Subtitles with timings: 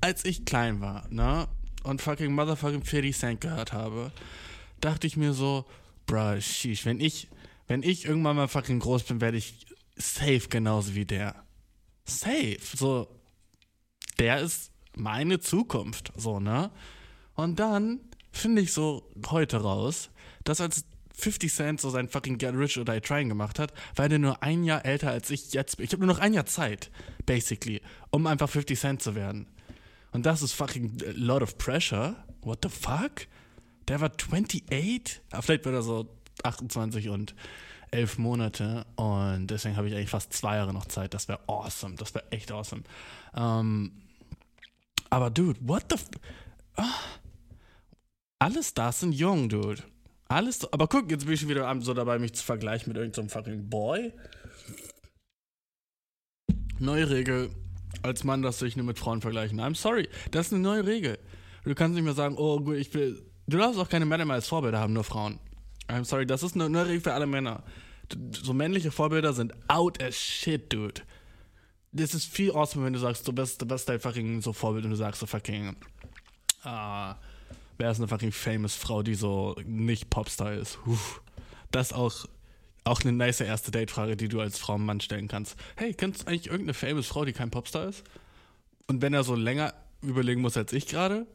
[0.00, 1.48] als ich klein war, ne,
[1.82, 4.12] und fucking motherfucking 50 Cent gehört habe,
[4.80, 5.64] dachte ich mir so,
[6.06, 7.28] bruh, sheesh, wenn ich,
[7.66, 11.34] wenn ich irgendwann mal fucking groß bin, werde ich safe genauso wie der.
[12.04, 12.58] Safe.
[12.76, 13.08] So,
[14.18, 16.70] der ist meine Zukunft, so, ne?
[17.34, 18.00] Und dann
[18.32, 20.10] finde ich so heute raus,
[20.44, 24.08] dass als 50 Cent so sein fucking Get Rich or Die Trying gemacht hat, war
[24.08, 25.84] der nur ein Jahr älter als ich jetzt bin.
[25.84, 26.90] Ich habe nur noch ein Jahr Zeit,
[27.26, 29.46] basically, um einfach 50 Cent zu werden.
[30.12, 32.16] Und das ist fucking a lot of pressure.
[32.42, 33.26] What the fuck?
[33.88, 35.20] Der war 28?
[35.32, 36.08] Ah, vielleicht wird er so
[36.42, 37.34] 28 und
[37.90, 38.86] 11 Monate.
[38.96, 41.14] Und deswegen habe ich eigentlich fast zwei Jahre noch Zeit.
[41.14, 41.96] Das wäre awesome.
[41.96, 42.82] Das wäre echt awesome.
[43.34, 43.92] Ähm,
[45.10, 45.96] aber dude, what the...
[46.76, 46.82] Oh.
[48.38, 49.82] Alle Stars sind jung, dude.
[50.28, 53.28] Alles, aber guck, jetzt bin ich schon wieder so dabei, mich zu vergleichen mit irgendeinem
[53.28, 54.12] so fucking Boy.
[56.78, 57.50] Neue Regel.
[58.02, 59.60] Als Mann darfst du dich nur mit Frauen vergleichen.
[59.60, 60.08] I'm sorry.
[60.30, 61.18] Das ist eine neue Regel.
[61.64, 63.22] Du kannst nicht mehr sagen, oh gut, ich will.
[63.46, 65.38] Du darfst auch keine Männer mehr als Vorbilder haben, nur Frauen.
[65.88, 67.62] I'm sorry, das ist eine neue Regel für alle Männer.
[68.32, 71.02] So männliche Vorbilder sind out as shit, dude.
[71.92, 74.84] Das ist viel awesome, wenn du sagst, du bist, du bist dein fucking so Vorbild
[74.84, 75.76] und du sagst so fucking.
[76.62, 77.16] Ah.
[77.78, 80.78] Wer ist eine fucking famous Frau, die so nicht Popstar ist?
[80.84, 80.98] Puh.
[81.70, 82.26] Das auch,
[82.84, 85.56] auch eine nice erste Date-Frage, die du als Frau Mann stellen kannst.
[85.76, 88.04] Hey, kennst du eigentlich irgendeine famous Frau, die kein Popstar ist?
[88.86, 91.26] Und wenn er so länger überlegen muss als ich gerade,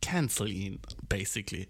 [0.00, 1.68] cancel ihn, basically.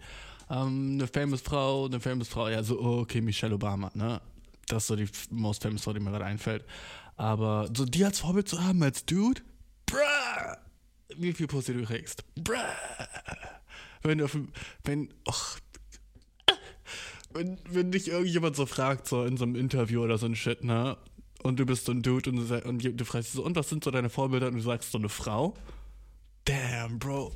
[0.49, 4.21] Um, ähm, eine famous Frau, eine famous Frau, ja, so, oh, okay, Michelle Obama, ne?
[4.69, 6.65] Das ist so die most famous Frau, die mir gerade einfällt.
[7.17, 9.43] Aber so die als Vorbild zu haben, als Dude,
[9.87, 10.57] bruh,
[11.17, 12.25] wie viel Pussy du kriegst.
[12.37, 12.57] Bruh.
[14.03, 14.27] Wenn du,
[14.85, 15.59] wenn, och,
[17.35, 20.65] wenn, wenn dich irgendjemand so fragt, so in so einem Interview oder so ein Shit,
[20.65, 20.97] ne?
[21.43, 23.83] Und du bist so ein Dude und du, und du fragst so, und was sind
[23.83, 24.49] so deine Vorbilder?
[24.49, 25.55] Und du sagst so eine Frau.
[26.45, 27.33] Damn, Bro.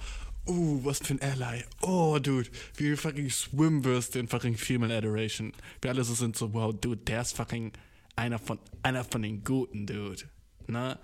[0.49, 1.65] Uh, was für ein Ally.
[1.83, 2.49] Oh, Dude.
[2.77, 5.53] Wie fucking swim wirst in fucking Female Adoration.
[5.83, 7.73] Wir alle so sind so, wow, Dude, der ist fucking
[8.15, 10.23] einer von, einer von den Guten, Dude.
[10.69, 10.99] Ne?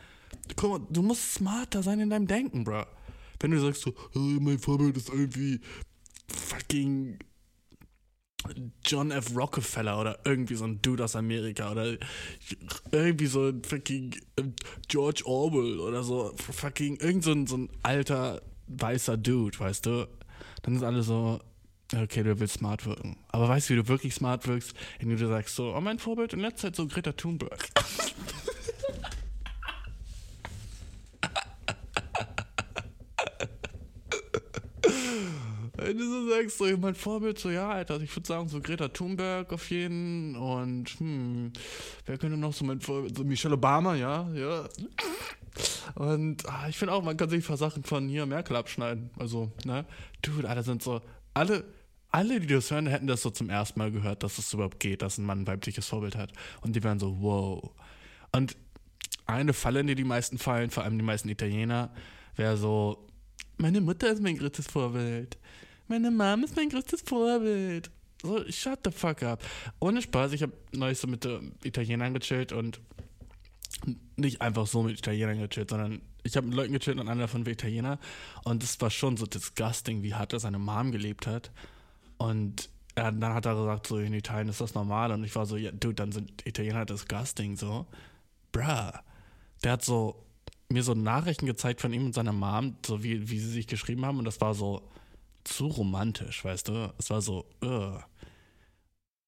[0.54, 2.84] Guck mal, du musst smarter sein in deinem Denken, bro.
[3.40, 5.60] Wenn du sagst so, hey, mein Vorbild ist irgendwie
[6.28, 7.18] fucking
[8.84, 9.36] John F.
[9.36, 11.96] Rockefeller oder irgendwie so ein Dude aus Amerika oder
[12.90, 14.42] irgendwie so ein fucking äh,
[14.88, 20.08] George Orwell oder so fucking irgend so ein, so ein alter weißer Dude, weißt du?
[20.62, 21.40] Dann sind alle so,
[21.94, 23.16] okay, du willst smart wirken.
[23.28, 26.32] Aber weißt du, wie du wirklich smart wirkst, indem du sagst so, oh, mein Vorbild
[26.32, 27.68] in letzter Zeit so Greta Thunberg.
[35.84, 39.52] Wenn du sagst, so mein Vorbild, so ja, Alter, ich würde sagen, so Greta Thunberg
[39.52, 41.52] auf jeden und hm,
[42.06, 44.68] wer könnte noch so mein Vorbild, so Michelle Obama, ja, ja.
[45.94, 49.10] Und ah, ich finde auch, man kann sich ein paar Sachen von hier Merkel abschneiden.
[49.18, 49.84] Also, ne?
[50.22, 51.00] Dude, alle sind so,
[51.34, 51.64] alle,
[52.10, 55.02] alle, die das hören, hätten das so zum ersten Mal gehört, dass es überhaupt geht,
[55.02, 56.32] dass ein Mann ein weibliches Vorbild hat.
[56.60, 57.70] Und die wären so, wow.
[58.32, 58.56] Und
[59.26, 61.90] eine Falle, in die die meisten fallen, vor allem die meisten Italiener,
[62.36, 63.06] wäre so,
[63.58, 65.38] meine Mutter ist mein größtes Vorbild.
[65.92, 67.90] Meine Mom ist mein größtes Vorbild.
[68.22, 69.42] So, shut the fuck up.
[69.78, 72.80] Ohne Spaß, ich habe neulich so mit äh, Italienern gechillt und
[74.16, 77.44] nicht einfach so mit Italienern gechillt, sondern ich habe mit Leuten gechillt und einer davon
[77.44, 77.98] war Italiener
[78.42, 81.50] und es war schon so disgusting, wie hart er seine Mom gelebt hat.
[82.16, 85.44] Und er, dann hat er gesagt, so in Italien ist das normal und ich war
[85.44, 87.84] so, ja, dude, dann sind Italiener disgusting, so.
[88.50, 88.92] Bruh.
[89.62, 90.24] Der hat so
[90.70, 94.06] mir so Nachrichten gezeigt von ihm und seiner Mom, so wie, wie sie sich geschrieben
[94.06, 94.88] haben und das war so,
[95.44, 96.92] zu romantisch, weißt du?
[96.98, 97.98] Es war so, uh.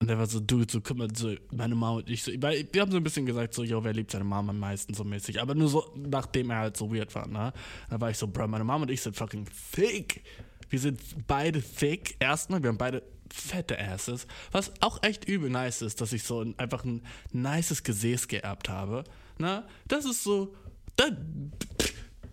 [0.00, 2.69] Und er war so, du, so, guck mal, so, meine Mama und ich, so, weil
[2.72, 5.05] wir haben so ein bisschen gesagt, so, yo, wer liebt seine Mama am meisten, so
[5.05, 5.40] mäßig.
[5.40, 7.52] Aber nur so, nachdem er halt so weird war, ne?
[7.88, 10.25] Da war ich so, bro, meine Mama und ich sind fucking thick.
[10.69, 12.16] Wir sind beide thick.
[12.19, 13.02] Erstmal, wir haben beide
[13.32, 14.26] fette Asses.
[14.52, 17.02] Was auch echt übel nice ist, dass ich so einfach ein
[17.32, 19.05] nices Gesäß geerbt habe.
[19.38, 19.64] Ne?
[19.88, 20.55] Das ist so,
[20.96, 21.06] da,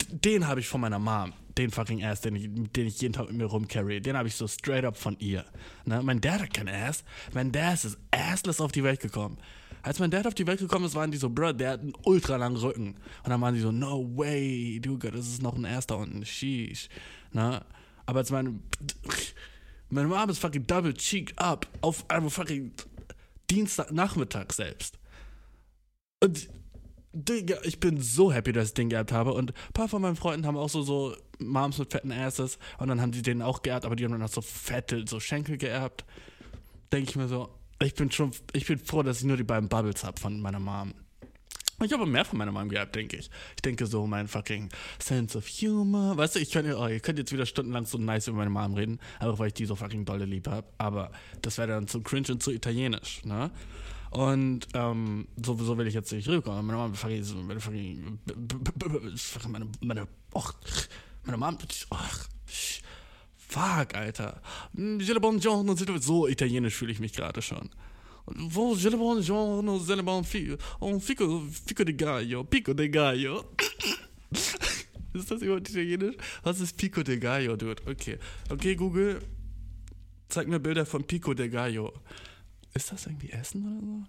[0.09, 3.27] den habe ich von meiner Mom den fucking Ass, den ich, den ich jeden Tag
[3.27, 5.45] mit mir rumcarry, den habe ich so straight up von ihr.
[5.85, 6.01] Ne?
[6.03, 7.03] Mein Dad hat kein Ass.
[7.33, 9.37] Mein Dad ist assless auf die Welt gekommen.
[9.83, 11.93] Als mein Dad auf die Welt gekommen ist, waren die so, bro, der hat einen
[12.03, 12.95] ultra langen Rücken.
[13.23, 16.87] Und dann waren die so, no way, Dude, das ist noch ein erster unten, sheesh.
[17.31, 17.65] Na?
[18.05, 18.59] Aber als meine,
[19.89, 22.71] meine Mom ist fucking double cheeked up auf einem fucking
[23.49, 24.99] Dienstagnachmittag selbst.
[26.23, 26.47] Und
[27.13, 29.33] Digga, ich bin so happy, dass ich den geerbt habe.
[29.33, 32.57] Und ein paar von meinen Freunden haben auch so, so Moms mit fetten Asses.
[32.77, 35.19] Und dann haben die den auch geerbt, aber die haben dann auch so fette, so
[35.19, 36.05] Schenkel geerbt.
[36.91, 37.49] Denke ich mir so,
[37.81, 40.59] ich bin schon, ich bin froh, dass ich nur die beiden Bubbles habe von meiner
[40.59, 40.93] Mom.
[41.83, 43.29] Ich habe mehr von meiner Mom gehabt, denke ich.
[43.55, 44.69] Ich denke so, mein fucking
[44.99, 46.15] Sense of Humor.
[46.15, 48.75] Weißt du, ich könnte, oh, ihr könnt jetzt wieder stundenlang so nice über meine Mom
[48.75, 50.67] reden, einfach weil ich die so fucking dolle lieb habe.
[50.77, 51.11] Aber
[51.41, 53.49] das wäre dann zu cringe und zu italienisch, ne?
[54.11, 56.65] Und ähm, sowieso will ich jetzt nicht rüberkommen.
[56.65, 58.19] Meine Mom, fucking, meine fucking,
[59.47, 60.53] meine, meine, och,
[61.23, 61.57] meine Mom,
[61.91, 62.27] ach,
[63.37, 64.41] fuck, Alter.
[64.75, 67.69] So italienisch fühle ich mich gerade schon.
[68.35, 73.55] Wo buongiorno, le bon fico, un fico, fico de gallo, pico de gallo.
[75.13, 76.15] ist das überhaupt italienisch?
[76.43, 77.81] Was ist Pico de Gallo, dude?
[77.85, 78.17] Okay.
[78.49, 79.21] Okay, Google,
[80.29, 81.93] zeig mir Bilder von Pico de Gallo.
[82.73, 84.03] Ist das irgendwie Essen oder so?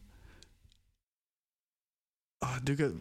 [2.40, 2.92] Oh, Digga,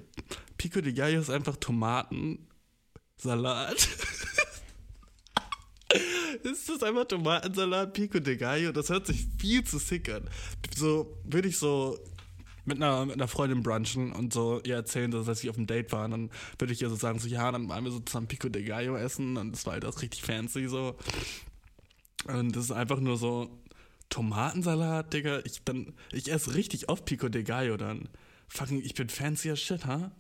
[0.57, 2.47] Pico de Gallo ist einfach Tomatensalat.
[6.43, 8.71] ist das einfach Tomatensalat, Pico de Gallo?
[8.71, 10.29] Das hört sich viel zu sick an.
[10.75, 11.97] So, würde ich so
[12.65, 15.91] mit einer, mit einer Freundin brunchen und so ihr erzählen, dass ich auf einem Date
[15.91, 16.05] war.
[16.05, 16.29] Und dann
[16.59, 18.95] würde ich ihr so sagen, so, ja, dann waren wir so zusammen Pico de Gallo
[18.95, 20.95] essen und das war halt auch richtig fancy so.
[22.27, 23.61] Und das ist einfach nur so
[24.09, 25.41] Tomatensalat, Digga.
[25.45, 28.09] Ich, dann, ich esse richtig oft Pico de Gallo dann.
[28.47, 30.11] Fucking, ich bin fancy as shit, ha?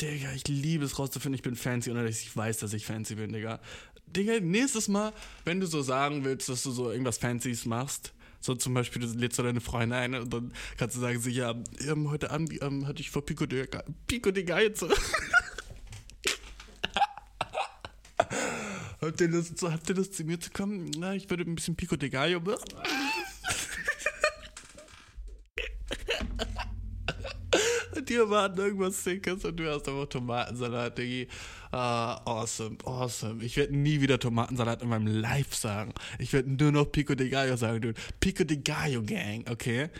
[0.00, 3.14] Digga, ich liebe es rauszufinden, ich bin fancy, ohne dass ich weiß, dass ich fancy
[3.14, 3.60] bin, Digga.
[4.06, 5.12] Digga, nächstes Mal,
[5.44, 9.08] wenn du so sagen willst, dass du so irgendwas Fancyes machst, so zum Beispiel, du
[9.08, 12.62] lädst du deine Freunde ein und dann kannst du sagen, so, ja, ähm, heute Abend
[12.62, 13.66] ähm, hatte ich vor Pico de,
[14.06, 14.88] Pico de Geize.
[19.00, 20.92] habt, ihr Lust, habt ihr Lust, zu mir zu kommen?
[20.96, 22.62] Na, ich würde ein bisschen Pico de Gallo machen.
[27.96, 31.26] und die erwarten irgendwas Sickes und du hast einfach Tomatensalat, Diggi.
[31.78, 33.44] Ah, awesome, awesome.
[33.44, 35.92] Ich werde nie wieder Tomatensalat in meinem Life sagen.
[36.18, 38.00] Ich werde nur noch Pico de Gallo sagen, dude.
[38.18, 39.90] Pico de Gallo Gang, okay?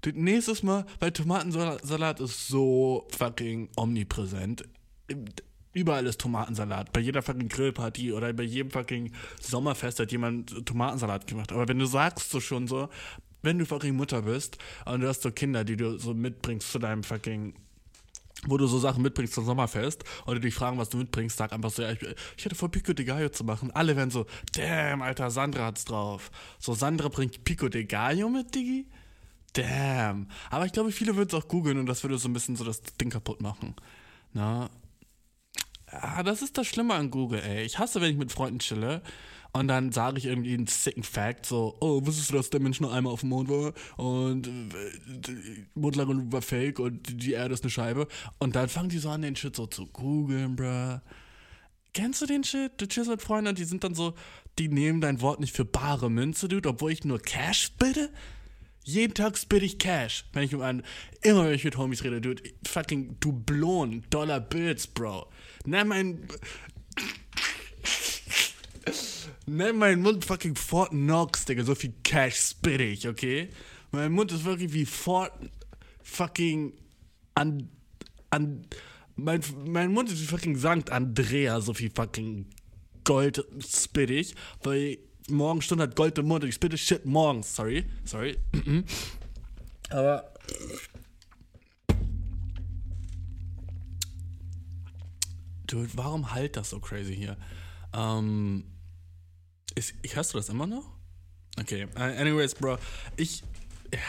[0.00, 4.64] Dude, nächstes Mal, weil Tomatensalat ist so fucking omnipräsent.
[5.74, 6.90] Überall ist Tomatensalat.
[6.94, 9.12] Bei jeder fucking Grillparty oder bei jedem fucking
[9.42, 11.52] Sommerfest hat jemand Tomatensalat gemacht.
[11.52, 12.88] Aber wenn du sagst so schon so,
[13.42, 14.56] wenn du fucking Mutter bist
[14.86, 17.52] und du hast so Kinder, die du so mitbringst zu deinem fucking
[18.46, 21.70] wo du so Sachen mitbringst zum Sommerfest oder dich fragen, was du mitbringst, sag einfach
[21.70, 22.02] so, ja, ich,
[22.36, 23.70] ich hätte vor Pico de Gallo zu machen.
[23.72, 26.30] Alle werden so, damn, Alter, Sandra hat's drauf.
[26.58, 28.86] So, Sandra bringt Pico de Gallo mit, Diggi?
[29.52, 30.28] Damn.
[30.50, 32.64] Aber ich glaube, viele würden es auch googeln und das würde so ein bisschen so
[32.64, 33.74] das Ding kaputt machen.
[34.32, 34.70] Na?
[35.92, 37.64] Ja, das ist das Schlimme an Google, ey.
[37.64, 39.02] Ich hasse, wenn ich mit Freunden chille
[39.52, 42.80] und dann sage ich irgendwie einen sicken Fact, so, oh, wusstest du, dass der Mensch
[42.80, 47.64] nur einmal auf dem Mond war und äh, Mondlandung war fake und die Erde ist
[47.64, 48.06] eine Scheibe.
[48.38, 51.00] Und dann fangen die so an, den Shit so zu googeln, bruh.
[51.92, 52.72] Kennst du den Shit?
[52.80, 54.14] Du chillst mit Freunden und die sind dann so,
[54.60, 58.10] die nehmen dein Wort nicht für bare Münze, dude, obwohl ich nur Cash bitte?
[58.84, 60.82] Jeden Tag spitte ich Cash, wenn ich mit einem,
[61.22, 65.26] immer wenn ich mit Homies rede, dude, fucking Dublonen, Dollar Bills, Bro.
[65.66, 66.28] Nenn mein,
[69.50, 71.64] Nenn meinen Mund fucking Fort Knox, Digga.
[71.64, 73.48] So viel Cash spit ich, okay?
[73.90, 75.32] Mein Mund ist wirklich wie Fort
[76.04, 76.72] fucking
[77.34, 77.68] an.
[78.30, 78.64] an
[79.16, 82.46] mein, mein Mund ist wie fucking Sankt Andrea, so viel fucking
[83.02, 87.56] Gold spit ich, weil morgen Stunde hat Gold im Mund und ich spitte Shit morgens.
[87.56, 88.38] Sorry, sorry.
[89.90, 90.32] Aber.
[95.66, 97.36] Dude, warum halt das so crazy hier?
[97.92, 98.62] Ähm.
[99.74, 100.84] Ist, hast du das immer noch?
[101.58, 102.78] Okay, uh, anyways, Bro,
[103.16, 103.42] ich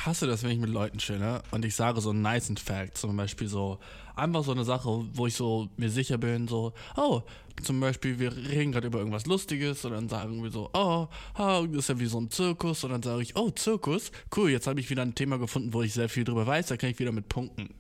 [0.06, 3.48] hasse das, wenn ich mit Leuten chille und ich sage so nice Fact, zum Beispiel
[3.48, 3.80] so,
[4.16, 7.22] einfach so eine Sache, wo ich so mir sicher bin, so, oh,
[7.64, 11.66] zum Beispiel, wir reden gerade über irgendwas Lustiges und dann sagen wir so, oh, oh,
[11.68, 14.68] das ist ja wie so ein Zirkus und dann sage ich, oh, Zirkus, cool, jetzt
[14.68, 17.00] habe ich wieder ein Thema gefunden, wo ich sehr viel drüber weiß, da kann ich
[17.00, 17.74] wieder mit punkten.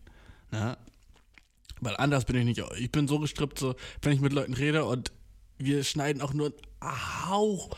[0.52, 0.78] Ne?
[1.80, 4.86] Weil anders bin ich nicht, ich bin so gestrippt, so, wenn ich mit Leuten rede
[4.86, 5.12] und
[5.58, 7.70] wir schneiden auch nur Hauch,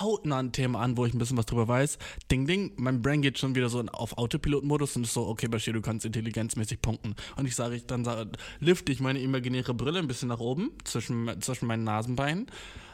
[0.00, 1.98] hautnah ein Thema an, wo ich ein bisschen was drüber weiß.
[2.30, 5.72] Ding, ding, mein Brain geht schon wieder so auf Autopilot-Modus und ist so, okay, Bashir,
[5.72, 7.16] du kannst intelligenzmäßig punkten.
[7.36, 10.72] Und ich sage, ich dann sage, lifte ich meine imaginäre Brille ein bisschen nach oben
[10.84, 12.48] zwischen, zwischen meinen Nasenbeinen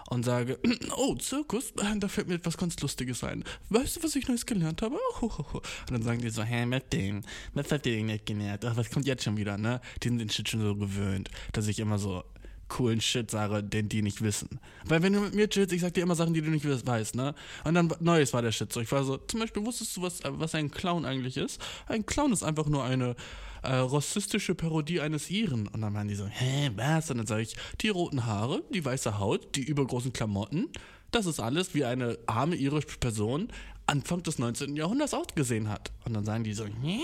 [0.08, 0.58] und sage,
[0.96, 3.44] oh, Zirkus, da fällt mir etwas ganz Lustiges ein.
[3.70, 4.98] Weißt du, was ich Neues gelernt habe?
[5.20, 7.22] Und dann sagen die so, hä, mit dem,
[7.54, 8.64] was habt ihr denn nicht gelernt?
[8.64, 9.80] Ach, was kommt jetzt schon wieder, ne?
[10.02, 12.24] Die sind den Shit schon so gewöhnt, dass ich immer so
[12.68, 14.60] coolen Shit sage, den die nicht wissen.
[14.84, 17.14] Weil wenn du mit mir chillst, ich sag dir immer Sachen, die du nicht weißt,
[17.14, 17.34] ne?
[17.64, 18.80] Und dann Neues war der Shit so.
[18.80, 21.60] Ich war so, zum Beispiel, wusstest du, was, was ein Clown eigentlich ist?
[21.86, 23.14] Ein Clown ist einfach nur eine
[23.62, 25.68] äh, rassistische Parodie eines Iren.
[25.68, 27.10] Und dann waren die so, hä, was?
[27.10, 30.68] Und dann sage ich, die roten Haare, die weiße Haut, die übergroßen Klamotten,
[31.10, 33.48] das ist alles, wie eine arme irische Person
[33.86, 34.74] Anfang des 19.
[34.74, 35.92] Jahrhunderts ausgesehen hat.
[36.04, 37.00] Und dann sagen die so, hä,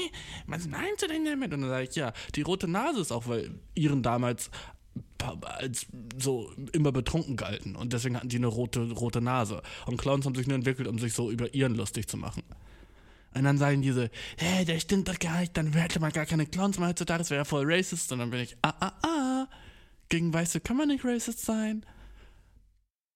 [0.47, 1.53] was meinst du denn damit?
[1.55, 4.51] Und dann sage ich, ja, die rote Nase ist auch, weil Iren damals
[5.43, 5.87] als
[6.19, 9.63] so immer betrunken galten und deswegen hatten die eine rote, rote Nase.
[9.87, 12.43] Und Clowns haben sich nur entwickelt, um sich so über ihren lustig zu machen.
[13.35, 16.47] Und dann sagen diese, hä, der stimmt doch gar nicht, dann hätte man gar keine
[16.47, 18.13] Clowns mehr heutzutage, das wäre ja voll racist.
[18.13, 19.49] Und dann bin ich, ah, ah, ah,
[20.09, 21.87] gegen Weiße kann man nicht racist sein.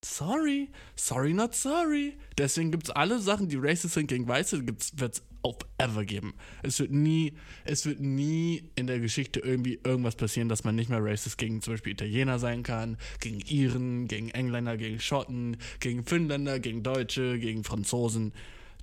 [0.09, 2.17] Sorry, sorry, not sorry.
[2.39, 6.35] Deswegen gibt es alle Sachen, die racist sind gegen Weiße, wird es auf ever geben.
[6.63, 7.35] Es wird nie,
[7.65, 11.61] es wird nie in der Geschichte irgendwie irgendwas passieren, dass man nicht mehr racist gegen
[11.61, 17.41] zum Beispiel Italiener sein kann, gegen Iren, gegen Engländer, gegen Schotten, gegen Finnländer, gegen Deutsche,
[17.41, 18.33] gegen Franzosen.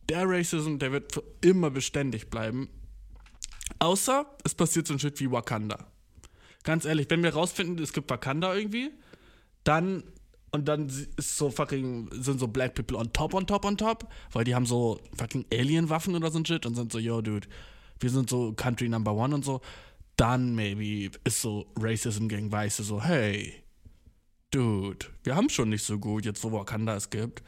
[0.09, 2.67] Der Racism, der wird für immer beständig bleiben.
[3.79, 5.87] Außer es passiert so ein Shit wie Wakanda.
[6.63, 8.91] Ganz ehrlich, wenn wir rausfinden, es gibt Wakanda irgendwie,
[9.63, 10.03] dann
[10.53, 14.07] und dann ist so fucking, sind so Black People on top, on top, on top,
[14.31, 17.47] weil die haben so fucking Alien-Waffen oder so ein Shit und sind so, yo, dude,
[17.99, 19.61] wir sind so Country Number One und so.
[20.15, 23.63] Dann maybe ist so Racism gegen Weiße so, hey,
[24.51, 27.41] dude, wir haben schon nicht so gut, jetzt wo Wakanda es gibt.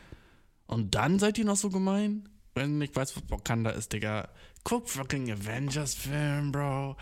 [0.65, 2.27] Und dann seid ihr noch so gemein?
[2.55, 4.29] Wenn ich weiß, was Wakanda ist, Digga.
[4.63, 6.97] Guck fucking Avengers-Film, Bro.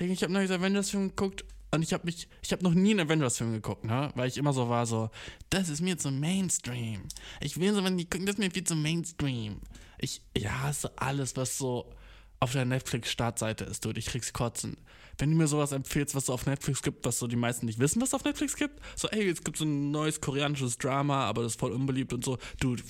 [0.00, 1.44] Digga, ich hab neues Avengers-Film geguckt
[1.74, 4.10] und ich habe mich, ich habe noch nie einen Avengers-Film geguckt, ne?
[4.14, 5.10] Weil ich immer so war, so,
[5.50, 7.02] das ist mir zu Mainstream.
[7.40, 9.60] Ich will so, wenn die gucken, das ist mir viel zu Mainstream.
[9.98, 11.92] Ich, ich hasse alles, was so
[12.40, 13.98] auf der Netflix-Startseite ist, dude.
[13.98, 14.76] Ich krieg's kotzen.
[15.18, 17.78] Wenn du mir sowas empfehlst, was es auf Netflix gibt, was so die meisten nicht
[17.78, 21.24] wissen, was es auf Netflix gibt, so, ey, es gibt so ein neues koreanisches Drama,
[21.24, 22.82] aber das ist voll unbeliebt und so, dude,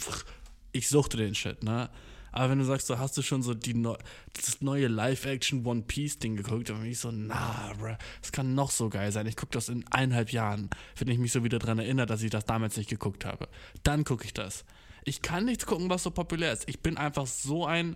[0.72, 1.90] ich suchte den Shit, ne?
[2.34, 3.94] Aber wenn du sagst, so hast du schon so die Neu
[4.32, 8.72] das neue Live-Action One Piece-Ding geguckt, dann bin ich so, na, bruh, das kann noch
[8.72, 9.28] so geil sein.
[9.28, 12.30] Ich gucke das in eineinhalb Jahren, wenn ich mich so wieder daran erinnere, dass ich
[12.30, 13.48] das damals nicht geguckt habe.
[13.84, 14.64] Dann gucke ich das.
[15.04, 16.68] Ich kann nichts gucken, was so populär ist.
[16.68, 17.94] Ich bin einfach so ein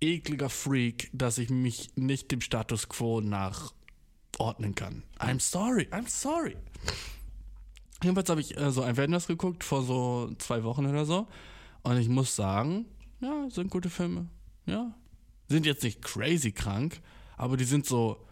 [0.00, 5.02] ekliger Freak, dass ich mich nicht dem Status quo nachordnen kann.
[5.18, 6.56] I'm sorry, I'm sorry.
[8.02, 11.28] Jedenfalls habe ich äh, so ein Avengers geguckt vor so zwei Wochen oder so.
[11.82, 12.86] Und ich muss sagen,
[13.22, 14.28] ja, sind gute Filme.
[14.66, 14.94] Ja.
[15.48, 17.00] Sind jetzt nicht crazy krank,
[17.36, 18.26] aber die sind so.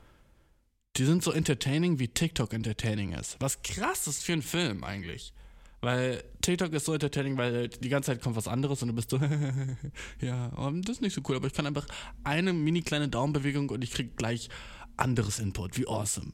[0.96, 3.36] Die sind so entertaining, wie TikTok entertaining ist.
[3.38, 5.32] Was krass ist für einen Film eigentlich.
[5.80, 9.10] Weil TikTok ist so entertaining, weil die ganze Zeit kommt was anderes und du bist
[9.10, 9.16] so,
[10.20, 10.50] ja,
[10.82, 11.86] das ist nicht so cool, aber ich kann einfach
[12.22, 14.50] eine mini kleine Daumenbewegung und ich krieg gleich
[14.96, 16.32] anderes Input, wie awesome.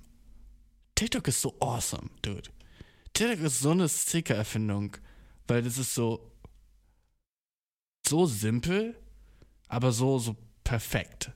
[0.96, 2.50] TikTok ist so awesome, dude.
[3.12, 4.96] TikTok ist so eine sicker Erfindung,
[5.46, 6.32] weil das ist so,
[8.08, 8.96] so simpel,
[9.68, 11.30] aber so, so perfekt.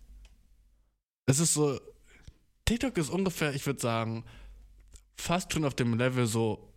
[1.27, 1.81] Es ist so,
[2.65, 4.25] TikTok ist ungefähr, ich würde sagen,
[5.17, 6.73] fast schon auf dem Level so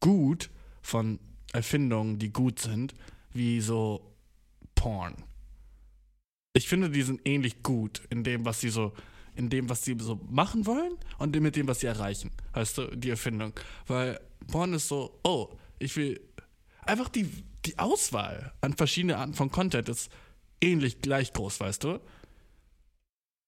[0.00, 0.50] gut
[0.82, 1.18] von
[1.52, 2.94] Erfindungen, die gut sind,
[3.32, 4.14] wie so
[4.74, 5.14] Porn.
[6.54, 8.92] Ich finde, die sind ähnlich gut in dem, was sie so,
[9.34, 12.30] in dem, was sie so machen wollen und mit dem, was sie erreichen.
[12.52, 13.52] Weißt du, die Erfindung.
[13.86, 15.48] Weil Porn ist so, oh,
[15.78, 16.20] ich will
[16.82, 17.26] einfach die,
[17.64, 20.10] die Auswahl an verschiedene Arten von Content ist
[20.60, 22.00] ähnlich gleich groß, weißt du?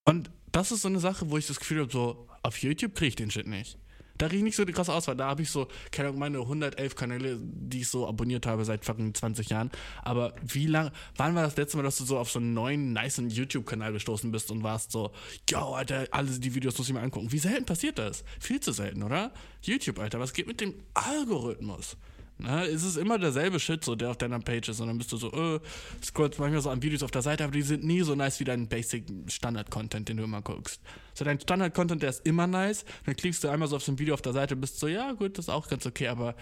[0.04, 3.08] Und das ist so eine Sache, wo ich das Gefühl habe, so, auf YouTube kriege
[3.08, 3.78] ich den Shit nicht.
[4.16, 5.16] Da kriege ich nicht so die krasse Auswahl.
[5.16, 8.84] Da habe ich so, keine Ahnung, meine 111 Kanäle, die ich so abonniert habe seit
[8.84, 9.70] fucking 20 Jahren.
[10.02, 12.92] Aber wie lange, wann war das letzte Mal, dass du so auf so einen neuen,
[12.92, 15.10] nice YouTube-Kanal gestoßen bist und warst so,
[15.50, 17.32] yo, Alter, alle die Videos muss ich mir angucken.
[17.32, 18.22] Wie selten passiert das?
[18.38, 19.32] Viel zu selten, oder?
[19.62, 21.96] YouTube, Alter, was geht mit dem Algorithmus?
[22.36, 24.80] Na, es ist immer derselbe Shit, so, der auf deiner Page ist.
[24.80, 25.60] Und dann bist du so, äh,
[26.02, 28.44] scrollst manchmal so an Videos auf der Seite, aber die sind nie so nice wie
[28.44, 30.80] dein Basic Standard-Content, den du immer guckst.
[31.14, 32.84] So, dein Standard-Content, der ist immer nice.
[33.06, 34.88] Dann klickst du einmal so auf so ein Video auf der Seite und bist so,
[34.88, 36.34] ja, gut, das ist auch ganz okay, aber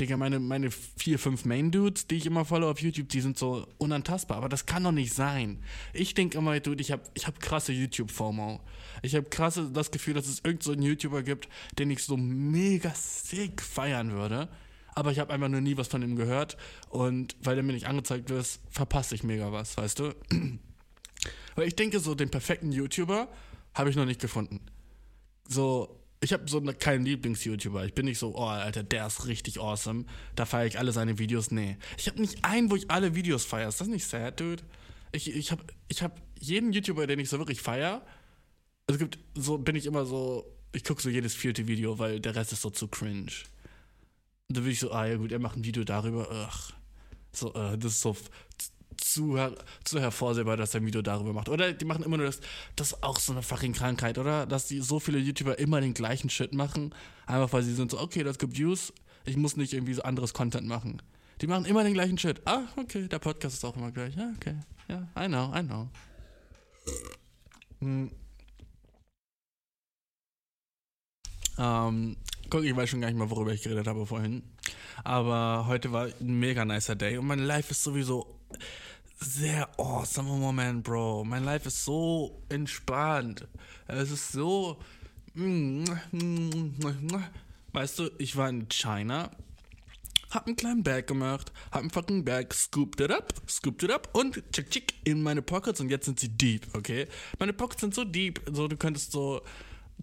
[0.00, 3.66] Digga, meine, meine vier, fünf Main-Dudes, die ich immer follow auf YouTube, die sind so
[3.78, 4.38] unantastbar.
[4.38, 5.62] Aber das kann doch nicht sein.
[5.92, 8.60] Ich denke immer, Dude, ich habe ich hab krasse YouTube-FOMO.
[9.02, 12.92] Ich habe krasse das Gefühl, dass es irgend so YouTuber gibt, den ich so mega
[12.94, 14.48] sick feiern würde
[14.94, 16.56] aber ich habe einfach nur nie was von ihm gehört
[16.88, 20.14] und weil er mir nicht angezeigt wird, verpasse ich mega was, weißt du?
[21.54, 23.28] Weil ich denke, so den perfekten YouTuber
[23.74, 24.60] habe ich noch nicht gefunden.
[25.48, 27.84] So, ich habe so eine, keinen Lieblings-YouTuber.
[27.84, 30.04] Ich bin nicht so, oh, Alter, der ist richtig awesome.
[30.36, 31.50] Da feiere ich alle seine Videos.
[31.50, 31.76] Nee.
[31.98, 33.68] Ich habe nicht einen, wo ich alle Videos feiere.
[33.68, 34.62] Ist das nicht sad, dude?
[35.10, 38.02] Ich, ich habe ich hab jeden YouTuber, den ich so wirklich feiere.
[38.86, 42.34] Es gibt, so bin ich immer so, ich gucke so jedes vierte Video, weil der
[42.34, 43.32] Rest ist so zu cringe.
[44.48, 46.30] Und dann bin ich so, ah ja gut, er macht ein Video darüber.
[46.30, 46.74] Ugh.
[47.32, 48.14] So, uh, das ist so
[48.96, 49.38] zu,
[49.84, 51.48] zu hervorsehbar, dass er ein Video darüber macht.
[51.48, 52.40] Oder die machen immer nur das,
[52.76, 54.46] das ist auch so eine fucking Krankheit, oder?
[54.46, 56.94] Dass die so viele YouTuber immer den gleichen Shit machen,
[57.26, 58.92] einfach weil sie sind so, okay, das gibt Views,
[59.24, 61.00] ich muss nicht irgendwie so anderes Content machen.
[61.40, 62.40] Die machen immer den gleichen Shit.
[62.46, 64.14] Ah, okay, der Podcast ist auch immer gleich.
[64.14, 64.56] Ja, okay.
[64.88, 65.88] Ja, I know, I know.
[67.80, 68.10] Hm.
[71.58, 72.16] Ähm,
[72.52, 74.42] guck, ich weiß schon gar nicht mal, worüber ich geredet habe vorhin.
[75.04, 78.26] Aber heute war ein mega nicer Day und mein Life ist sowieso
[79.18, 81.24] sehr awesome im Moment, Bro.
[81.24, 83.48] Mein Life ist so entspannt.
[83.88, 84.76] Es ist so.
[87.72, 89.30] Weißt du, ich war in China,
[90.28, 94.10] hab einen kleinen Bag gemacht, hab einen fucking Bag, scooped it up, scooped it up
[94.12, 97.08] und tschick tschick in meine Pockets und jetzt sind sie deep, okay?
[97.38, 99.40] Meine Pockets sind so deep, so du könntest so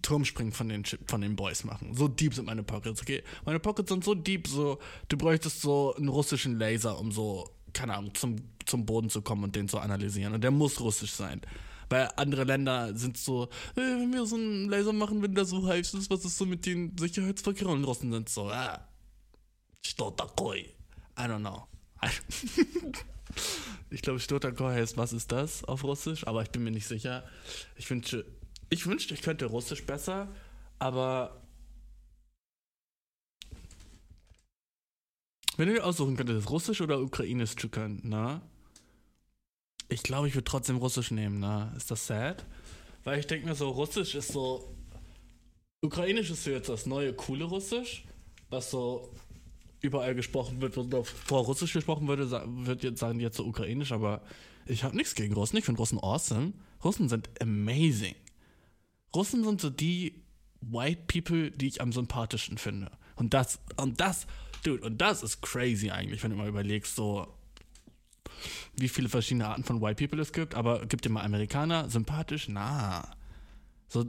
[0.02, 1.94] Turmspringen von den, von den Boys machen.
[1.94, 3.22] So deep sind meine Pockets, okay?
[3.44, 4.78] Meine Pockets sind so deep, so,
[5.08, 9.44] du bräuchtest so einen russischen Laser, um so, keine Ahnung, zum, zum Boden zu kommen
[9.44, 10.34] und den zu analysieren.
[10.34, 11.40] Und der muss russisch sein.
[11.90, 15.66] Weil andere Länder sind so, hey, wenn wir so einen Laser machen, wenn der so
[15.66, 17.72] heiß ist, was ist so mit den Sicherheitsverkehren?
[17.72, 18.86] Und Russen sind so, ah,
[19.84, 20.60] Stotakoi.
[21.18, 21.66] I don't know.
[23.90, 26.26] ich glaube, Stotakoi heißt, was ist das auf Russisch?
[26.26, 27.24] Aber ich bin mir nicht sicher.
[27.76, 28.24] Ich wünsche
[28.70, 30.28] ich wünschte, ich könnte Russisch besser,
[30.78, 31.42] aber
[35.56, 38.40] wenn du dir aussuchen könntest, Russisch oder Ukrainisch zu können, na?
[39.88, 41.72] Ich glaube, ich würde trotzdem Russisch nehmen, na?
[41.76, 42.46] Ist das sad?
[43.02, 44.74] Weil ich denke mir so, Russisch ist so.
[45.82, 48.04] Ukrainisch ist so jetzt das neue, coole Russisch,
[48.50, 49.12] was so
[49.80, 53.90] überall gesprochen wird, wo vor Russisch gesprochen würde, wird jetzt sagen die jetzt so Ukrainisch,
[53.92, 54.22] aber
[54.66, 55.56] ich habe nichts gegen Russen.
[55.56, 56.52] Ich finde Russen awesome.
[56.84, 58.14] Russen sind amazing.
[59.14, 60.22] Russen sind so die
[60.60, 62.90] White People, die ich am sympathischsten finde.
[63.16, 64.26] Und das, und das,
[64.62, 67.26] dude, und das ist crazy eigentlich, wenn du mal überlegst, so
[68.76, 72.48] wie viele verschiedene Arten von White People es gibt, aber gibt dir mal Amerikaner sympathisch?
[72.48, 73.16] Na.
[73.88, 74.06] So,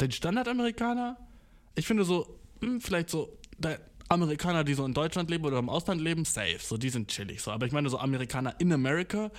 [0.00, 1.16] den Standard-Amerikaner?
[1.74, 3.36] Ich finde so, hm, vielleicht so,
[4.08, 6.58] Amerikaner, die so in Deutschland leben oder im Ausland leben, safe.
[6.60, 7.42] So, die sind chillig.
[7.42, 9.30] So, aber ich meine so Amerikaner in America,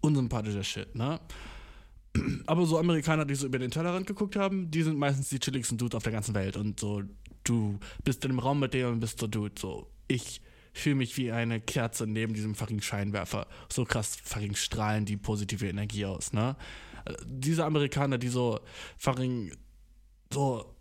[0.00, 1.20] unsympathischer Shit, ne?
[2.46, 5.78] Aber so Amerikaner, die so über den Tellerrand geguckt haben, die sind meistens die chilligsten
[5.78, 6.56] Dudes auf der ganzen Welt.
[6.56, 7.02] Und so,
[7.44, 10.42] du bist in einem Raum mit denen und bist so, Dude, so, ich
[10.72, 13.46] fühle mich wie eine Kerze neben diesem fucking Scheinwerfer.
[13.72, 16.56] So krass fucking strahlen die positive Energie aus, ne?
[17.26, 18.60] Diese Amerikaner, die so
[18.98, 19.52] fucking
[20.32, 20.74] so.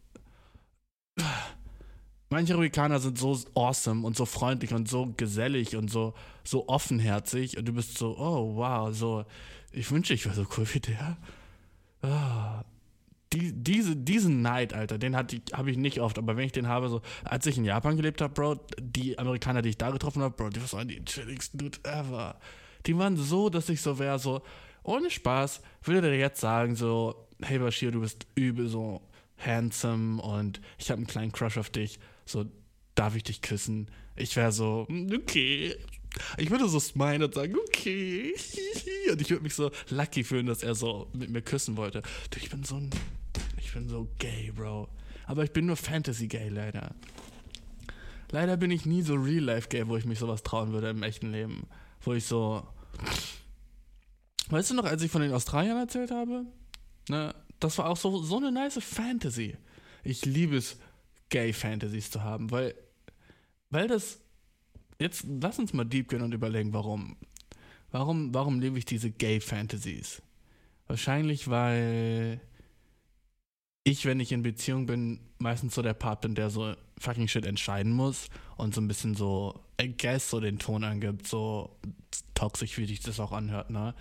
[2.31, 6.13] Manche Amerikaner sind so awesome und so freundlich und so gesellig und so,
[6.43, 9.25] so offenherzig und du bist so, oh wow, so
[9.71, 11.17] ich wünsche, ich wäre so cool wie der.
[12.01, 12.63] Ah,
[13.33, 16.89] die, diese, diesen Neid, Alter, den habe ich nicht oft, aber wenn ich den habe,
[16.89, 20.35] so, als ich in Japan gelebt habe, Bro, die Amerikaner, die ich da getroffen habe,
[20.35, 22.39] Bro, die waren die chilligsten Dude ever.
[22.85, 24.41] Die waren so, dass ich so wäre, so,
[24.83, 29.01] ohne Spaß, würde der jetzt sagen, so, hey Bashir, du bist übel so
[29.37, 32.45] handsome und ich habe einen kleinen Crush auf dich, so,
[32.95, 33.89] darf ich dich küssen?
[34.15, 35.75] Ich wäre so, okay,
[36.37, 38.33] ich würde so smilen und sagen, okay.
[39.11, 42.01] Und ich würde mich so lucky fühlen, dass er so mit mir küssen wollte.
[42.35, 42.89] Ich bin so ein,
[43.57, 44.89] ich bin so gay, Bro.
[45.25, 46.95] Aber ich bin nur Fantasy-gay, leider.
[48.31, 51.67] Leider bin ich nie so Real-Life-gay, wo ich mich sowas trauen würde im echten Leben.
[52.01, 52.67] Wo ich so.
[54.49, 56.45] Weißt du noch, als ich von den Australiern erzählt habe?
[57.09, 59.57] Ne, das war auch so, so eine nice Fantasy.
[60.03, 60.77] Ich liebe es,
[61.29, 62.73] Gay-Fantasies zu haben, weil,
[63.69, 64.19] weil das
[64.99, 67.15] jetzt lass uns mal deep gehen und überlegen, warum.
[67.91, 70.21] Warum, warum lebe ich diese Gay Fantasies?
[70.85, 72.39] Wahrscheinlich, weil
[73.83, 77.45] ich, wenn ich in Beziehung bin, meistens so der Part bin, der so fucking shit
[77.45, 81.77] entscheiden muss und so ein bisschen so, I guess, so den Ton angibt, so
[82.35, 83.95] toxisch, wie sich das auch anhört, ne?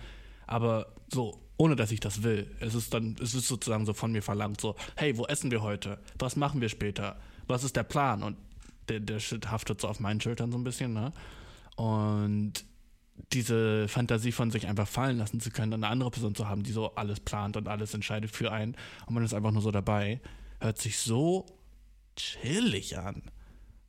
[0.45, 2.55] Aber so, ohne dass ich das will.
[2.59, 5.61] Es ist dann, es ist sozusagen so von mir verlangt, so, hey, wo essen wir
[5.61, 5.99] heute?
[6.19, 7.19] Was machen wir später?
[7.47, 8.21] Was ist der Plan?
[8.21, 8.37] Und
[8.89, 11.11] der, der Shit haftet so auf meinen Schultern so ein bisschen, ne?
[11.75, 12.65] Und
[13.33, 16.71] diese Fantasie von sich einfach fallen lassen zu können, eine andere Person zu haben, die
[16.71, 18.75] so alles plant und alles entscheidet für einen
[19.05, 20.21] und man ist einfach nur so dabei,
[20.59, 21.45] hört sich so
[22.15, 23.23] chillig an.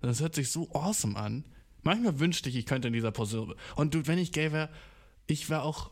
[0.01, 1.45] Das hört sich so awesome an.
[1.83, 3.55] Manchmal wünschte ich, ich könnte in dieser Position.
[3.77, 4.71] Und du, wenn ich gay wäre,
[5.27, 5.91] ich wäre auch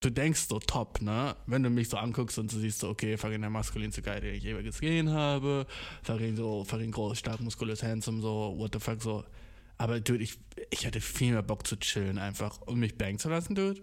[0.00, 1.36] du denkst so top, ne?
[1.46, 4.34] Wenn du mich so anguckst und du siehst so, okay, fucking der maskulinste Guy, den
[4.34, 5.66] ich je gesehen habe,
[6.02, 9.24] fucking so, fucking groß, stark, muskulös, handsome, so, what the fuck, so.
[9.76, 10.38] Aber, dude, ich,
[10.70, 13.82] ich hätte viel mehr Bock zu chillen einfach und mich bangen zu lassen, dude.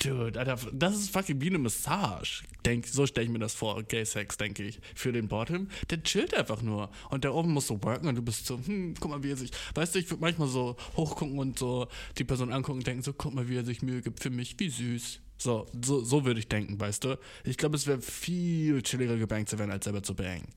[0.00, 2.44] Dude, Alter, das ist fucking wie eine Massage.
[2.64, 4.78] Denk, so stelle ich mir das vor, Gay Sex, denke ich.
[4.94, 5.66] Für den Bottom.
[5.90, 6.88] Der chillt einfach nur.
[7.10, 9.36] Und der oben muss so worken und du bist so, hm, guck mal, wie er
[9.36, 9.50] sich.
[9.74, 13.12] Weißt du, ich würde manchmal so hochgucken und so die Person angucken und denken, so,
[13.12, 15.20] guck mal, wie er sich Mühe gibt für mich, wie süß.
[15.38, 17.18] So, so, so würde ich denken, weißt du?
[17.44, 20.48] Ich glaube, es wäre viel chilliger gebankt zu werden, als selber zu bangen.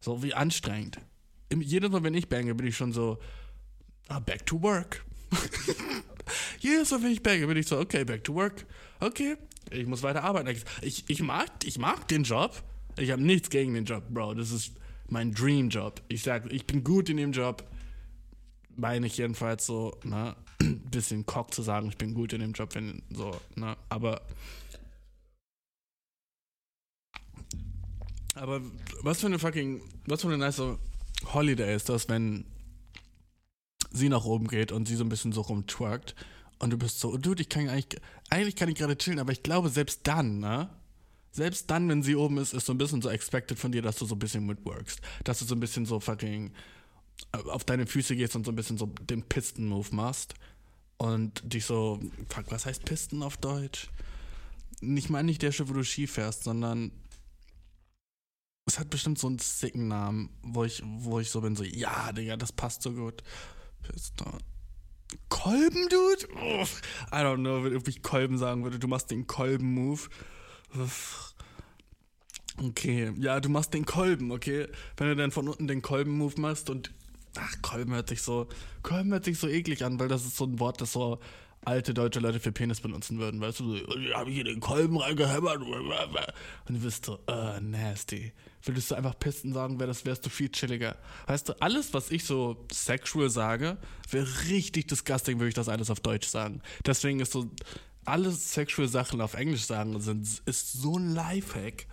[0.00, 0.98] So, wie anstrengend.
[1.54, 3.18] Jedes Mal, wenn ich bange, bin ich schon so,
[4.08, 5.04] ah, back to work.
[6.58, 8.66] Jedes Mal, wenn ich bange, bin ich so, okay, back to work.
[8.98, 9.36] Okay,
[9.70, 10.48] ich muss weiter arbeiten.
[10.82, 12.62] Ich, ich, mag, ich mag den Job.
[12.98, 14.34] Ich habe nichts gegen den Job, Bro.
[14.34, 14.72] Das ist
[15.08, 16.02] mein Dream-Job.
[16.08, 17.64] Ich sag, ich bin gut in dem Job.
[18.76, 20.34] Meine ich jedenfalls so, ne?
[20.90, 23.76] Bisschen cock zu sagen, ich bin gut in dem Job, wenn so, ne?
[23.88, 24.20] Aber.
[28.34, 28.60] Aber
[29.02, 29.82] was für eine fucking.
[30.06, 30.62] Was für eine nice
[31.32, 32.44] Holiday ist das, wenn
[33.92, 36.14] sie nach oben geht und sie so ein bisschen so rumtwerkt
[36.60, 39.42] und du bist so, dude, ich kann eigentlich, eigentlich kann ich gerade chillen, aber ich
[39.42, 40.70] glaube, selbst dann, ne?
[41.32, 43.96] Selbst dann, wenn sie oben ist, ist so ein bisschen so expected von dir, dass
[43.96, 45.00] du so ein bisschen mitworkst.
[45.22, 46.52] Dass du so ein bisschen so fucking
[47.32, 50.34] äh, auf deine Füße gehst und so ein bisschen so den Pisten-Move machst.
[51.00, 53.88] Und dich so, fuck, was heißt Pisten auf Deutsch?
[54.82, 56.92] Ich meine nicht der Schiff, wo du Ski fährst, sondern
[58.66, 62.12] es hat bestimmt so einen sicken Namen, wo ich, wo ich so bin, so, ja,
[62.12, 63.22] Digga, das passt so gut.
[63.82, 64.30] Pista.
[65.30, 66.28] Kolben, Dude?
[66.36, 66.66] Oh,
[67.10, 68.78] I don't know, ob ich Kolben sagen würde.
[68.78, 70.02] Du machst den Kolben-Move.
[72.58, 74.68] Okay, ja, du machst den Kolben, okay?
[74.98, 76.92] Wenn du dann von unten den Kolben-Move machst und.
[77.36, 78.48] Ach, Kolben hört sich so.
[78.82, 81.20] Kolben hört sich so eklig an, weil das ist so ein Wort, das so
[81.64, 83.76] alte deutsche Leute für Penis benutzen würden, weißt du?
[83.76, 85.60] So, ich habe hier den Kolben reingehämmert.
[85.60, 88.32] Und du bist so, uh, nasty.
[88.62, 90.96] Würdest du einfach Pisten sagen, wär das wärst du viel chilliger.
[91.26, 93.76] Weißt du, alles, was ich so sexual sage,
[94.10, 96.62] wäre richtig disgusting, würde ich das alles auf Deutsch sagen.
[96.86, 97.50] Deswegen ist so,
[98.04, 101.86] alle sexual Sachen auf Englisch sagen, sind, ist so ein Lifehack.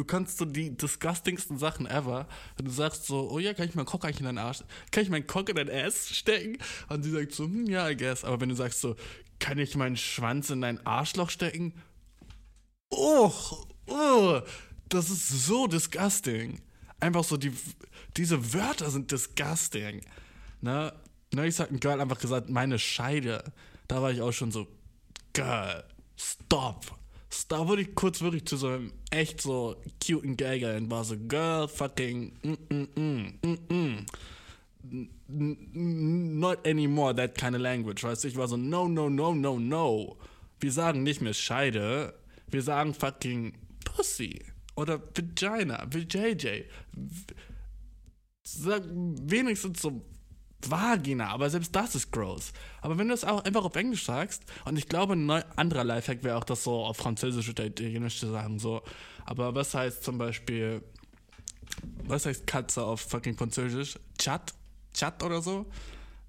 [0.00, 2.26] Du kannst so die disgustingsten Sachen ever.
[2.56, 5.02] Wenn du sagst so, oh ja, kann ich meinen Cock eigentlich in deinen Arsch, kann
[5.02, 6.56] ich meinen Cock in dein Ass stecken?
[6.88, 8.24] Und sie sagt so, hm, ja, I guess.
[8.24, 8.96] Aber wenn du sagst so,
[9.40, 11.74] kann ich meinen Schwanz in dein Arschloch stecken?
[12.88, 13.30] Oh,
[13.88, 14.40] oh,
[14.88, 16.62] das ist so disgusting.
[16.98, 17.52] Einfach so, die,
[18.16, 20.00] diese Wörter sind disgusting.
[20.62, 20.94] Ne?
[21.34, 23.44] Neulich hat ein Girl einfach gesagt, meine Scheide.
[23.86, 24.66] Da war ich auch schon so,
[25.34, 25.84] Girl,
[26.16, 26.99] stop
[27.48, 31.16] da wurde ich kurz wirklich zu so einem echt so cuten Gagger und war so,
[31.16, 33.32] girl, fucking, mm, mm,
[33.68, 34.06] mm,
[35.28, 38.28] mm, not anymore that kind of language, weißt du?
[38.28, 40.16] Ich war so, no, no, no, no, no.
[40.58, 42.14] Wir sagen nicht mehr Scheide,
[42.48, 46.64] wir sagen fucking Pussy oder Vagina, VJJ.
[48.42, 50.02] Sag wenigstens so
[50.68, 52.52] Vagina, aber selbst das ist gross.
[52.80, 56.22] Aber wenn du es auch einfach auf Englisch sagst, und ich glaube, ein anderer Lifehack
[56.22, 58.82] wäre auch das so auf Französisch oder Italienisch zu sagen, so.
[59.24, 60.82] Aber was heißt zum Beispiel,
[62.04, 63.98] was heißt Katze auf fucking Französisch?
[64.18, 64.54] Chat?
[64.92, 65.66] Chat oder so?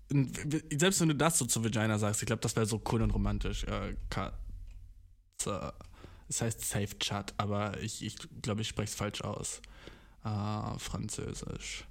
[0.10, 3.12] Selbst wenn du das so zu Vagina sagst, ich glaube, das wäre so cool und
[3.12, 3.64] romantisch.
[3.64, 5.74] Äh, Katze.
[6.28, 9.62] Es heißt Safe Chat, aber ich, ich glaube, ich spreche es falsch aus.
[10.24, 11.86] Äh, Französisch.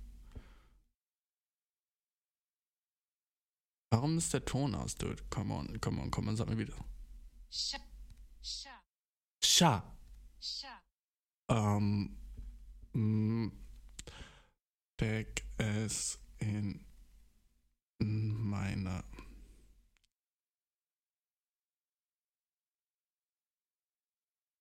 [3.91, 5.21] Warum ist der Ton aus, dude?
[5.31, 6.75] Come on, come on, come on, sag mir wieder.
[7.51, 7.79] Scha.
[8.41, 8.71] Scha.
[9.43, 9.83] Scha.
[10.41, 10.81] Scha.
[11.49, 12.17] Ähm.
[12.93, 13.51] Mm,
[14.95, 16.85] steck es in
[17.99, 19.03] meine.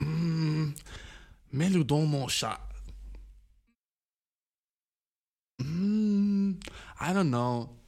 [0.02, 0.74] Mm,
[1.52, 2.60] Mets-le dans mon chat.
[5.60, 6.60] Mm,
[7.00, 7.79] I don't know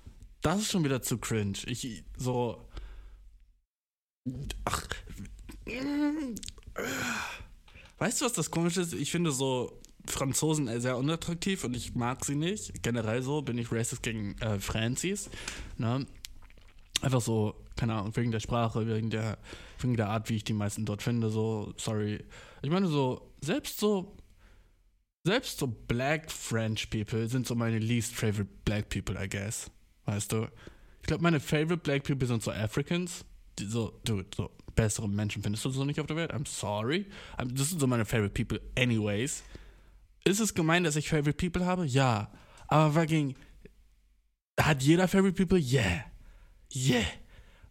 [0.41, 1.59] das ist schon wieder zu cringe.
[1.65, 2.67] Ich so.
[4.65, 4.87] Ach.
[7.97, 8.93] Weißt du, was das komische ist?
[8.93, 12.81] Ich finde so Franzosen sehr unattraktiv und ich mag sie nicht.
[12.81, 15.29] Generell so bin ich racist gegen äh, Franzis.
[15.77, 16.05] Ne?
[17.01, 19.37] Einfach so, keine Ahnung, wegen der Sprache, wegen der,
[19.79, 21.29] wegen der Art, wie ich die meisten dort finde.
[21.29, 22.23] So, sorry.
[22.61, 24.17] Ich meine, so, selbst so,
[25.23, 29.69] selbst so Black French People sind so meine least favorite Black People, I guess.
[30.11, 30.47] Weißt du?
[31.01, 33.23] Ich glaube, meine favorite Black People sind so Africans.
[33.57, 36.33] Die so, du, so bessere Menschen findest du so nicht auf der Welt.
[36.33, 37.05] I'm sorry.
[37.37, 39.43] Das sind so meine favorite people anyways.
[40.25, 41.85] Ist es gemein, dass ich favorite people habe?
[41.85, 42.29] Ja.
[42.67, 43.35] Aber fucking.
[44.59, 45.57] Hat jeder favorite people?
[45.57, 46.03] Yeah.
[46.73, 47.05] Yeah.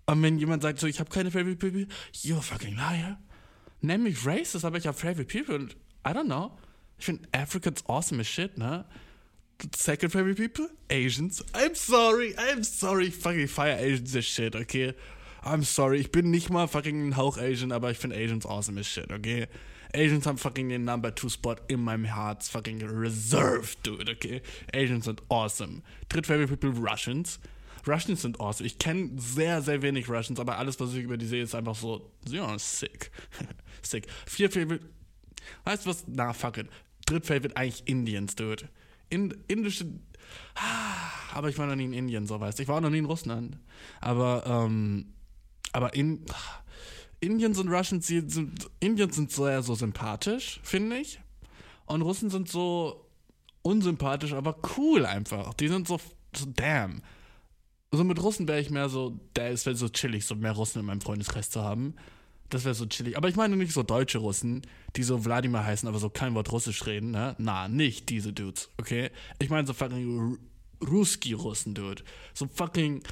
[0.07, 3.18] Und wenn jemand sagt so, ich habe keine favorite people, you're fucking liar.
[3.83, 5.68] Nenn mich racist, aber ich habe favorite people
[6.07, 6.59] I don't know.
[6.98, 8.87] Ich finde Africans awesome as shit, ne?
[9.75, 10.68] Second favorite people?
[10.88, 11.42] Asians.
[11.55, 13.11] I'm sorry, I'm sorry.
[13.11, 14.94] Fucking fire Asians as shit, okay?
[15.42, 18.79] I'm sorry, ich bin nicht mal fucking ein Hauch Asian, aber ich finde Asians awesome
[18.79, 19.46] as shit, okay?
[19.94, 24.42] Asians haben fucking den Number 2 Spot in meinem Herz fucking reserved, dude, okay?
[24.75, 25.83] Asians sind awesome.
[26.09, 27.38] Dritt favorite people, Russians.
[27.87, 28.66] Russians sind awesome.
[28.66, 31.75] Ich kenne sehr, sehr wenig Russians, aber alles, was ich über die sehe, ist einfach
[31.75, 33.11] so, ja, sick.
[33.83, 34.07] sick.
[34.27, 34.85] Vier favorite,
[35.64, 36.05] weißt du was?
[36.07, 36.68] Na, fuck it.
[37.07, 38.68] Dritt favorite eigentlich Indians, dude.
[39.11, 39.87] In, indische,
[40.55, 42.62] ah, aber ich war noch nie in Indien, so weißt du.
[42.62, 43.59] Ich war auch noch nie in Russland.
[44.01, 45.12] Aber, ähm,
[45.73, 46.25] aber in,
[47.20, 51.20] Indians und Russians sind, Indians sind sehr so sympathisch, finde ich.
[51.87, 53.07] Und Russen sind so
[53.62, 55.55] unsympathisch, aber cool einfach.
[55.55, 56.01] Die sind so,
[56.35, 57.03] so damn.
[57.92, 60.87] So mit Russen wäre ich mehr so, der ist so chillig, so mehr Russen in
[60.87, 61.94] meinem Freundeskreis zu haben.
[62.50, 63.16] Das wäre so chillig.
[63.16, 64.62] Aber ich meine nicht so deutsche Russen,
[64.96, 67.36] die so Wladimir heißen, aber so kein Wort Russisch reden, ne?
[67.38, 69.10] Na, nicht diese Dudes, okay?
[69.38, 70.38] Ich meine so fucking
[70.82, 72.02] Ruski-Russen, Dude.
[72.34, 73.02] So fucking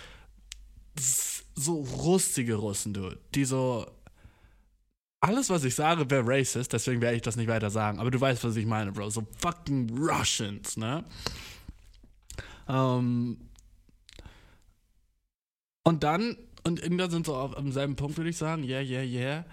[1.55, 3.19] so rustige Russen, Dude.
[3.35, 3.87] Die so
[5.21, 7.99] alles, was ich sage, wäre racist, deswegen werde ich das nicht weiter sagen.
[7.99, 9.11] Aber du weißt, was ich meine, Bro.
[9.11, 11.05] So fucking Russians, ne?
[12.69, 13.39] Ähm.
[15.83, 18.65] Und dann, und Inder sind so auf, am selben Punkt, würde ich sagen.
[18.65, 19.45] Yeah, yeah, yeah.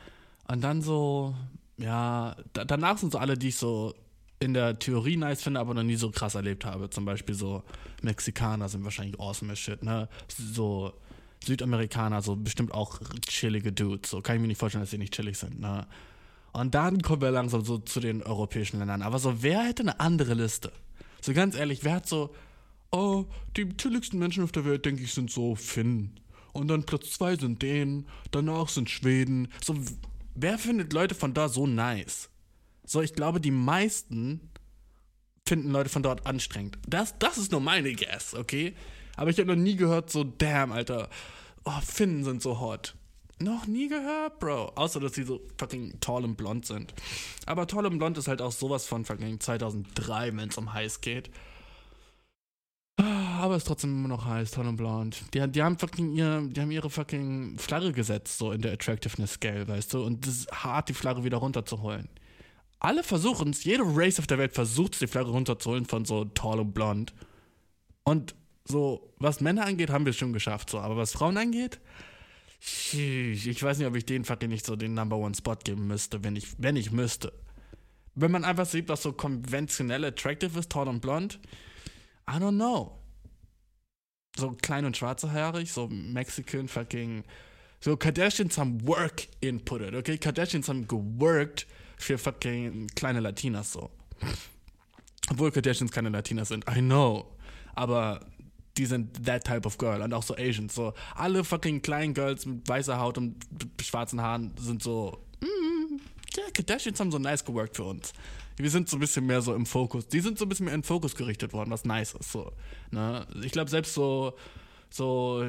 [0.47, 1.35] Und dann so,
[1.77, 3.93] ja, da, danach sind so alle, die ich so
[4.39, 6.89] in der Theorie nice finde, aber noch nie so krass erlebt habe.
[6.89, 7.63] Zum Beispiel so
[8.01, 10.09] Mexikaner sind wahrscheinlich awesome as shit, ne?
[10.27, 10.93] So
[11.43, 14.09] Südamerikaner, so bestimmt auch chillige Dudes.
[14.09, 15.59] So kann ich mir nicht vorstellen, dass sie nicht chillig sind.
[15.59, 15.87] Ne?
[16.53, 19.01] Und dann kommen wir langsam so zu den europäischen Ländern.
[19.01, 20.71] Aber so, wer hätte eine andere Liste?
[21.21, 22.33] So ganz ehrlich, wer hat so,
[22.91, 23.25] oh,
[23.57, 26.19] die chilligsten Menschen auf der Welt, denke ich, sind so Finnen.
[26.55, 29.49] Und dann Platz zwei sind Dänen, danach sind Schweden.
[29.61, 29.75] So,
[30.35, 32.29] wer findet Leute von da so nice?
[32.85, 34.51] So, ich glaube, die meisten
[35.45, 36.77] finden Leute von dort anstrengend.
[36.87, 38.73] Das, das ist nur meine Guess, okay?
[39.17, 41.09] Aber ich habe noch nie gehört, so, damn, Alter,
[41.65, 42.95] oh, Finnen sind so hot.
[43.39, 44.71] Noch nie gehört, Bro.
[44.75, 46.93] Außer, dass sie so fucking tall und blond sind.
[47.45, 51.01] Aber tall und blond ist halt auch sowas von fucking 2003, wenn es um heiß
[51.01, 51.29] geht.
[53.35, 55.23] Aber es ist trotzdem immer noch heiß, und blond.
[55.33, 59.33] Die, die, haben fucking ihr, die haben ihre fucking Flagge gesetzt, so in der Attractiveness
[59.33, 60.03] Scale, weißt du?
[60.03, 62.09] Und es ist hart, die Flagge wieder runterzuholen.
[62.79, 66.25] Alle versuchen es, jede Race auf der Welt versucht es, die Flagge runterzuholen von so
[66.25, 67.13] tall und blond.
[68.03, 70.79] Und so, was Männer angeht, haben wir es schon geschafft, so.
[70.79, 71.79] Aber was Frauen angeht,
[72.59, 76.23] ich weiß nicht, ob ich den fucking nicht so den Number One Spot geben müsste,
[76.23, 77.33] wenn ich, wenn ich müsste.
[78.15, 81.39] Wenn man einfach sieht, was so konventionell attractive ist, tall und blond,
[82.27, 82.97] I don't know.
[84.37, 87.23] So klein und schwarze haarig, so Mexican fucking.
[87.79, 90.17] So Kardashians haben Work inputted, okay?
[90.17, 91.67] Kardashians haben geworkt
[91.97, 93.89] für fucking kleine Latinas so.
[95.29, 97.25] Obwohl Kardashians keine Latinas sind, I know.
[97.75, 98.21] Aber
[98.77, 100.75] die sind that type of girl und auch so Asians.
[100.75, 103.35] So alle fucking kleinen Girls mit weißer Haut und
[103.81, 105.74] schwarzen Haaren sind so, mm,
[106.37, 108.13] ja, Kardashians haben so nice geworkt für uns.
[108.57, 110.07] Wir sind so ein bisschen mehr so im Fokus.
[110.07, 112.31] Die sind so ein bisschen mehr in den Fokus gerichtet worden, was nice ist.
[112.31, 112.51] So,
[112.91, 113.27] ne?
[113.43, 114.33] Ich glaube, selbst so,
[114.89, 115.45] so,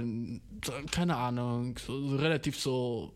[0.91, 3.15] keine Ahnung, so, so relativ so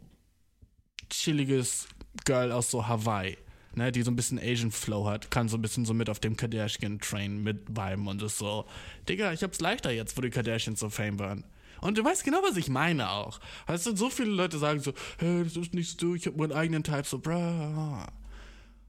[1.08, 1.88] chilliges
[2.24, 3.36] Girl aus so Hawaii
[3.74, 6.20] ne, die so ein bisschen Asian Flow hat, kann so ein bisschen so mit auf
[6.20, 8.66] dem Kardashian-Train mit viben und ist so,
[9.08, 11.44] Digga, ich hab's leichter jetzt, wo die Kardashians so fame waren.
[11.80, 13.40] Und du weißt genau, was ich meine auch.
[13.66, 16.52] Weißt du, so viele Leute sagen so, hey, das ist nicht so, ich hab meinen
[16.52, 18.04] eigenen Type, so, bruh.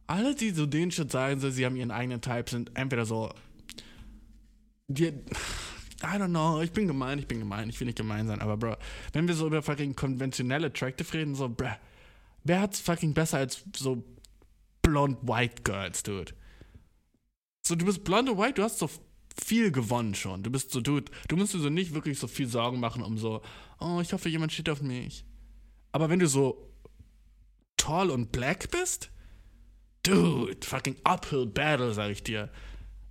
[0.07, 3.31] Alle, die so den Shit sagen, so, sie haben ihren eigenen Type, sind entweder so,
[4.87, 8.41] die, I don't know, ich bin gemein, ich bin gemein, ich will nicht gemein sein,
[8.41, 8.75] aber bro,
[9.13, 11.75] wenn wir so über fucking konventionelle Attractive reden, so, bruh,
[12.43, 14.03] wer hat's fucking besser als so
[14.81, 16.33] blond white girls, dude.
[17.63, 18.89] So, du bist blonde white, du hast so
[19.43, 20.43] viel gewonnen schon.
[20.43, 23.17] Du bist so, dude, du musst dir so nicht wirklich so viel Sorgen machen um
[23.17, 23.41] so,
[23.79, 25.25] oh, ich hoffe, jemand steht auf mich.
[25.91, 26.71] Aber wenn du so
[27.77, 29.11] tall und black bist,
[30.03, 32.49] dude, fucking uphill battle, sag ich dir.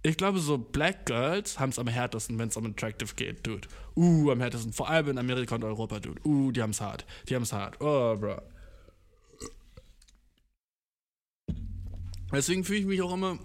[0.02, 3.68] Ich glaube, so Black Girls haben es am härtesten, wenn es um Attractive geht, dude.
[3.96, 4.72] Uh, am härtesten.
[4.72, 6.26] Vor allem in Amerika und Europa, dude.
[6.26, 7.04] Uh, die haben es hart.
[7.28, 7.76] Die haben es hart.
[7.80, 8.40] Oh, bro.
[12.32, 13.38] Deswegen fühle ich mich auch immer.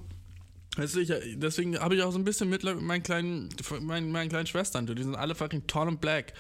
[0.78, 3.50] Deswegen habe ich auch so ein bisschen Mitleid mit meinen kleinen,
[3.82, 4.86] meinen, meinen kleinen Schwestern.
[4.86, 6.34] Die sind alle fucking tall und black.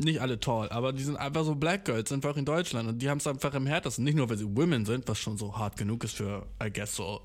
[0.00, 2.88] Nicht alle tall, aber die sind einfach so Black Girls, einfach in Deutschland.
[2.88, 4.04] Und die haben es einfach im härtesten.
[4.04, 6.94] Nicht nur, weil sie Women sind, was schon so hart genug ist für, I guess,
[6.94, 7.20] so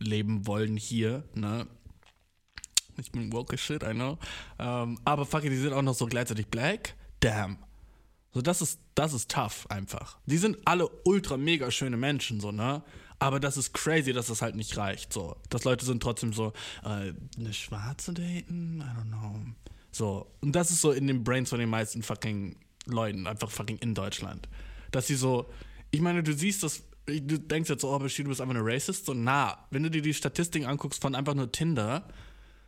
[0.00, 1.68] leben wollen hier, ne?
[2.98, 4.18] Ich bin woke as shit, I know.
[4.58, 6.94] Ähm, aber fuck die sind auch noch so gleichzeitig black.
[7.20, 7.58] Damn.
[8.32, 10.18] So, das ist, das ist tough einfach.
[10.26, 12.82] Die sind alle ultra mega schöne Menschen, so, ne?
[13.18, 15.36] Aber das ist crazy, dass das halt nicht reicht, so.
[15.48, 16.52] Dass Leute sind trotzdem so,
[16.84, 18.80] äh, eine Schwarze daten?
[18.80, 19.40] I don't know.
[19.90, 20.30] So.
[20.40, 23.94] Und das ist so in den Brains von den meisten fucking Leuten, einfach fucking in
[23.94, 24.48] Deutschland.
[24.90, 25.50] Dass sie so,
[25.90, 28.64] ich meine, du siehst das, du denkst jetzt so, oh, Bashir, du bist einfach eine
[28.64, 29.06] Racist.
[29.06, 32.06] So, na, wenn du dir die Statistiken anguckst von einfach nur Tinder,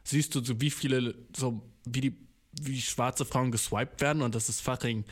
[0.05, 2.17] siehst du so, wie viele, so, wie die,
[2.63, 5.05] wie schwarze Frauen geswiped werden und das ist fucking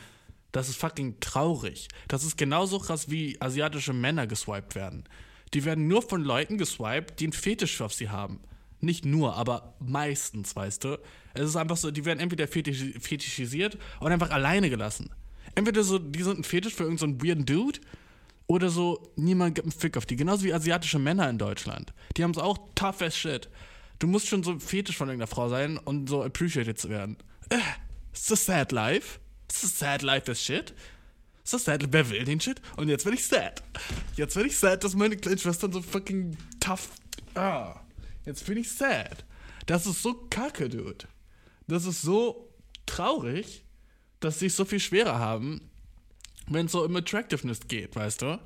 [0.51, 1.87] das ist fucking traurig.
[2.07, 5.03] Das ist genauso krass, wie asiatische Männer geswiped werden.
[5.53, 8.39] Die werden nur von Leuten geswiped, die einen Fetisch auf sie haben.
[8.79, 10.99] Nicht nur, aber meistens, weißt du.
[11.33, 15.09] Es ist einfach so, die werden entweder fetisch, fetischisiert oder einfach alleine gelassen.
[15.55, 17.79] Entweder so, die sind ein Fetisch für irgendeinen so weirden Dude
[18.45, 20.15] oder so, niemand gibt einen Fick auf die.
[20.15, 21.93] Genauso wie asiatische Männer in Deutschland.
[22.15, 23.49] Die haben es auch tough as shit.
[23.99, 27.17] Du musst schon so ein Fetisch von irgendeiner Frau sein und so appreciated zu werden.
[27.49, 27.57] Äh,
[28.13, 29.19] it's a sad life.
[29.49, 30.73] Ist das sad life das shit?
[31.49, 31.91] Das sad?
[31.91, 32.61] Wer will den Shit?
[32.75, 33.63] Und jetzt bin ich sad.
[34.15, 36.89] Jetzt bin ich sad, dass meine kleinen Schwestern so fucking tough.
[37.35, 37.79] Ah.
[38.25, 39.25] Jetzt bin ich sad.
[39.65, 41.07] Das ist so kacke, dude.
[41.67, 42.53] Das ist so
[42.85, 43.63] traurig,
[44.19, 45.61] dass sie es so viel schwerer haben,
[46.47, 48.39] wenn es so um Attractiveness geht, weißt du?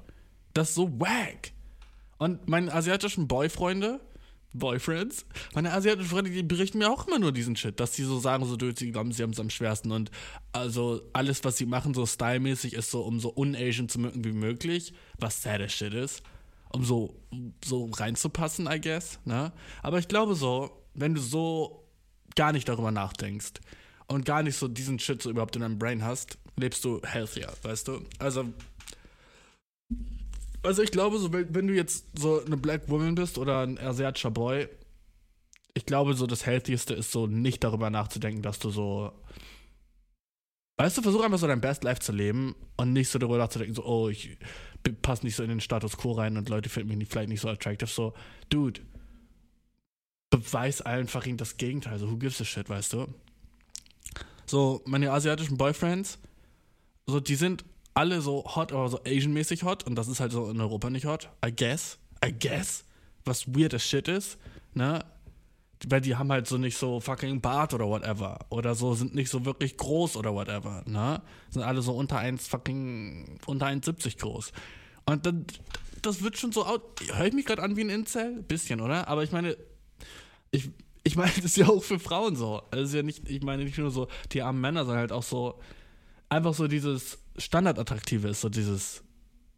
[0.54, 1.52] Das ist so wack.
[2.18, 4.00] Und meine asiatischen Boyfreunde,
[4.54, 5.26] Boyfriends.
[5.54, 8.46] Meine asiatischen Freunde, die berichten mir auch immer nur diesen Shit, dass sie so sagen,
[8.46, 10.12] so, sie glauben, sie haben es am schwersten und
[10.52, 14.34] also alles, was sie machen, so stylmäßig, ist so, um so un-Asian zu wirken wie
[14.34, 16.22] möglich, was sad as shit ist,
[16.70, 17.16] um so,
[17.64, 19.52] so reinzupassen, I guess, ne?
[19.84, 21.88] Aber ich glaube so, wenn du so
[22.36, 23.54] gar nicht darüber nachdenkst
[24.08, 27.52] und gar nicht so diesen Shit so überhaupt in deinem Brain hast, lebst du healthier,
[27.64, 28.02] weißt du?
[28.20, 28.46] Also,
[30.64, 34.32] also ich glaube, so, wenn, du jetzt so eine Black Woman bist oder ein asiatischer
[34.32, 34.68] Boy,
[35.74, 39.12] ich glaube, so das Healthieste ist so nicht darüber nachzudenken, dass du so.
[40.78, 43.76] Weißt du, versuch einfach so dein Best Life zu leben und nicht so darüber nachzudenken,
[43.76, 44.38] so, oh, ich
[45.02, 47.42] passe nicht so in den Status quo rein und Leute finden mich nicht, vielleicht nicht
[47.42, 47.90] so attractive.
[47.90, 48.14] So,
[48.50, 48.82] dude,
[50.30, 52.00] beweis einfach ihnen das Gegenteil.
[52.00, 53.08] So, who gives a shit, weißt du?
[54.46, 56.20] So, meine asiatischen Boyfriends,
[57.06, 57.64] so, die sind
[57.94, 59.86] alle so hot, aber so Asian-mäßig hot.
[59.86, 61.30] Und das ist halt so in Europa nicht hot.
[61.46, 61.98] I guess.
[62.26, 62.86] I guess.
[63.26, 64.38] Was weird as shit ist.
[64.74, 65.04] Ne?
[65.88, 68.40] Weil die haben halt so nicht so fucking Bart oder whatever.
[68.50, 70.84] Oder so sind nicht so wirklich groß oder whatever.
[70.86, 71.22] Ne?
[71.50, 74.52] Sind alle so unter 1 fucking, unter 1,70 groß.
[75.06, 75.46] Und dann,
[76.02, 77.02] das wird schon so out.
[77.14, 78.44] Höre ich mich gerade an wie ein Incel?
[78.44, 79.08] Bisschen, oder?
[79.08, 79.58] Aber ich meine,
[80.52, 80.70] ich,
[81.04, 82.62] ich meine, das ist ja auch für Frauen so.
[82.72, 85.24] Es ist ja nicht, ich meine nicht nur so die armen Männer, sondern halt auch
[85.24, 85.60] so,
[86.32, 89.04] einfach so dieses Standardattraktive ist so dieses,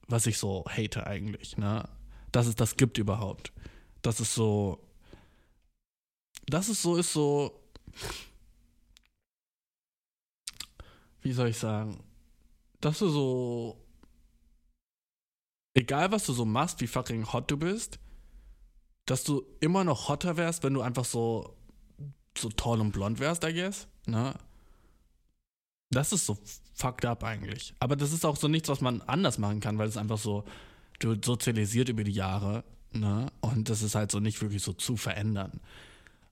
[0.08, 1.88] was ich so hate eigentlich, ne?
[2.32, 3.54] Dass es das gibt überhaupt.
[4.02, 4.84] Das ist so.
[6.48, 7.64] Das ist so, ist so.
[11.22, 12.04] Wie soll ich sagen?
[12.82, 13.80] Dass du so.
[15.76, 18.00] Egal was du so machst, wie fucking hot du bist,
[19.06, 21.56] dass du immer noch hotter wärst, wenn du einfach so.
[22.36, 24.34] so toll und blond wärst, I guess, ne?
[25.92, 26.36] Das ist so
[26.74, 27.74] fucked up eigentlich.
[27.80, 30.44] Aber das ist auch so nichts, was man anders machen kann, weil es einfach so
[31.00, 33.32] du sozialisiert über die Jahre, ne?
[33.42, 35.60] Und das ist halt so nicht wirklich so zu verändern.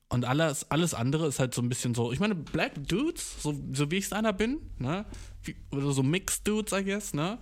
[0.08, 3.58] Und alles, alles andere ist halt so ein bisschen so, ich meine, Black Dudes, so,
[3.72, 5.06] so wie ich einer bin, ne?
[5.42, 7.38] Wie, oder so Mixed Dudes, I guess, ne?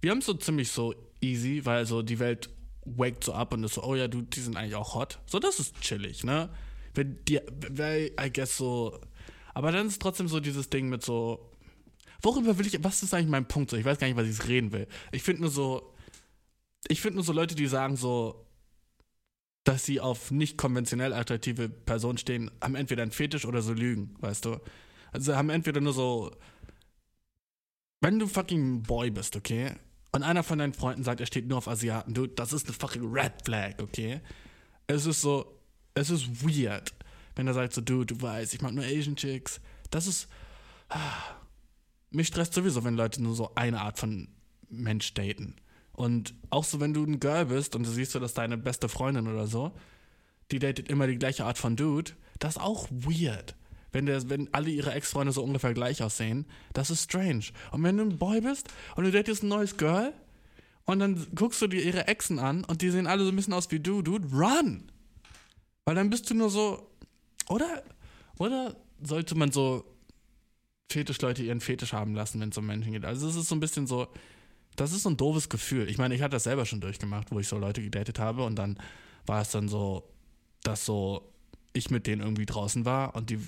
[0.00, 2.50] Wir haben es so ziemlich so easy, weil so die Welt
[2.84, 5.20] waked so ab und ist so, oh ja, du, die sind eigentlich auch hot.
[5.26, 6.48] So, das ist chillig, ne?
[6.94, 8.98] Wenn die, weil, I guess so,
[9.54, 11.47] aber dann ist trotzdem so dieses Ding mit so,
[12.22, 13.72] Worüber will ich, was ist eigentlich mein Punkt?
[13.72, 14.88] Ich weiß gar nicht, was ich reden will.
[15.12, 15.94] Ich finde nur so,
[16.88, 18.44] ich finde nur so Leute, die sagen so,
[19.64, 24.14] dass sie auf nicht konventionell attraktive Personen stehen, haben entweder einen Fetisch oder so Lügen,
[24.20, 24.58] weißt du?
[25.12, 26.34] Also haben entweder nur so,
[28.00, 29.74] wenn du fucking Boy bist, okay?
[30.12, 32.74] Und einer von deinen Freunden sagt, er steht nur auf Asiaten, du, das ist eine
[32.74, 34.20] fucking Red Flag, okay?
[34.86, 35.60] Es ist so,
[35.94, 36.94] es ist weird,
[37.36, 39.60] wenn er sagt so, du, du weißt, ich mag nur Asian Chicks.
[39.90, 40.28] Das ist,
[40.88, 41.37] ah,
[42.10, 44.28] mich stresst sowieso, wenn Leute nur so eine Art von
[44.68, 45.56] Mensch daten.
[45.92, 48.88] Und auch so, wenn du ein Girl bist und du siehst so, dass deine beste
[48.88, 49.72] Freundin oder so,
[50.50, 53.56] die datet immer die gleiche Art von Dude, das ist auch weird.
[53.90, 57.46] Wenn, der, wenn alle ihre Ex-Freunde so ungefähr gleich aussehen, das ist strange.
[57.72, 60.12] Und wenn du ein Boy bist und du datest ein neues Girl
[60.84, 63.54] und dann guckst du dir ihre Exen an und die sehen alle so ein bisschen
[63.54, 64.92] aus wie du, Dude, run!
[65.84, 66.90] Weil dann bist du nur so,
[67.48, 67.82] oder,
[68.38, 69.84] oder sollte man so
[70.90, 73.04] Fetischleute ihren Fetisch haben lassen, wenn es um Menschen geht.
[73.04, 74.08] Also es ist so ein bisschen so,
[74.76, 75.88] das ist so ein doofes Gefühl.
[75.88, 78.56] Ich meine, ich hatte das selber schon durchgemacht, wo ich so Leute gedatet habe und
[78.56, 78.78] dann
[79.26, 80.08] war es dann so,
[80.62, 81.30] dass so
[81.72, 83.38] ich mit denen irgendwie draußen war und die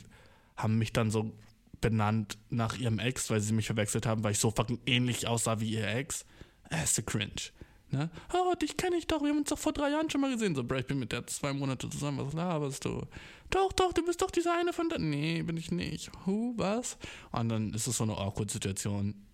[0.56, 1.32] haben mich dann so
[1.80, 5.60] benannt nach ihrem Ex, weil sie mich verwechselt haben, weil ich so fucking ähnlich aussah
[5.60, 6.26] wie ihr Ex.
[6.68, 7.32] Das ist cringe.
[7.90, 8.10] Ne?
[8.32, 10.54] Oh, dich kenne ich doch, wir haben uns doch vor drei Jahren schon mal gesehen.
[10.54, 13.02] So, Bro, ich bin mit der zwei Monate zusammen, was laberst du?
[13.50, 14.98] Doch, doch, du bist doch dieser eine von da.
[14.98, 16.10] Nee, bin ich nicht.
[16.24, 16.96] Hu, was?
[17.32, 19.26] Und dann ist es so eine awkward Situation.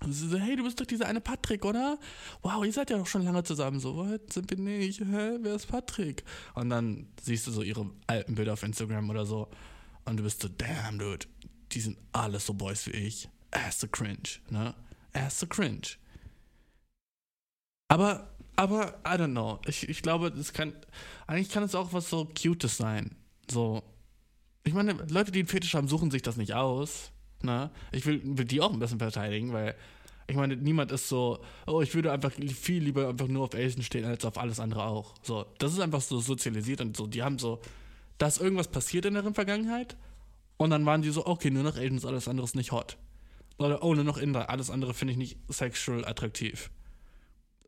[0.00, 1.98] Und sie so, hey, du bist doch dieser eine Patrick, oder?
[2.42, 3.78] Wow, ihr seid ja doch schon lange zusammen.
[3.78, 5.00] So, was sind wir nicht?
[5.00, 6.24] Hä, wer ist Patrick?
[6.54, 9.48] Und dann siehst du so ihre alten Bilder auf Instagram oder so.
[10.04, 11.26] Und du bist so, damn, dude,
[11.70, 13.28] die sind alles so Boys wie ich.
[13.52, 14.74] Ass the cringe, ne?
[15.12, 15.96] Ass the cringe.
[17.88, 19.60] Aber, aber, I don't know.
[19.66, 20.72] Ich, ich glaube, das kann,
[21.26, 23.14] eigentlich kann es auch was so Cutes sein.
[23.50, 23.82] So.
[24.64, 27.10] Ich meine, Leute, die einen Fetisch haben, suchen sich das nicht aus.
[27.42, 27.70] Ne?
[27.90, 29.74] Ich will, will die auch ein bisschen verteidigen, weil
[30.28, 33.82] ich meine, niemand ist so, oh, ich würde einfach viel lieber einfach nur auf Asian
[33.82, 35.14] stehen, als auf alles andere auch.
[35.22, 37.60] So, das ist einfach so sozialisiert und so, die haben so,
[38.18, 39.96] da ist irgendwas passiert in deren Vergangenheit
[40.58, 42.96] und dann waren die so, okay, nur noch Asians, alles andere ist nicht hot.
[43.58, 46.70] Oder, oh, nur noch Inder, alles andere finde ich nicht sexual attraktiv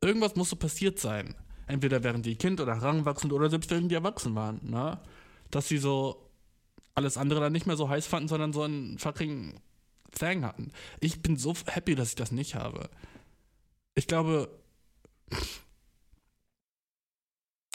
[0.04, 1.34] irgendwas muss so passiert sein.
[1.66, 5.00] Entweder während die Kind oder heranwachsend oder selbst während die erwachsen waren, ne?
[5.54, 6.32] Dass sie so
[6.96, 9.60] alles andere dann nicht mehr so heiß fanden, sondern so einen fucking
[10.10, 10.72] Thang hatten.
[10.98, 12.90] Ich bin so happy, dass ich das nicht habe.
[13.94, 14.50] Ich glaube,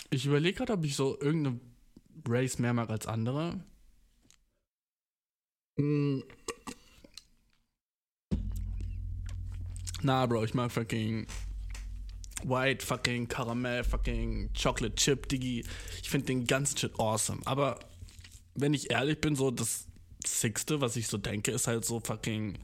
[0.10, 1.62] ich überlege gerade, ob ich so irgendeine
[2.28, 3.64] Race mehr mag als andere.
[5.78, 6.22] Hm.
[10.02, 11.28] Na, Bro, ich mag fucking
[12.44, 15.66] White fucking Caramel, fucking Chocolate Chip, Diggi.
[16.02, 17.42] Ich finde den ganzen Shit awesome.
[17.46, 17.80] Aber
[18.56, 19.88] wenn ich ehrlich bin, so das
[20.26, 22.58] Sixte, was ich so denke, ist halt so fucking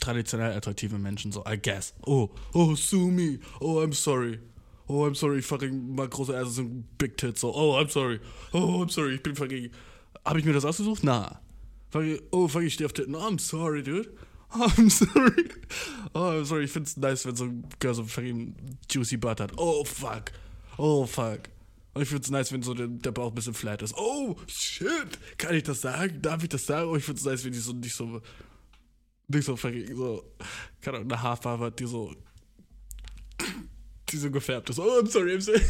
[0.00, 1.94] traditionell attraktive Menschen, so, I guess.
[2.06, 3.38] Oh, oh, sue me.
[3.60, 4.40] Oh, I'm sorry.
[4.86, 7.54] Oh, I'm sorry, fucking, mal große Ärsche sind Big Tits, so.
[7.54, 8.20] Oh, I'm sorry.
[8.52, 9.70] Oh, I'm sorry, ich bin fucking.
[10.24, 11.04] Hab ich mir das ausgesucht?
[11.04, 11.40] Na.
[11.90, 13.14] Fucking, oh, fucking, ich stehe auf Titten.
[13.14, 14.10] Oh, I'm sorry, dude.
[14.54, 15.50] Oh, I'm sorry.
[16.14, 16.64] Oh, I'm sorry.
[16.64, 19.52] Ich find's nice, wenn so ein Girl so fucking juicy Butt hat.
[19.56, 20.32] Oh, fuck.
[20.78, 21.48] Oh, fuck.
[21.94, 23.94] Und ich find's nice, wenn so der, der, Bauch ein bisschen flat ist.
[23.96, 25.18] Oh, shit.
[25.38, 26.20] Kann ich das sagen?
[26.22, 26.88] Darf ich das sagen?
[26.88, 28.20] Oh, ich find's nice, wenn die so nicht so.
[29.28, 30.24] Nicht so fucking so.
[30.80, 32.14] Keine Ahnung, eine Haarfarbe hat, die so.
[34.10, 34.78] Die so gefärbt ist.
[34.78, 35.62] Oh, I'm sorry, I'm sorry.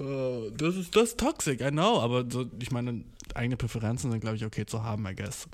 [0.00, 2.00] oh, das ist das ist toxic, I know.
[2.00, 5.46] Aber so, ich meine, eigene Präferenzen sind, glaube ich, okay zu haben, I guess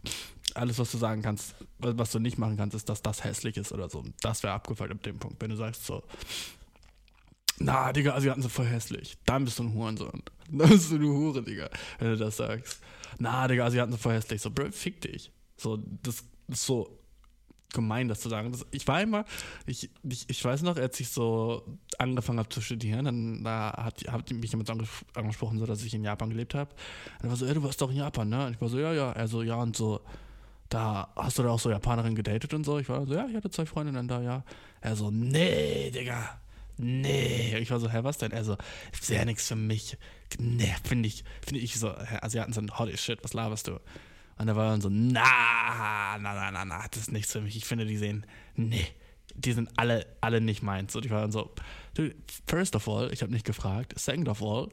[0.56, 3.72] alles, was du sagen kannst, was du nicht machen kannst, ist, dass das hässlich ist
[3.72, 4.04] oder so.
[4.20, 5.40] Das wäre abgefallen ab dem Punkt.
[5.40, 6.02] Wenn du sagst so,
[7.58, 9.16] na, Digga, Asiaten sind voll hässlich.
[9.24, 10.22] Dann bist du ein Hurensohn.
[10.50, 12.80] Dann bist du eine Hure, Digga, wenn du das sagst.
[13.18, 14.42] Na, Digga, Asiaten sind voll hässlich.
[14.42, 15.30] So, Bro, fick dich.
[15.56, 16.98] So, das ist so
[17.72, 18.52] gemein, das zu sagen.
[18.52, 19.24] Das, ich war immer,
[19.66, 24.06] ich, ich, ich weiß noch, als ich so angefangen habe zu studieren, dann da hat,
[24.08, 24.70] hat mich jemand
[25.14, 26.70] angesprochen, so dass ich in Japan gelebt habe.
[27.22, 28.46] Er war so, ey, du warst doch in Japan, ne?
[28.46, 29.12] Und ich war so, ja, ja.
[29.12, 30.00] Er so, ja, und so,
[30.68, 32.78] da hast du da auch so Japanerin gedatet und so.
[32.78, 34.44] Ich war so, ja, ich hatte zwei Freundinnen da, ja.
[34.80, 36.40] Er so, nee, Digga,
[36.76, 37.56] nee.
[37.58, 38.32] Ich war so, hä, was denn?
[38.32, 38.56] Er so,
[39.08, 39.96] ja nichts für mich.
[40.38, 43.78] Nee, finde ich, finde ich so, hä, Asiaten sind as shit, was laberst du?
[44.38, 47.56] Und er war dann so, na, na, na, na, na, das ist nichts für mich.
[47.56, 48.86] Ich finde, die sehen, nee,
[49.34, 50.94] die sind alle, alle nicht meins.
[50.94, 51.54] Und ich war dann so,
[52.46, 53.98] first of all, ich habe nicht gefragt.
[53.98, 54.68] Second of all,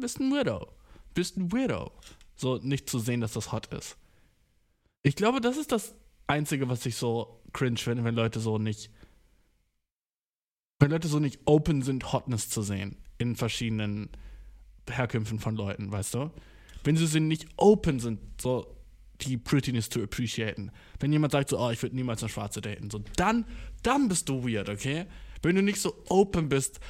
[0.00, 0.68] bist ein Weirdo.
[1.14, 1.92] Bist ein Weirdo.
[2.36, 3.96] So, nicht zu sehen, dass das hot ist.
[5.02, 5.94] Ich glaube, das ist das
[6.26, 8.90] Einzige, was ich so cringe finde, wenn Leute so nicht.
[10.78, 14.10] Wenn Leute so nicht open sind, Hotness zu sehen in verschiedenen
[14.88, 16.30] Herkünften von Leuten, weißt du?
[16.84, 18.76] Wenn sie nicht open sind, so
[19.20, 20.70] die Prettiness to appreciaten.
[20.98, 23.44] Wenn jemand sagt so, oh, ich würde niemals eine Schwarze daten, so, dann,
[23.82, 25.06] dann bist du weird, okay?
[25.42, 26.80] Wenn du nicht so open bist,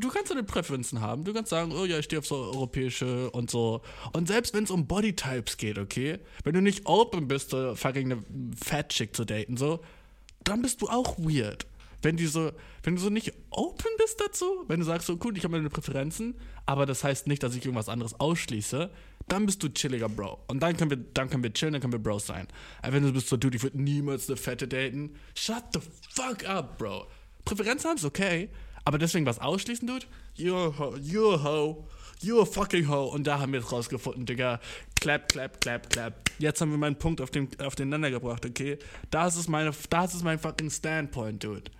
[0.00, 1.24] du kannst deine Präferenzen haben.
[1.24, 3.82] Du kannst sagen, oh ja, ich stehe auf so europäische und so.
[4.12, 8.12] Und selbst wenn es um Bodytypes geht, okay, wenn du nicht open bist, so fucking
[8.12, 8.22] eine
[8.62, 9.80] Fat Chick zu daten, so,
[10.44, 11.66] dann bist du auch weird.
[12.02, 12.50] Wenn du so,
[12.82, 15.68] wenn du so nicht open bist dazu, wenn du sagst so, cool, ich habe meine
[15.68, 16.34] Präferenzen,
[16.64, 18.90] aber das heißt nicht, dass ich irgendwas anderes ausschließe,
[19.28, 20.40] dann bist du chilliger Bro.
[20.48, 22.48] Und dann können wir, dann können wir chillen, dann können wir Bros sein.
[22.80, 25.80] Aber wenn du bist so, dude, ich würde niemals eine Fette daten, shut the
[26.14, 27.06] fuck up, Bro.
[27.44, 28.50] Präferenz haben ist okay,
[28.84, 30.06] aber deswegen was ausschließen, Dude?
[30.36, 31.86] You're, ho, you're ho.
[32.22, 33.04] You're fucking ho.
[33.04, 34.60] Und da haben wir es rausgefunden, Digga.
[35.00, 36.30] Clap, clap, clap, clap.
[36.38, 38.78] Jetzt haben wir meinen Punkt auf den, auf den Nenner gebracht, okay?
[39.10, 41.70] Das ist, meine, das ist mein fucking Standpoint, Dude.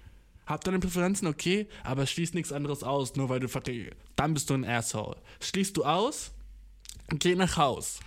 [0.47, 3.91] Hab deine Präferenzen, okay, aber schließ nichts anderes aus, nur weil du fucking.
[4.17, 5.17] Dann bist du ein Asshole.
[5.41, 6.33] Schließt du aus,
[7.11, 8.01] geh nach Haus.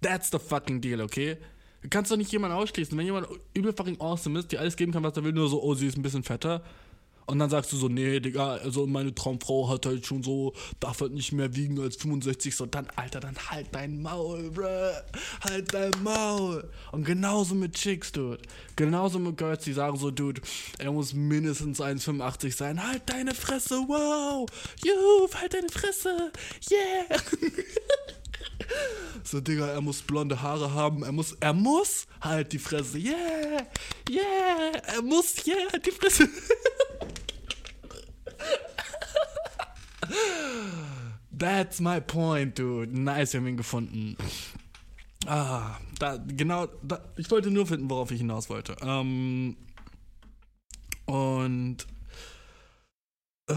[0.00, 1.36] That's the fucking deal, okay?
[1.82, 2.96] Du kannst doch nicht jemanden ausschließen.
[2.96, 5.62] Wenn jemand übel fucking awesome ist, die alles geben kann, was er will, nur so,
[5.62, 6.64] oh, sie ist ein bisschen fetter,
[7.26, 11.00] Und dann sagst du so, nee, Digga, also meine Traumfrau hat halt schon so, darf
[11.00, 12.54] halt nicht mehr wiegen als 65.
[12.54, 14.92] So, dann, Alter, dann halt dein Maul, bruh.
[15.40, 16.68] Halt dein Maul.
[16.92, 18.42] Und genauso mit Chicks, Dude.
[18.76, 20.42] Genauso mit Girls, die sagen so, Dude,
[20.78, 22.86] er muss mindestens 1,85 sein.
[22.86, 24.46] Halt deine Fresse, wow.
[24.84, 26.32] Juhu, halt deine Fresse.
[26.70, 27.20] Yeah.
[29.22, 31.02] So, Digga, er muss blonde Haare haben.
[31.02, 32.98] Er muss, er muss halt die Fresse.
[32.98, 33.66] Yeah,
[34.10, 36.28] yeah, er muss, yeah, halt die Fresse.
[41.36, 42.98] That's my point, dude.
[42.98, 44.16] Nice, wir haben ihn gefunden.
[45.26, 48.76] Ah, da, genau, da, ich wollte nur finden, worauf ich hinaus wollte.
[48.82, 49.56] Ähm,
[51.06, 51.86] und.
[53.48, 53.54] Äh,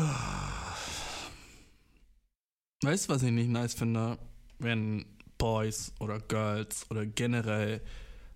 [2.84, 4.18] weißt du, was ich nicht nice finde?
[4.60, 5.06] Wenn
[5.38, 7.82] Boys oder Girls oder generell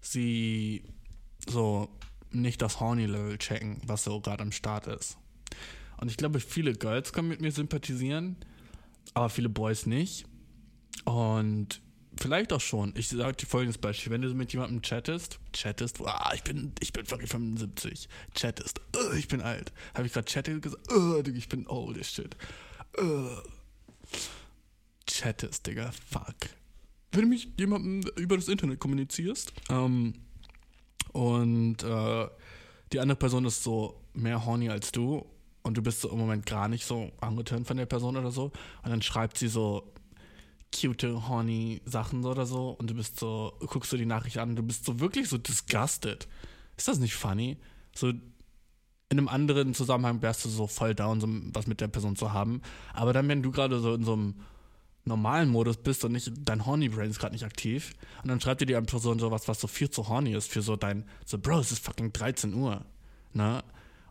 [0.02, 0.84] sie
[1.48, 1.90] so
[2.32, 5.18] nicht das Horny-Level checken, was so gerade am Start ist.
[5.98, 8.38] Und ich glaube, viele Girls können mit mir sympathisieren,
[9.14, 10.26] aber viele Boys nicht.
[11.06, 11.82] Und
[12.18, 12.94] vielleicht auch schon.
[12.96, 14.12] Ich sage dir folgendes Beispiel.
[14.12, 19.14] Wenn du mit jemandem chattest, chattest, wow, ich bin, ich bin wirklich 75, chattest, uh,
[19.14, 19.72] ich bin alt.
[19.94, 20.92] Habe ich gerade chattet gesagt?
[20.92, 22.36] Uh, ich bin old as shit.
[22.98, 23.38] Uh.
[25.12, 26.50] Chattest, Digga, fuck
[27.12, 30.14] wenn du mich jemandem über das Internet kommunizierst ähm,
[31.12, 32.28] und äh,
[32.94, 35.26] die andere Person ist so mehr horny als du
[35.64, 38.46] und du bist so im Moment gar nicht so angetönt von der Person oder so
[38.84, 39.92] und dann schreibt sie so
[40.74, 44.56] cute, horny Sachen oder so und du bist so, guckst du die Nachricht an und
[44.56, 46.30] du bist so wirklich so disgusted.
[46.78, 47.58] Ist das nicht funny?
[47.94, 52.16] So in einem anderen Zusammenhang wärst du so voll down, so was mit der Person
[52.16, 52.62] zu haben.
[52.94, 54.36] Aber dann, wenn du gerade so in so einem
[55.06, 57.94] normalen Modus bist und nicht, dein Horny Brain ist gerade nicht aktiv.
[58.22, 60.76] Und dann schreibt dir die Person sowas, was so viel zu horny ist für so
[60.76, 62.86] dein, so, Bro, es ist fucking 13 Uhr.
[63.34, 63.64] Ne?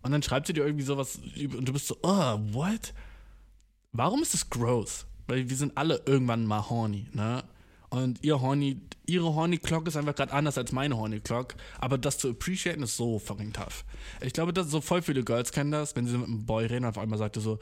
[0.03, 2.95] Und dann schreibt sie dir irgendwie sowas und du bist so, oh, what?
[3.93, 5.07] Warum ist das gross?
[5.27, 7.45] Weil wir sind alle irgendwann mal horny, ne?
[7.91, 11.57] Und ihr Horny, ihre Horny Clock ist einfach gerade anders als meine Horny Clock.
[11.79, 13.85] Aber das zu appreciaten ist so fucking tough.
[14.21, 16.85] Ich glaube, dass so voll viele Girls kennen das, wenn sie mit einem Boy reden,
[16.85, 17.59] auf einmal sagt er so,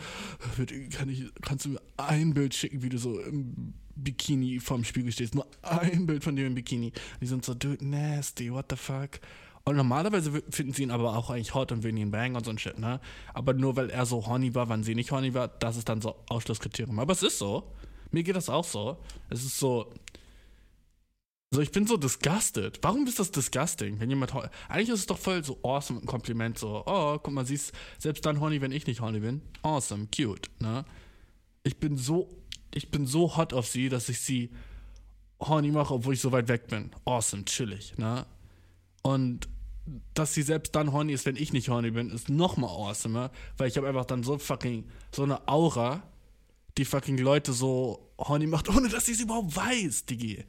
[0.91, 5.13] kann ich, kannst du mir ein Bild schicken, wie du so im Bikini vorm Spiegel
[5.13, 5.35] stehst?
[5.35, 6.93] Nur ein Bild von dir im Bikini.
[7.23, 9.21] Die sind so, dude, nasty, what the fuck?
[9.65, 12.51] Und normalerweise finden sie ihn aber auch eigentlich hot und würden ihn bang und so
[12.51, 13.01] ein Shit, ne?
[13.35, 16.01] Aber nur weil er so horny war, wann sie nicht horny war, das ist dann
[16.01, 16.99] so Ausschlusskriterium.
[16.99, 17.73] Aber es ist so.
[18.11, 18.97] Mir geht das auch so.
[19.29, 19.93] Es ist so,
[21.51, 22.79] so, ich bin so disgusted.
[22.83, 23.99] Warum ist das disgusting?
[24.01, 24.35] Wenn jemand
[24.69, 26.59] Eigentlich ist es doch voll so awesome, ein Kompliment.
[26.59, 29.41] So, oh, guck mal, sie ist selbst dann horny, wenn ich nicht horny bin.
[29.63, 30.85] Awesome, cute, ne?
[31.63, 32.29] Ich bin so,
[32.75, 34.51] ich bin so hot auf sie, dass ich sie
[35.41, 36.91] horny mache, obwohl ich so weit weg bin.
[37.07, 38.27] Awesome, chillig, ne?
[39.03, 39.49] Und
[40.13, 43.69] dass sie selbst dann horny ist, wenn ich nicht horny bin, ist nochmal awesome, weil
[43.69, 46.03] ich habe einfach dann so fucking, so eine Aura,
[46.77, 50.45] die fucking Leute so horny macht, ohne dass sie es überhaupt weiß, Digi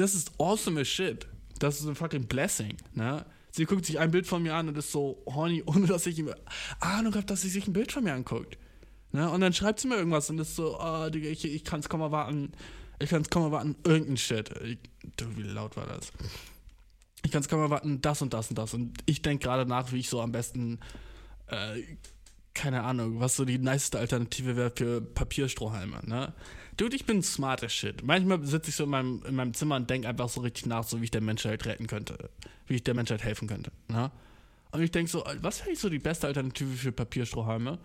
[0.00, 1.26] das ist awesome as shit.
[1.58, 3.24] Das ist ein fucking Blessing, ne?
[3.52, 6.22] Sie guckt sich ein Bild von mir an und ist so horny, ohne dass ich
[6.78, 8.56] Ahnung habe, dass sie sich ein Bild von mir anguckt.
[9.12, 9.28] Ne?
[9.28, 11.88] Und dann schreibt sie mir irgendwas und ist so, oh, Digga, ich, ich kann es
[11.88, 12.52] kaum erwarten.
[13.00, 14.50] Ich kann es kaum erwarten, irgendein Shit.
[14.62, 14.78] Ich,
[15.16, 16.12] du, wie laut war das?
[17.24, 18.72] Ich kann es kaum erwarten, das und das und das.
[18.74, 20.78] Und ich denke gerade nach, wie ich so am besten,
[21.48, 21.82] äh,
[22.54, 26.32] keine Ahnung, was so die niceste Alternative wäre für Papierstrohhalme, ne?
[26.76, 28.02] Dude, ich bin smart as shit.
[28.02, 30.84] Manchmal sitze ich so in meinem, in meinem Zimmer und denke einfach so richtig nach,
[30.84, 32.30] so wie ich der Menschheit retten könnte.
[32.66, 33.70] Wie ich der Menschheit helfen könnte.
[33.88, 34.10] Ne?
[34.70, 37.78] Und ich denke so, was wäre so die beste Alternative für Papierstrohhalme?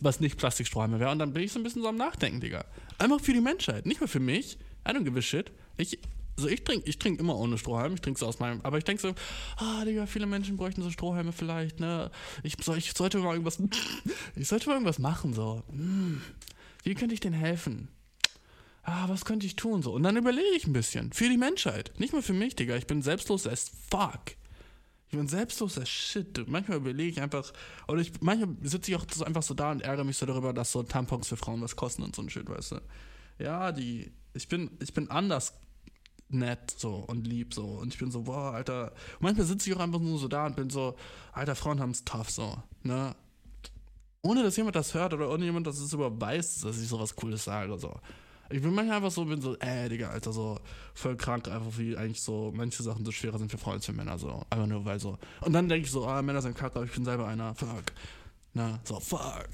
[0.00, 1.10] was nicht Plastikstrohhalme wäre.
[1.10, 2.64] Und dann bin ich so ein bisschen so am Nachdenken, Digga.
[2.98, 4.58] Einfach für die Menschheit, nicht mehr für mich.
[4.86, 5.50] I don't give a shit.
[5.76, 5.98] Ich,
[6.36, 8.84] also ich trinke ich trink immer ohne Strohhalm, ich trinke so aus meinem, aber ich
[8.84, 9.14] denke so,
[9.56, 12.10] ah, Digga, viele Menschen bräuchten so Strohhalme vielleicht, ne?
[12.42, 13.58] Ich, soll, ich sollte mal irgendwas,
[14.36, 15.62] ich sollte mal irgendwas machen, so.
[15.70, 16.20] Hm,
[16.82, 17.88] wie könnte ich denen helfen?
[18.84, 19.82] ah, was könnte ich tun?
[19.82, 19.92] So.
[19.92, 21.12] Und dann überlege ich ein bisschen.
[21.12, 21.92] Für die Menschheit.
[21.98, 22.76] Nicht nur für mich, Digga.
[22.76, 24.32] Ich bin selbstlos as fuck.
[25.08, 26.46] Ich bin selbstlos as shit.
[26.48, 27.52] Manchmal überlege ich einfach,
[27.88, 30.52] oder ich, manchmal sitze ich auch so einfach so da und ärgere mich so darüber,
[30.52, 32.80] dass so Tampons für Frauen was kosten und so ein Shit, weißt du.
[33.38, 35.54] Ja, die, ich bin, ich bin anders
[36.34, 38.92] nett so und lieb so und ich bin so, boah, Alter.
[39.14, 40.96] Und manchmal sitze ich auch einfach nur so da und bin so,
[41.32, 43.14] Alter, Frauen haben es tough so, ne?
[44.22, 47.44] Ohne dass jemand das hört oder ohne jemand, dass es weiß, dass ich sowas Cooles
[47.44, 47.94] sage, so.
[48.50, 50.58] Ich bin manchmal einfach so, bin so, äh, Digga, Alter, so
[50.94, 53.92] voll krank, einfach wie eigentlich so manche Sachen so schwerer sind für Frauen als für
[53.92, 54.42] Männer, so.
[54.50, 55.18] Einfach nur, weil so.
[55.40, 57.84] Und dann denke ich so, ah, Männer sind kacke, aber ich bin selber einer, fuck.
[58.52, 59.48] Na, so, fuck.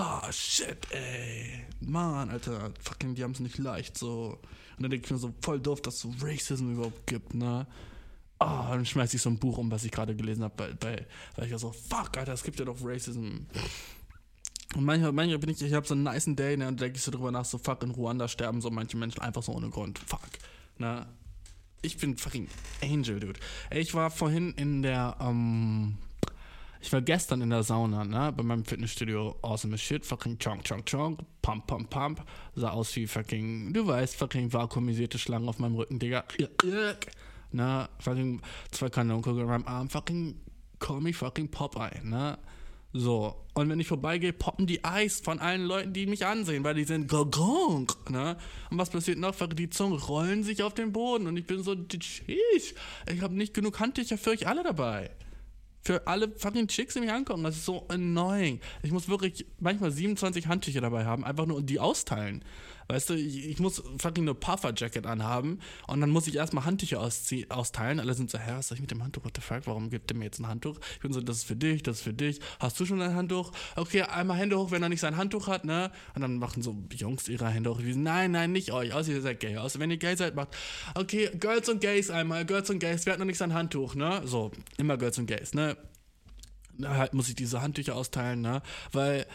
[0.00, 1.64] Ah, oh, shit, ey.
[1.80, 4.38] Mann, Alter, fucking, die haben es nicht leicht, so.
[4.78, 7.66] Und dann denke ich mir so, voll doof, dass es so Racism überhaupt gibt, ne?
[8.40, 11.06] oh, dann schmeiße ich so ein Buch um, was ich gerade gelesen habe, bei, bei,
[11.36, 13.46] weil ich so, fuck, Alter, es gibt ja doch Racism.
[14.74, 17.02] Und manchmal, manchmal bin ich, ich habe so einen nice Day, ne, und denke ich
[17.02, 19.98] so drüber nach, so fuck, in Ruanda sterben so manche Menschen einfach so ohne Grund.
[19.98, 20.20] Fuck.
[20.76, 21.06] Ne?
[21.82, 22.48] Ich bin fucking
[22.82, 23.40] Angel, Dude.
[23.70, 25.96] Ey, ich war vorhin in der, ähm,
[26.80, 30.64] ich war gestern in der Sauna, ne, bei meinem Fitnessstudio, awesome as shit, fucking chonk,
[30.64, 32.24] chonk, chonk, pump, pump, pump,
[32.54, 36.24] sah aus wie fucking, du weißt, fucking vakuumisierte Schlangen auf meinem Rücken, Digga.
[37.50, 40.40] Ne, fucking zwei Kanonenkugeln in meinem Arm, fucking
[40.78, 42.38] call me fucking Popeye, ne.
[42.92, 46.74] So, und wenn ich vorbeigehe, poppen die Eis von allen Leuten, die mich ansehen, weil
[46.74, 48.36] die sind gong, ne?
[48.70, 49.34] Und was passiert noch?
[49.34, 52.74] Die Zungen rollen sich auf den Boden und ich bin so, ich
[53.20, 55.10] habe nicht genug Handtücher für euch alle dabei
[55.88, 57.44] für alle fucking Chicks, die mich angucken.
[57.44, 58.60] Das ist so annoying.
[58.82, 62.44] Ich muss wirklich manchmal 27 Handtücher dabei haben, einfach nur die austeilen.
[62.88, 67.00] Weißt du, ich, ich muss fucking eine Puffer-Jacket anhaben und dann muss ich erstmal Handtücher
[67.00, 68.00] austeilen.
[68.00, 69.24] Alle sind so, hä, was soll ich mit dem Handtuch?
[69.24, 69.66] What the fuck?
[69.66, 70.78] Warum gibt er mir jetzt ein Handtuch?
[70.94, 72.40] Ich bin so, das ist für dich, das ist für dich.
[72.60, 73.52] Hast du schon ein Handtuch?
[73.76, 75.90] Okay, einmal Hände hoch, wenn er nicht sein Handtuch hat, ne?
[76.14, 77.80] Und dann machen so Jungs ihre Hände hoch.
[77.82, 78.94] Wie, nein, nein, nicht euch.
[78.94, 79.58] Außer ihr seid gay.
[79.58, 80.56] Außer wenn ihr gay seid, macht,
[80.94, 82.46] okay, Girls und Gays einmal.
[82.46, 84.22] Girls und Gays, wer hat noch nicht sein Handtuch, ne?
[84.24, 85.76] So, immer Girls und Gays, ne?
[86.82, 88.62] Halt muss ich diese Handtücher austeilen, ne?
[88.92, 89.26] Weil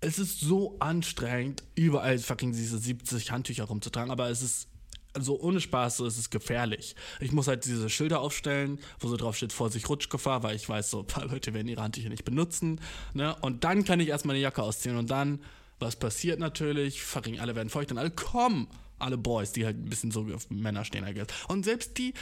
[0.00, 4.68] es ist so anstrengend, überall fucking diese 70 Handtücher rumzutragen, aber es ist
[5.12, 6.94] also ohne Spaß, so ist es gefährlich.
[7.18, 10.90] Ich muss halt diese Schilder aufstellen, wo so drauf steht, Vorsicht, Rutschgefahr, weil ich weiß,
[10.90, 12.80] so ein paar Leute werden ihre Handtücher nicht benutzen.
[13.12, 13.34] Ne?
[13.40, 15.40] Und dann kann ich erstmal eine Jacke ausziehen und dann,
[15.80, 17.02] was passiert natürlich?
[17.02, 18.68] Fucking alle werden feucht und alle kommen
[19.00, 21.26] alle Boys, die halt ein bisschen so auf Männer stehen, I guess.
[21.48, 22.14] Und selbst die,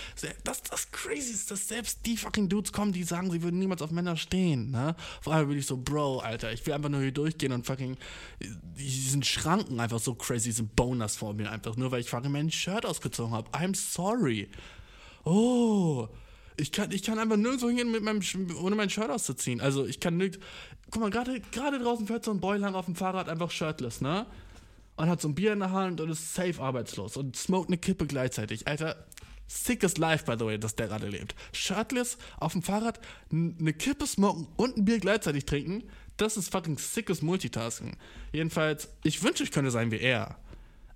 [0.45, 3.83] das, das crazy ist, dass selbst die fucking Dudes kommen, die sagen, sie würden niemals
[3.83, 4.95] auf Männer stehen, ne?
[5.21, 7.97] Vor allem bin ich so, Bro, Alter, ich will einfach nur hier durchgehen und fucking,
[8.77, 12.51] diesen Schranken einfach so crazy, sind Boners vor mir einfach, nur weil ich fucking mein
[12.51, 13.51] Shirt ausgezogen habe.
[13.51, 14.49] I'm sorry.
[15.25, 16.09] Oh,
[16.57, 18.21] ich kann, ich kann einfach nirgendwo hingehen, mit meinem,
[18.61, 19.61] ohne mein Shirt auszuziehen.
[19.61, 20.45] Also ich kann nirgends.
[20.91, 24.27] Guck mal, gerade draußen fährt so ein Boy lang auf dem Fahrrad einfach shirtless, ne?
[24.99, 27.79] Und hat so ein Bier in der Hand und ist safe arbeitslos und smoked eine
[27.79, 28.67] Kippe gleichzeitig.
[28.67, 29.07] Alter,
[29.47, 31.35] sickest life, by the way, dass der gerade lebt.
[31.53, 35.85] Shirtless, auf dem Fahrrad, eine Kippe smoken und ein Bier gleichzeitig trinken,
[36.17, 37.97] das ist fucking sickes Multitasking.
[38.33, 40.37] Jedenfalls, ich wünsche, ich könnte sein wie er.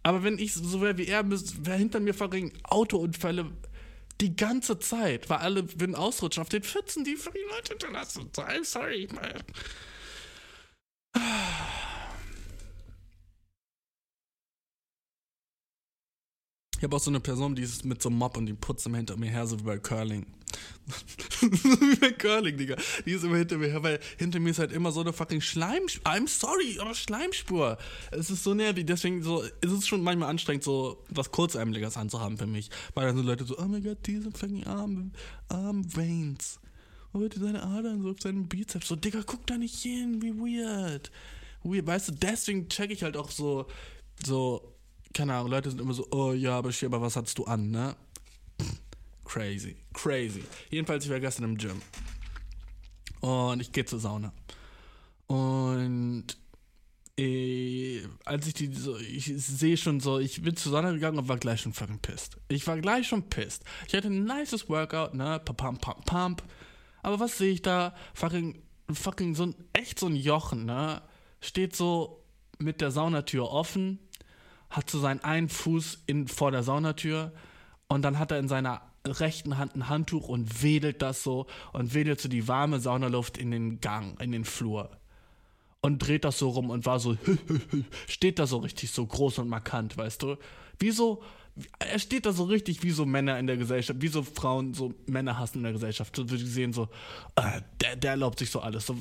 [0.02, 3.52] Aber wenn ich so wäre wie er, wäre hinter mir fucking Autounfälle
[4.20, 8.30] die ganze Zeit, weil alle würden ausrutschen auf den Pfützen, die fucking Leute hinterlassen.
[8.34, 9.42] I'm sorry, man.
[16.82, 18.86] Ich habe auch so eine Person, die ist mit so einem Mob und die putzt
[18.86, 20.26] immer hinter mir her, so wie bei Curling.
[21.40, 22.74] wie bei Curling, Digga.
[23.06, 25.40] Die ist immer hinter mir her, weil hinter mir ist halt immer so eine fucking
[25.40, 26.10] Schleimspur.
[26.10, 27.78] I'm sorry, aber Schleimspur.
[28.10, 32.36] Es ist so nervig, deswegen so, es ist schon manchmal anstrengend, so was Kurzärmeliges anzuhaben
[32.36, 32.68] für mich.
[32.94, 35.12] Weil dann so Leute so, oh mein Gott, diese fucking Arm,
[35.50, 36.58] Arm Veins.
[37.12, 38.88] Oh, seine Adern so auf seinen Bizeps.
[38.88, 41.12] So, Digga, guck da nicht hin, wie weird.
[41.62, 41.86] weird.
[41.86, 43.66] Weißt du, deswegen check ich halt auch so,
[44.24, 44.71] so
[45.12, 47.96] keine Ahnung, Leute sind immer so, oh ja, aber aber was hattest du an, ne?
[49.24, 50.44] Crazy, crazy.
[50.70, 51.80] Jedenfalls, ich war gestern im Gym.
[53.20, 54.32] Und ich gehe zur Sauna.
[55.26, 56.26] Und
[57.18, 61.28] äh, als ich die so, ich sehe schon so, ich bin zur Sauna gegangen und
[61.28, 62.36] war gleich schon fucking pissed.
[62.48, 63.64] Ich war gleich schon pissed.
[63.86, 65.40] Ich hatte ein nices Workout, ne?
[65.44, 66.42] Pump, pump, pump.
[67.02, 67.94] Aber was sehe ich da?
[68.14, 71.02] Fucking, fucking so ein, echt so ein Jochen, ne?
[71.40, 72.24] Steht so
[72.58, 73.98] mit der Saunatür offen
[74.72, 77.32] hat so seinen einen Fuß in, vor der Saunatür
[77.88, 81.94] und dann hat er in seiner rechten Hand ein Handtuch und wedelt das so und
[81.94, 84.90] wedelt so die warme Saunaluft in den Gang, in den Flur.
[85.80, 87.16] Und dreht das so rum und war so,
[88.08, 90.36] steht da so richtig so groß und markant, weißt du?
[90.78, 91.22] Wie so,
[91.80, 94.94] er steht da so richtig wie so Männer in der Gesellschaft, wie so Frauen so
[95.06, 96.14] Männer hassen in der Gesellschaft.
[96.14, 96.88] So, die sehen so,
[97.36, 98.86] äh, der, der erlaubt sich so alles.
[98.86, 98.96] So,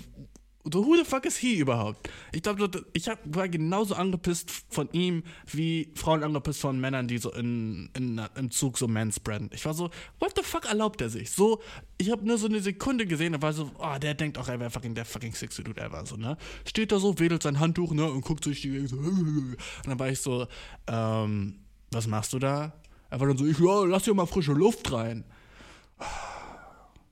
[0.72, 2.09] so, who the fuck is he überhaupt?
[2.32, 7.18] Ich glaube, ich hab, war genauso angepisst von ihm, wie Frauen angepisst von Männern, die
[7.18, 9.49] so in, in, im Zug so manspreaden.
[9.53, 9.89] Ich war so,
[10.20, 11.32] what the fuck erlaubt er sich?
[11.32, 11.62] So,
[11.97, 14.59] ich habe nur so eine Sekunde gesehen, da war so, oh, der denkt auch, er
[14.59, 16.38] wäre fucking der fucking sexy Dude ever, so, ne?
[16.66, 20.09] Steht da so, wedelt sein Handtuch, ne, und guckt sich die so, und dann war
[20.09, 20.47] ich so,
[20.88, 21.59] ähm,
[21.91, 22.74] was machst du da?
[23.09, 25.24] Er war dann so, ich, ja, lass dir mal frische Luft rein.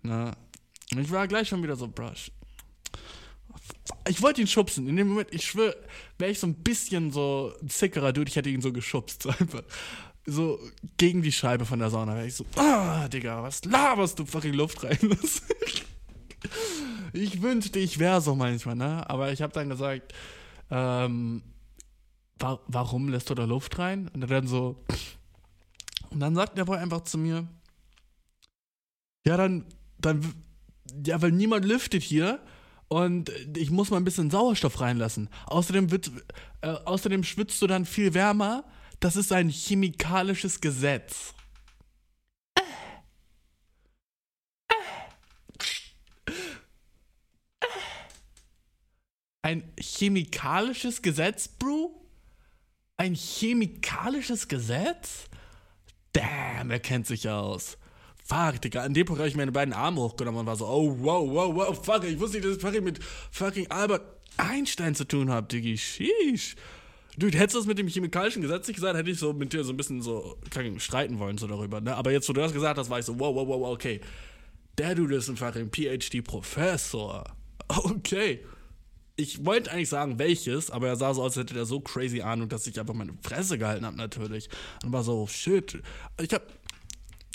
[0.02, 0.32] Ne?
[0.93, 2.32] Und ich war gleich schon wieder so, brush
[4.08, 4.88] ich wollte ihn schubsen.
[4.88, 5.76] In dem Moment, ich schwöre,
[6.18, 9.24] wäre ich so ein bisschen so ein zickerer Dude, ich hätte ihn so geschubst.
[9.24, 9.64] So einfach.
[10.26, 10.60] So
[10.97, 12.16] gegen die Scheibe von der Sauna.
[12.16, 14.97] Wäre ich so, ah, Digga, was laberst du fucking Luft rein?
[17.14, 19.10] ich wünschte, ich wäre so manchmal, ne?
[19.10, 20.14] Aber ich habe dann gesagt,
[20.70, 21.41] ähm,
[22.38, 24.10] wa warum lässt du da Luft rein?
[24.10, 24.84] Und dann so,
[26.12, 27.47] und dann sagt der Boy einfach zu mir,
[29.26, 29.66] Ja, dann,
[30.00, 30.22] dann,
[31.06, 32.39] ja, weil niemand lüftet hier
[32.89, 35.29] und ich muss mal ein bisschen Sauerstoff reinlassen.
[35.45, 36.11] Außerdem, wird,
[36.61, 38.65] äh, außerdem schwitzt du dann viel wärmer.
[38.99, 41.33] Das ist ein chemikalisches Gesetz.
[49.41, 51.95] Ein chemikalisches Gesetz, Bro?
[52.97, 55.29] Ein chemikalisches Gesetz?
[56.13, 57.78] Damn, er kennt sich aus.
[58.30, 60.95] Fuck, Digga, an dem Punkt habe ich meine beiden Arme hochgenommen und war so, oh,
[60.99, 62.99] wow, wow, wow, fuck, ich wusste nicht, dass ich fucking mit
[63.32, 64.03] fucking Albert
[64.38, 66.55] Einstein zu tun habe, Diggi, sheesh.
[67.17, 69.63] Dude, hättest du das mit dem chemikalischen Gesetz nicht gesagt, hätte ich so mit dir
[69.63, 70.38] so ein bisschen so
[70.77, 71.95] streiten wollen so darüber, ne?
[71.95, 73.99] Aber jetzt, wo du das gesagt hast, war ich so, wow, wow, wow, okay.
[74.77, 77.23] Der Dude ist ein fucking PhD-Professor.
[77.71, 78.43] Okay.
[79.15, 82.21] Ich wollte eigentlich sagen, welches, aber er sah so aus, als hätte er so crazy
[82.21, 84.49] Ahnung, dass ich einfach meine Fresse gehalten habe, natürlich.
[84.84, 85.77] Und war so, shit.
[86.19, 86.45] Ich habe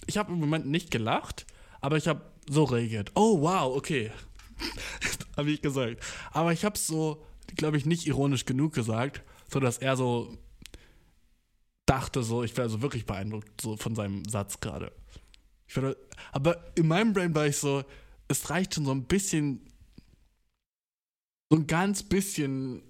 [0.06, 1.46] ich habe im Moment nicht gelacht,
[1.80, 3.12] aber ich habe so reagiert.
[3.14, 4.10] Oh, wow, okay.
[5.36, 6.02] habe ich gesagt.
[6.32, 7.24] Aber ich habe es so,
[7.56, 10.36] glaube ich, nicht ironisch genug gesagt, sodass er so
[11.86, 14.92] dachte, so, ich wäre so wirklich beeindruckt so von seinem Satz gerade.
[16.32, 17.84] Aber in meinem Brain war ich so,
[18.28, 19.60] es reicht schon so ein bisschen,
[21.50, 22.82] so ein ganz bisschen,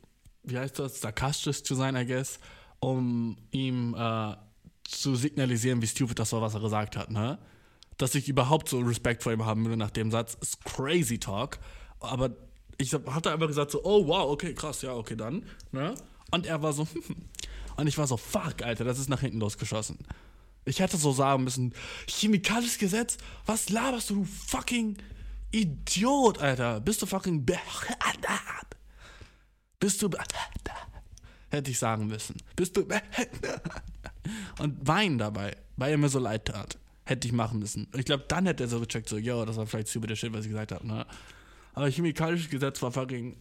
[0.42, 2.38] wie heißt das, sarkastisch zu sein, I guess,
[2.80, 4.36] um ihm äh,
[4.84, 7.38] zu signalisieren, wie stupid das war, was er gesagt hat, ne?
[7.96, 11.58] Dass ich überhaupt so Respekt vor ihm haben würde nach dem Satz, ist crazy talk.
[12.00, 12.30] Aber
[12.78, 15.94] ich hatte einfach gesagt so, oh wow, okay, krass, ja, okay, dann, ne?
[16.30, 16.86] Und er war so,
[17.76, 19.98] und ich war so, fuck, Alter, das ist nach hinten losgeschossen.
[20.64, 21.74] Ich hätte so sagen müssen,
[22.06, 23.18] chemikalisches Gesetz?
[23.46, 24.96] Was laberst du, du fucking
[25.50, 26.80] Idiot, Alter?
[26.80, 27.46] Bist du fucking
[29.80, 30.10] Bist du
[31.54, 32.36] Hätte ich sagen müssen.
[32.56, 32.80] Bist du
[34.58, 36.78] und weinen dabei, weil er mir so leid tat.
[37.04, 37.86] Hätte ich machen müssen.
[37.96, 40.46] Ich glaube, dann hätte er so gecheckt, so, yo, das war vielleicht stupid Shit, was
[40.46, 41.06] ich gesagt habe, ne?
[41.74, 43.36] Aber chemikalisches Gesetz war fucking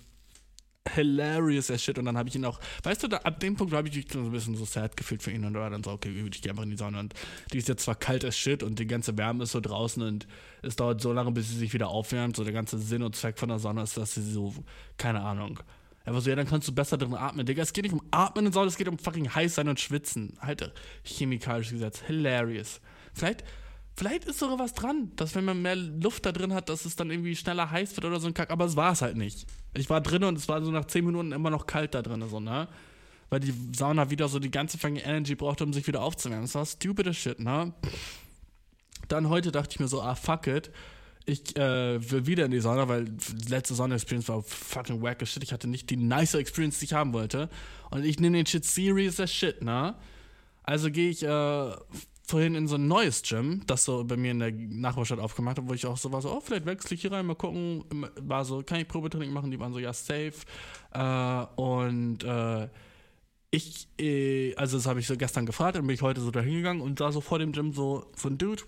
[0.93, 1.97] hilarious as shit.
[1.97, 4.05] Und dann habe ich ihn auch, weißt du, da, ab dem Punkt habe ich mich
[4.11, 6.51] so ein bisschen so sad gefühlt für ihn und war dann so, okay, ich gehe
[6.51, 6.99] einfach in die Sonne.
[6.99, 7.16] Und
[7.51, 10.28] die ist jetzt zwar kalt as shit und die ganze Wärme ist so draußen und
[10.61, 12.36] es dauert so lange, bis sie sich wieder aufwärmt.
[12.36, 14.53] So der ganze Sinn und Zweck von der Sonne ist, dass sie so,
[14.97, 15.59] keine Ahnung.
[16.06, 17.45] Er war so, ja, dann kannst du besser drin atmen.
[17.45, 19.80] Digga, es geht nicht um Atmen und so, es geht um fucking heiß sein und
[19.80, 20.34] schwitzen.
[20.39, 20.74] Alter,
[21.04, 22.01] chemikalisches Gesetz.
[22.01, 22.82] Hilarious.
[23.14, 23.45] Vielleicht,
[23.95, 26.97] vielleicht ist sogar was dran, dass wenn man mehr Luft da drin hat, dass es
[26.97, 28.51] dann irgendwie schneller heiß wird oder so ein Kack.
[28.51, 29.47] Aber es war es halt nicht.
[29.76, 32.24] Ich war drin und es war so nach 10 Minuten immer noch kalt da drin,
[32.28, 32.68] so, ne?
[33.30, 36.45] Weil die Sauna wieder so die ganze fucking Energy brauchte, um sich wieder aufzuwärmen.
[36.45, 37.74] Das war stupid shit, ne?
[39.08, 40.70] Dann heute dachte ich mir so, ah, fuck it
[41.26, 43.07] ich äh, will wieder in die Sauna, weil
[43.47, 45.43] letzte Sauna-Experience war fucking wack shit.
[45.43, 47.49] Ich hatte nicht die nice Experience, die ich haben wollte.
[47.91, 49.95] Und ich nehme den Shit serious as shit, ne?
[50.63, 51.71] Also gehe ich äh,
[52.26, 55.67] vorhin in so ein neues Gym, das so bei mir in der Nachbarstadt aufgemacht hat,
[55.67, 57.84] wo ich auch so war, so, oh, vielleicht wechsle ich hier rein, mal gucken.
[58.19, 59.51] War so, kann ich Probetraining machen?
[59.51, 60.34] Die waren so, ja, safe.
[60.93, 62.69] Äh, und äh,
[63.51, 66.39] ich, äh, also das habe ich so gestern gefragt, dann bin ich heute so da
[66.39, 68.63] hingegangen und sah so vor dem Gym so, so ein Dude,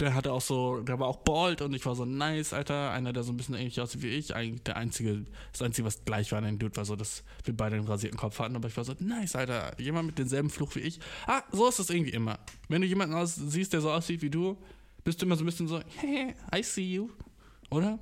[0.00, 2.90] der hatte auch so, der war auch bald und ich war so nice, Alter.
[2.90, 4.34] Einer, der so ein bisschen ähnlich aussieht wie ich.
[4.34, 7.56] Eigentlich der einzige, das einzige, was gleich war an dem Dude, war so, dass wir
[7.56, 8.56] beide einen rasierten Kopf hatten.
[8.56, 9.78] Aber ich war so nice, Alter.
[9.80, 11.00] Jemand mit demselben Fluch wie ich.
[11.26, 12.38] Ah, so ist das irgendwie immer.
[12.68, 14.58] Wenn du jemanden aus, siehst, der so aussieht wie du,
[15.02, 17.08] bist du immer so ein bisschen so, hey, I see you.
[17.70, 17.98] Oder?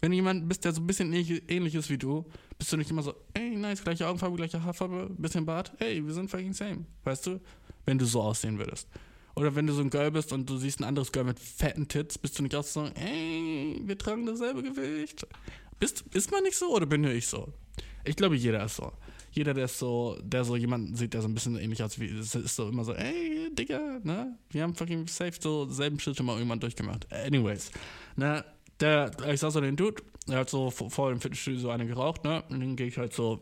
[0.00, 2.90] Wenn du jemand bist, der so ein bisschen ähnlich ist wie du, bist du nicht
[2.90, 5.72] immer so, ey, nice, gleiche Augenfarbe, gleiche Haarfarbe, bisschen Bart.
[5.78, 6.86] Hey, wir sind fucking same.
[7.04, 7.40] Weißt du?
[7.84, 8.88] Wenn du so aussehen würdest.
[9.34, 11.88] Oder wenn du so ein Girl bist und du siehst ein anderes Girl mit fetten
[11.88, 15.26] Tits, bist du nicht auch so, ey, wir tragen dasselbe Gewicht.
[15.78, 17.52] Bist, ist man nicht so oder bin nur ich so?
[18.04, 18.92] Ich glaube, jeder ist so.
[19.30, 22.34] Jeder, der ist so, der so jemanden sieht, der so ein bisschen ähnlich aussieht, ist,
[22.34, 24.36] ist so immer so, ey, Digga, ne?
[24.50, 27.10] Wir haben fucking safe so selben Schritt schon mal irgendwann durchgemacht.
[27.10, 27.70] Anyways,
[28.16, 28.44] ne?
[28.80, 32.24] Der, ich sah so den Dude, der hat so vor dem Fitnessstudio so eine geraucht,
[32.24, 32.42] ne?
[32.50, 33.40] Und dann gehe ich halt so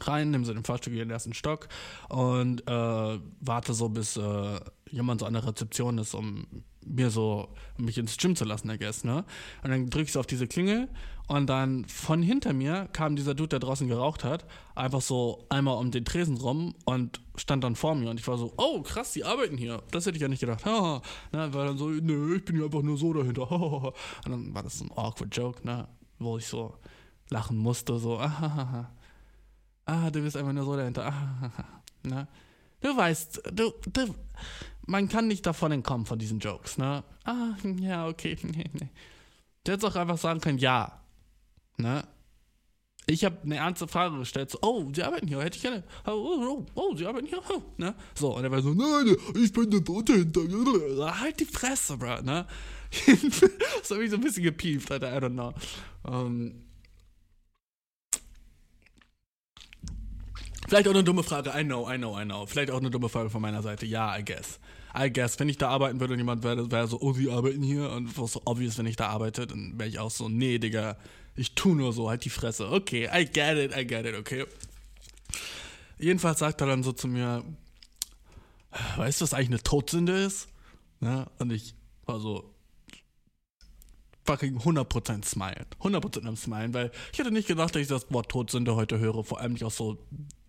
[0.00, 1.68] rein, nehme so den Fahrstuhl in den ersten Stock
[2.08, 4.60] und äh, warte so, bis äh,
[4.92, 6.46] jemand so an der Rezeption ist, um
[6.84, 9.24] mir so mich ins Gym zu lassen, I guess, ne?
[9.62, 10.88] Und dann drücke ich so auf diese Klingel
[11.28, 15.78] und dann von hinter mir kam dieser Dude, der draußen geraucht hat, einfach so einmal
[15.78, 19.12] um den Tresen rum und stand dann vor mir und ich war so, oh krass,
[19.12, 19.82] die arbeiten hier.
[19.90, 20.64] Das hätte ich ja nicht gedacht.
[20.66, 21.00] Haha.
[21.32, 23.50] Ne, war dann so, nö, ich bin ja einfach nur so dahinter.
[23.52, 25.88] und dann war das so ein awkward Joke, ne?
[26.18, 26.74] Wo ich so
[27.30, 28.90] lachen musste, so, ah,
[29.86, 31.06] ah du bist einfach nur so dahinter.
[31.06, 31.50] Ah,
[32.02, 32.28] ne?
[32.82, 34.14] Du weißt, du, du,
[34.86, 37.04] man kann nicht davon entkommen von diesen Jokes, ne?
[37.24, 38.36] Ah, ja, okay.
[39.64, 41.00] Du hättest auch einfach sagen können, ja.
[41.76, 42.02] Ne?
[43.06, 45.84] Ich habe eine ernste Frage gestellt, so, oh, Sie arbeiten hier, hätte ich gerne.
[46.06, 47.94] Oh, oh, oh, oh Sie arbeiten hier, oh, ne?
[48.14, 51.20] So, und er war so, nein, ich bin der hinter.
[51.20, 52.46] Halt die Fresse, bro, ne?
[53.06, 55.52] das hat mich so ein bisschen gepieft, Alter, I don't know.
[56.04, 56.54] Um,
[60.72, 62.46] vielleicht auch eine dumme Frage, I know, I know, I know.
[62.46, 64.58] Vielleicht auch eine dumme Frage von meiner Seite, ja, I guess.
[64.98, 67.62] I guess, wenn ich da arbeiten würde und jemand wäre wär so, oh, sie arbeiten
[67.62, 70.58] hier und war so obvious, wenn ich da arbeite, dann wäre ich auch so, nee,
[70.58, 70.96] Digga,
[71.36, 72.70] ich tu nur so, halt die Fresse.
[72.70, 74.46] Okay, I get it, I get it, okay.
[75.98, 77.44] Jedenfalls sagt er dann so zu mir,
[78.96, 80.48] weißt du, was eigentlich eine Todsünde ist?
[81.02, 81.74] Ja, und ich
[82.06, 82.50] war so,
[84.24, 85.66] fucking 100% smilen.
[85.82, 89.22] 100% am Smilen, weil ich hätte nicht gedacht, dass ich das Wort Todsünde heute höre,
[89.22, 89.98] vor allem nicht aus so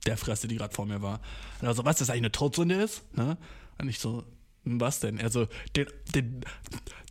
[0.06, 1.20] der Fresse, die gerade vor mir war.
[1.62, 3.04] Also, was das eigentlich eine Todsünde ist?
[3.16, 3.38] Ne?
[3.80, 4.24] Und ich so,
[4.66, 5.20] was denn?
[5.22, 6.42] Also, den, den,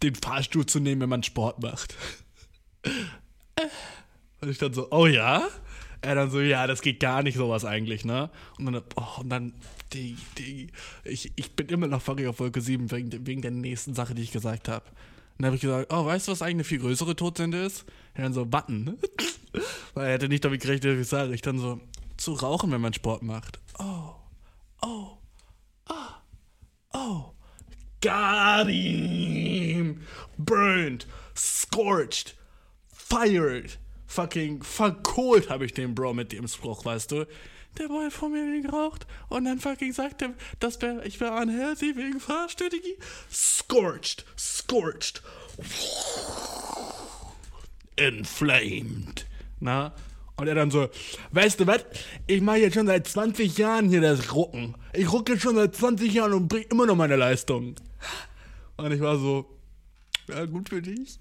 [0.02, 1.96] den Fahrstuhl zu nehmen, wenn man Sport macht.
[4.42, 5.48] Und ich dann so, oh ja?
[6.00, 8.28] Er dann so, ja, das geht gar nicht sowas eigentlich, ne?
[8.58, 9.52] Und dann, oh, und dann,
[9.92, 10.66] die, die,
[11.04, 14.22] ich, ich bin immer noch fucking auf Wolke 7 wegen, wegen der nächsten Sache, die
[14.22, 14.84] ich gesagt habe.
[15.38, 17.84] dann habe ich gesagt, oh, weißt du, was eigentlich eine viel größere Todsünde ist?
[18.14, 18.98] Er dann so, Button.
[19.94, 21.34] Weil er hätte nicht damit gerechnet, dass ich sage.
[21.34, 21.80] Ich dann so,
[22.22, 23.58] zu rauchen, wenn man Sport macht.
[23.78, 24.14] Oh,
[24.80, 25.18] oh,
[25.86, 26.22] ah,
[26.94, 27.32] oh.
[28.00, 30.02] Got him!
[30.38, 32.34] Burned, scorched,
[32.92, 37.26] fired, fucking verkohlt habe ich den Bro mit dem Spruch, weißt du?
[37.78, 42.20] Der Boy vor mir geraucht und dann fucking sagte, dass wär, ich wäre unhealthy wegen
[42.20, 42.98] Fahrstudie.
[43.30, 45.22] Scorched, scorched.
[47.96, 49.26] Inflamed.
[49.60, 49.94] Na?
[50.42, 50.88] Und er dann so,
[51.30, 51.84] weißt du was?
[52.26, 54.74] Ich mache jetzt schon seit 20 Jahren hier das Rucken.
[54.92, 57.76] Ich rucke schon seit 20 Jahren und bringe immer noch meine Leistung.
[58.76, 59.46] Und ich war so,
[60.28, 61.20] ja, gut für dich.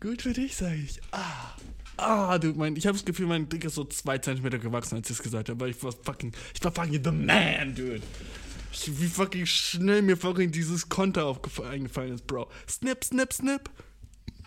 [0.00, 1.00] Gut für dich, sag ich.
[1.12, 1.54] Ah.
[1.98, 5.08] Ah, du, mein, ich habe das Gefühl, mein Dick ist so zwei Zentimeter gewachsen, als
[5.08, 8.02] ich es gesagt habe, ich war fucking, ich war fucking the man, dude.
[8.86, 11.38] Wie fucking schnell mir fucking dieses Konter
[11.70, 12.50] eingefallen ist, Bro.
[12.68, 13.70] Snip, snip, snip.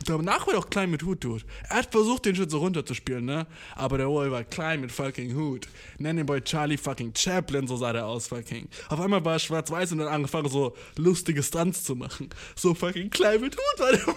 [0.05, 1.43] Danach wird auch klein mit Hut, Dude.
[1.69, 3.47] Er hat versucht, den Shit so runterzuspielen, ne?
[3.75, 5.67] Aber der Boy war klein mit fucking Hut.
[5.97, 8.67] Nenn den Boy Charlie fucking Chaplin, so sah der aus, fucking.
[8.89, 12.29] Auf einmal war er schwarz-weiß und dann angefangen, so lustige Stunts zu machen.
[12.55, 14.01] So fucking klein mit Hut war der.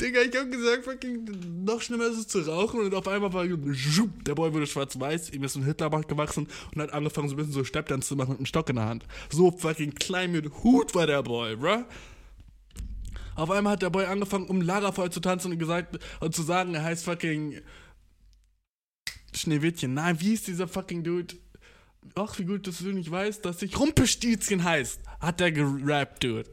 [0.00, 3.44] Digga, ich hab gesagt, fucking, noch schlimmer ist es zu rauchen und auf einmal war
[3.44, 7.52] der Boy wurde schwarz-weiß, ihm ist ein Hitlerbart gewachsen und hat angefangen, so ein bisschen
[7.52, 9.04] so Steppdance zu machen mit einem Stock in der Hand.
[9.28, 11.84] So fucking klein mit Hut war der Boy, bruh.
[13.38, 16.74] Auf einmal hat der Boy angefangen, um Lagerfeuer zu tanzen und gesagt und zu sagen,
[16.74, 17.60] er heißt fucking
[19.32, 19.94] Schneewittchen.
[19.94, 21.36] Nein, wie ist dieser fucking Dude?
[22.16, 25.00] Ach, wie gut, dass du nicht weißt, dass ich Rumpelstilzchen heißt.
[25.20, 26.50] Hat der gerappt, Dude.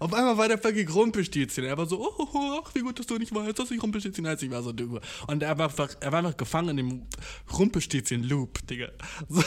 [0.00, 1.64] Auf einmal war der fucking Rumpelstilzchen.
[1.64, 3.82] Er war so, oh, oh, oh, ach, wie gut, dass du nicht weißt, dass ich
[3.82, 4.44] Rumpelstilzchen heiße.
[4.44, 5.00] Ich war so, Digga.
[5.28, 7.02] Und er war einfach, er war einfach gefangen in dem
[7.58, 8.90] Rumpelstilzchen-Loop, Digga.
[9.30, 9.42] So,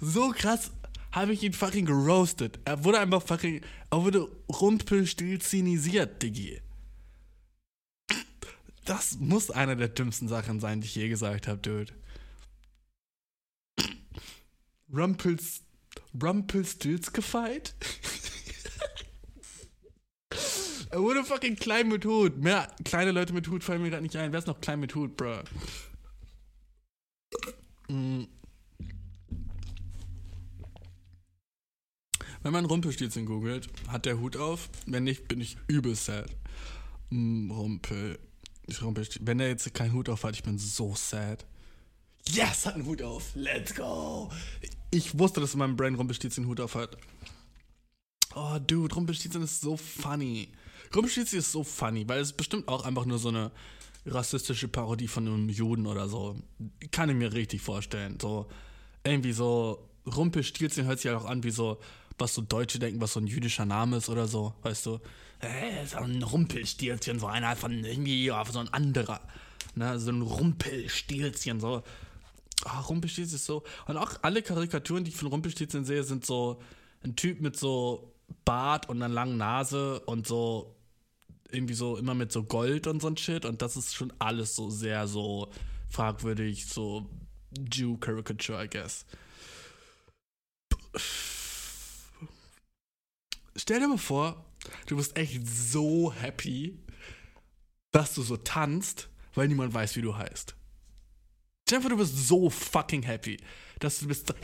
[0.00, 0.70] so krass
[1.12, 2.58] habe ich ihn fucking geroastet.
[2.64, 6.60] Er wurde einfach fucking, er wurde rumpelstilzinisiert, Diggi.
[8.84, 11.92] Das muss eine der dümmsten Sachen sein, die ich je gesagt habe, Dude.
[14.90, 15.62] Rumpels,
[16.20, 17.74] Rumpelstilzgefeit?
[20.90, 22.38] Er wurde fucking klein mit Hut.
[22.38, 24.32] Mehr kleine Leute mit Hut fallen mir gerade nicht ein.
[24.32, 25.42] Wer ist noch klein mit Hut, bro?
[27.88, 28.24] Mm.
[32.48, 34.70] Wenn man Rumpelstilzchen googelt, hat der Hut auf.
[34.86, 36.34] Wenn nicht, bin ich übel sad.
[37.10, 38.18] Mm, Rumpel.
[38.80, 39.26] Rumpelstilzchen.
[39.26, 41.44] Wenn der jetzt keinen Hut auf hat, ich bin so sad.
[42.26, 43.32] Yes, hat einen Hut auf.
[43.34, 44.30] Let's go.
[44.90, 46.96] Ich wusste, dass in meinem Brain Rumpelstilzchen Hut auf hat.
[48.34, 50.48] Oh, dude, Rumpelstilzchen ist so funny.
[50.94, 53.52] Rumpelstilzchen ist so funny, weil es bestimmt auch einfach nur so eine
[54.06, 56.34] rassistische Parodie von einem Juden oder so.
[56.92, 58.18] Kann ich mir richtig vorstellen.
[58.18, 58.48] So,
[59.04, 61.78] irgendwie so, Rumpelstilzchen hört sich ja auch an wie so,
[62.18, 65.00] was so Deutsche denken, was so ein jüdischer Name ist oder so, weißt du?
[65.40, 69.20] Äh, so ein Rumpelstilzchen, so einer von irgendwie, ja, so ein anderer.
[69.74, 71.82] Ne, so ein Rumpelstilzchen, so.
[72.64, 73.62] Oh, Rumpelstilzchen ist so.
[73.86, 76.60] Und auch alle Karikaturen, die ich von Rumpelstilzchen sehe, sind so
[77.04, 78.12] ein Typ mit so
[78.44, 80.74] Bart und einer langen Nase und so
[81.50, 84.54] irgendwie so immer mit so Gold und so ein Shit und das ist schon alles
[84.54, 85.48] so sehr so
[85.88, 87.06] fragwürdig, so
[87.72, 89.06] Jew Caricature, I guess.
[93.58, 94.44] Stell dir mal vor,
[94.86, 96.78] du bist echt so happy,
[97.90, 100.54] dass du so tanzt, weil niemand weiß, wie du heißt.
[101.68, 103.36] Jennifer, du bist so fucking happy,
[103.80, 104.34] dass du bist so,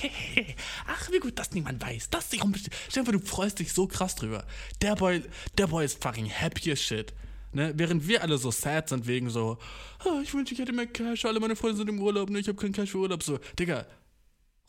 [0.86, 2.42] ach, wie gut, dass niemand weiß, dass ich
[2.90, 4.46] Jennifer, du freust dich so krass drüber.
[4.80, 5.22] Der Boy,
[5.58, 7.12] der Boy ist fucking happy as shit.
[7.52, 7.72] Ne?
[7.76, 9.58] Während wir alle so sad sind wegen so,
[10.04, 12.48] oh, ich wünsche, ich hätte mehr Cash, alle meine Freunde sind im Urlaub, ne, ich
[12.48, 13.22] habe keinen Cash für Urlaub.
[13.22, 13.86] So, Digga,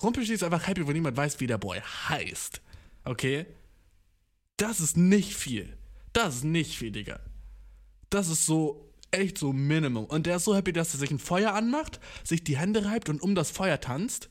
[0.01, 1.79] Rumpelstilz ist einfach happy, wo niemand weiß, wie der Boy
[2.09, 2.61] heißt.
[3.05, 3.45] Okay?
[4.57, 5.77] Das ist nicht viel.
[6.13, 7.19] Das ist nicht viel, Digga.
[8.09, 10.05] Das ist so, echt so Minimum.
[10.05, 13.09] Und der ist so happy, dass er sich ein Feuer anmacht, sich die Hände reibt
[13.09, 14.29] und um das Feuer tanzt.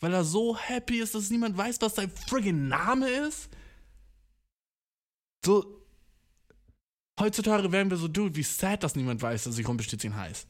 [0.00, 3.48] Weil er so happy ist, dass niemand weiß, was sein friggin' Name ist.
[5.44, 5.78] So,
[7.18, 10.46] Heutzutage wären wir so, dude, wie sad, dass niemand weiß, dass ich Rumpelstilzchen heißt.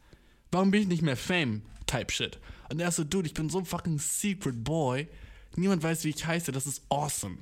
[0.50, 1.62] Warum bin ich nicht mehr Fame?
[1.86, 2.38] Type Shit.
[2.70, 5.08] Und er ist so, dude, ich bin so ein fucking Secret Boy.
[5.56, 6.52] Niemand weiß, wie ich heiße.
[6.52, 7.38] Das ist awesome.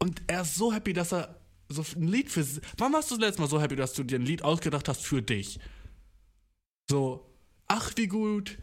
[0.00, 2.46] Und er ist so happy, dass er so ein Lied für.
[2.76, 5.04] Wann warst du das letzte Mal so happy, dass du dir ein Lied ausgedacht hast
[5.04, 5.58] für dich?
[6.88, 7.26] So,
[7.66, 8.58] ach, wie gut,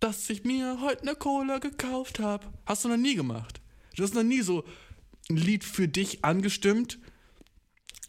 [0.00, 2.46] dass ich mir heute eine Cola gekauft habe.
[2.66, 3.60] Hast du noch nie gemacht.
[3.96, 4.64] Du hast noch nie so
[5.30, 6.98] ein Lied für dich angestimmt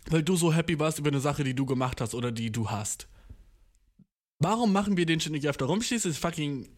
[0.10, 2.70] weil du so happy warst über eine Sache, die du gemacht hast oder die du
[2.70, 3.08] hast.
[4.40, 5.66] Warum machen wir den Shit nicht öfter?
[5.66, 6.70] Rumschieß ist fucking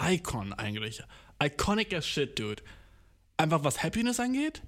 [0.00, 1.02] Icon eigentlich.
[1.42, 2.62] Iconic as shit, dude.
[3.36, 4.62] Einfach was Happiness angeht,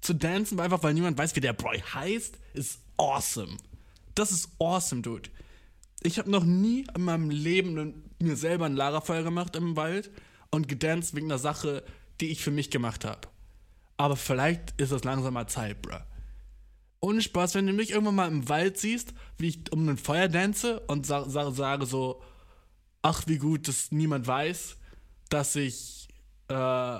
[0.00, 3.56] zu dancen, einfach weil niemand weiß, wie der Boy heißt, ist awesome.
[4.14, 5.30] Das ist awesome, dude.
[6.02, 10.10] Ich habe noch nie in meinem Leben mir selber ein Lagerfeuer gemacht im Wald
[10.50, 11.82] und gedanced wegen einer Sache,
[12.20, 13.28] die ich für mich gemacht habe.
[13.96, 15.98] Aber vielleicht ist es langsam mal Zeit, bruh.
[17.00, 20.28] Ohne Spaß, wenn du mich irgendwann mal im Wald siehst, wie ich um ein Feuer
[20.28, 22.22] dance und sa sa sage so,
[23.02, 24.76] ach wie gut, dass niemand weiß,
[25.28, 26.08] dass ich
[26.48, 26.98] äh,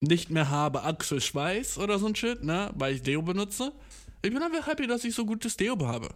[0.00, 3.72] nicht mehr habe Achselschweiß oder so ein Shit, ne, weil ich Deo benutze.
[4.22, 6.08] Ich bin einfach happy, dass ich so gutes Deo habe.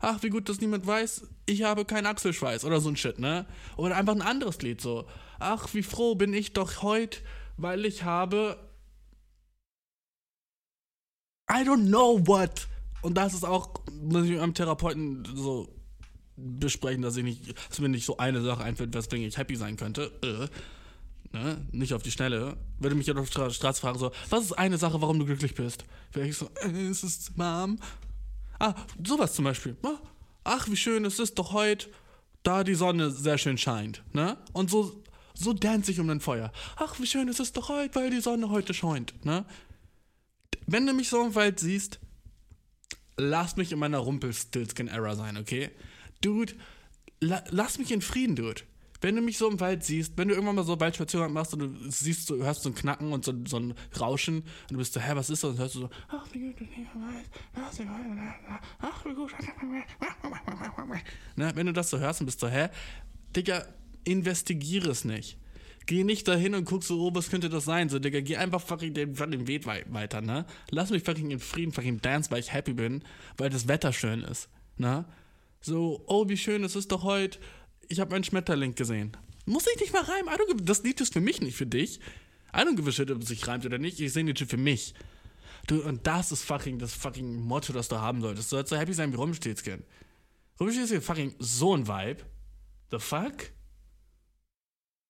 [0.00, 3.46] Ach, wie gut, dass niemand weiß, ich habe keinen Achselschweiß oder so ein Shit, ne?
[3.76, 5.08] Oder einfach ein anderes Lied so.
[5.40, 7.18] Ach, wie froh bin ich doch heute,
[7.56, 8.58] weil ich habe
[11.50, 12.68] I don't know what.
[13.02, 15.74] Und das ist auch, muss ich mit meinem Therapeuten so
[16.36, 19.76] besprechen, dass ich nicht, dass mir nicht so eine Sache einfällt, weswegen ich happy sein
[19.76, 20.12] könnte.
[20.22, 20.48] Äh,
[21.32, 21.66] ne?
[21.72, 22.56] Nicht auf die Schnelle.
[22.78, 25.54] Würde mich ja auf der Straße fragen, so, was ist eine Sache, warum du glücklich
[25.54, 25.84] bist?
[26.12, 27.78] Wäre ich so, äh, es ist Mom.
[28.58, 28.74] Ah,
[29.04, 29.76] sowas zum Beispiel.
[30.44, 31.88] Ach, wie schön, es ist doch heute,
[32.42, 34.02] da die Sonne sehr schön scheint.
[34.12, 34.36] Ne?
[34.52, 35.02] Und so,
[35.34, 36.52] so dance ich um ein Feuer.
[36.76, 39.24] Ach, wie schön, es ist doch heute, weil die Sonne heute scheint.
[39.24, 39.44] Ne?
[40.68, 41.98] wenn du mich so im Wald siehst,
[43.16, 45.70] lass mich in meiner Rumpelstiltskin-Era sein, okay?
[46.20, 46.54] Dude,
[47.20, 48.62] la lass mich in Frieden, Dude.
[49.00, 51.60] Wenn du mich so im Wald siehst, wenn du irgendwann mal so Waldspaziergang machst und
[51.60, 54.92] du siehst, so, hörst so ein Knacken und so, so ein Rauschen und du bist
[54.92, 55.50] so, hä, was ist das?
[55.50, 56.56] Und hörst du so, ach, wie gut,
[58.80, 59.32] ach, wie gut.
[61.36, 62.68] Ne, wenn du das so hörst und bist so, hä,
[63.36, 63.64] Digga,
[64.04, 65.38] investigiere es nicht.
[65.86, 67.88] Geh nicht dahin und guck so, oh, was könnte das sein?
[67.88, 70.44] So, Digga, geh einfach fucking den, den Weg weiter, ne?
[70.70, 73.02] Lass mich fucking in Frieden fucking dance, weil ich happy bin,
[73.36, 75.06] weil das Wetter schön ist, ne?
[75.60, 77.38] So, oh, wie schön, es ist doch heute,
[77.88, 79.16] ich habe einen Schmetterling gesehen.
[79.46, 80.34] Muss ich nicht mal reimen?
[80.62, 82.00] das Lied ist für mich, nicht für dich.
[82.54, 84.00] I don't ob es sich reimt oder nicht.
[84.00, 84.94] Ich singe den Shit für mich.
[85.66, 88.50] Du, und das ist fucking das fucking Motto, das du haben solltest.
[88.50, 89.84] Du sollst so happy sein wie Rumstehskin.
[90.60, 92.24] Rumstehskin fucking so ein Vibe.
[92.90, 93.52] The fuck?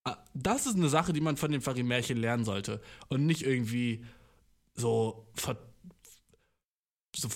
[0.04, 2.80] Ah, das ist eine Sache, die man von den Farimärchen lernen sollte.
[3.08, 4.04] Und nicht irgendwie
[4.74, 5.28] so,
[7.14, 7.28] so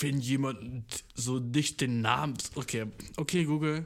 [0.00, 2.34] wenn jemand so nicht den Namen.
[2.54, 2.86] Okay,
[3.16, 3.84] okay, Google.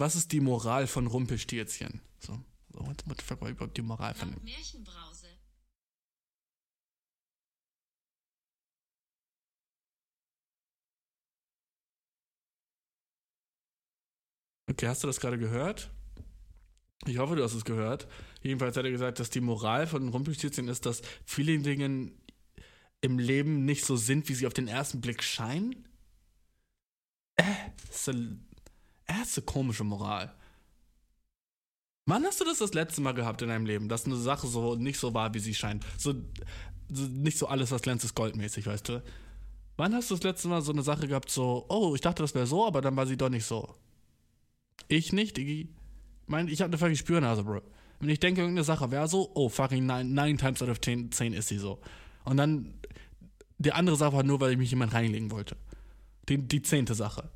[0.00, 2.00] Was ist die Moral von Rumpelstilzchen?
[2.20, 2.38] So,
[2.72, 4.44] so what the fuck war überhaupt die Moral von dem?
[4.44, 5.26] Märchenbrause.
[14.70, 15.90] Okay, hast du das gerade gehört?
[17.06, 18.06] Ich hoffe, du hast es gehört.
[18.42, 22.12] Jedenfalls hat er gesagt, dass die Moral von Rumpelstilzchen ist, dass viele Dinge
[23.00, 25.88] im Leben nicht so sind, wie sie auf den ersten Blick scheinen.
[27.34, 28.04] Äh, äh, ist
[29.08, 30.34] eine komische Moral.
[32.06, 34.76] Wann hast du das das letzte Mal gehabt in deinem Leben, dass eine Sache so
[34.76, 35.84] nicht so war, wie sie scheint?
[35.98, 36.14] So,
[36.88, 39.02] so nicht so alles, was glänzt, ist goldmäßig, weißt du?
[39.76, 42.34] Wann hast du das letzte Mal so eine Sache gehabt, so, oh, ich dachte, das
[42.34, 43.74] wäre so, aber dann war sie doch nicht so?
[44.88, 45.68] Ich nicht, Iggy
[46.28, 47.62] mein, ich habe eine fucking Spürnase, Bro.
[48.00, 51.10] Wenn ich denke, irgendeine Sache wäre so, oh, fucking nine, nine times out of ten,
[51.10, 51.80] zehn ist sie so.
[52.24, 52.74] Und dann
[53.58, 55.56] die andere Sache war nur, weil ich mich jemand reinlegen wollte.
[56.28, 57.30] Die, die zehnte Sache.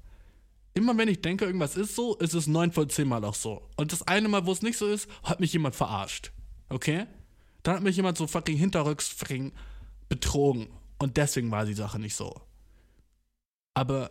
[0.75, 3.69] Immer wenn ich denke, irgendwas ist so, ist es neun von zehn Mal auch so.
[3.77, 6.33] Und das eine Mal, wo es nicht so ist, hat mich jemand verarscht.
[6.71, 7.07] Okay?
[7.63, 9.53] Dann hat mich jemand so fucking hinterrücks fucking
[10.09, 10.69] betrogen.
[10.99, 12.41] Und deswegen war die Sache nicht so.
[13.75, 14.11] Aber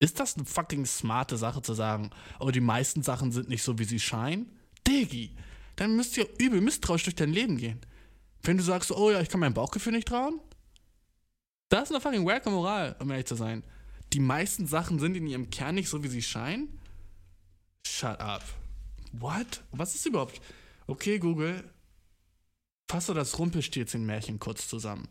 [0.00, 2.10] ist das eine fucking smarte Sache zu sagen,
[2.40, 4.58] oh, die meisten Sachen sind nicht so, wie sie scheinen?
[4.86, 5.36] Diggi,
[5.76, 7.80] dann müsst ihr übel misstrauisch durch dein Leben gehen.
[8.42, 10.40] Wenn du sagst, oh ja, ich kann mein Bauchgefühl nicht trauen,
[11.68, 13.62] das ist eine fucking wacke Moral, um ehrlich zu sein.
[14.12, 16.78] Die meisten Sachen sind in ihrem Kern nicht so, wie sie scheinen.
[17.86, 18.44] Shut up.
[19.12, 19.62] What?
[19.72, 20.40] Was ist überhaupt?
[20.86, 21.68] Okay, Google,
[22.90, 25.08] fasse das Rumpelstilzchen-Märchen kurz zusammen.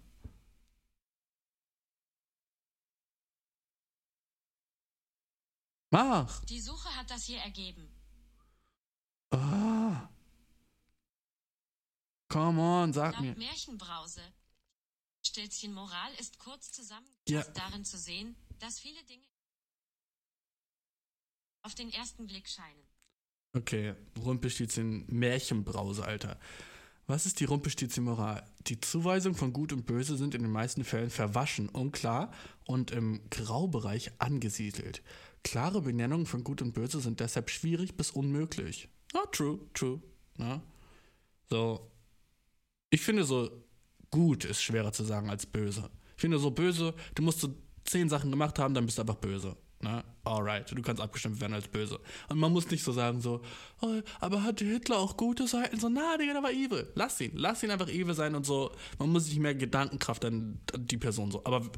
[5.92, 6.44] Mach!
[6.46, 7.88] Die Suche hat das hier ergeben.
[9.32, 10.08] Ah.
[12.30, 13.36] Come on, sag Laut mir.
[13.36, 14.22] Märchenbrause.
[15.26, 17.44] Stilzchen Moral ist kurz zusammengefasst Ja.
[17.54, 19.26] darin zu sehen, dass viele Dinge
[21.62, 22.84] auf den ersten Blick scheinen.
[23.54, 26.40] Okay, Rumpelstilzchen Märchenbrause, Alter.
[27.08, 28.46] Was ist die Rumpelstilzchen-Moral?
[28.68, 32.32] Die Zuweisung von Gut und Böse sind in den meisten Fällen verwaschen, unklar
[32.66, 35.02] und im Graubereich angesiedelt.
[35.44, 38.90] Klare Benennungen von Gut und Böse sind deshalb schwierig bis unmöglich.
[39.14, 40.00] Ah, true, true.
[40.38, 40.62] Ja.
[41.50, 41.92] So.
[42.92, 43.50] Ich finde so,
[44.12, 45.90] gut ist schwerer zu sagen als böse.
[46.16, 47.56] Ich finde so böse, du musst so
[47.90, 49.56] zehn Sachen gemacht haben, dann bist du einfach böse.
[49.82, 50.04] Ne?
[50.26, 52.00] Alright, du kannst abgestimmt werden als böse.
[52.28, 53.42] Und man muss nicht so sagen, so,
[53.82, 55.80] oh, aber hatte Hitler auch gute Seiten?
[55.80, 56.88] So, na, Digga, der war evil.
[56.96, 58.72] Lass ihn, lass ihn einfach evil sein und so.
[58.98, 61.42] Man muss nicht mehr Gedankenkraft an, die Person so.
[61.46, 61.70] Aber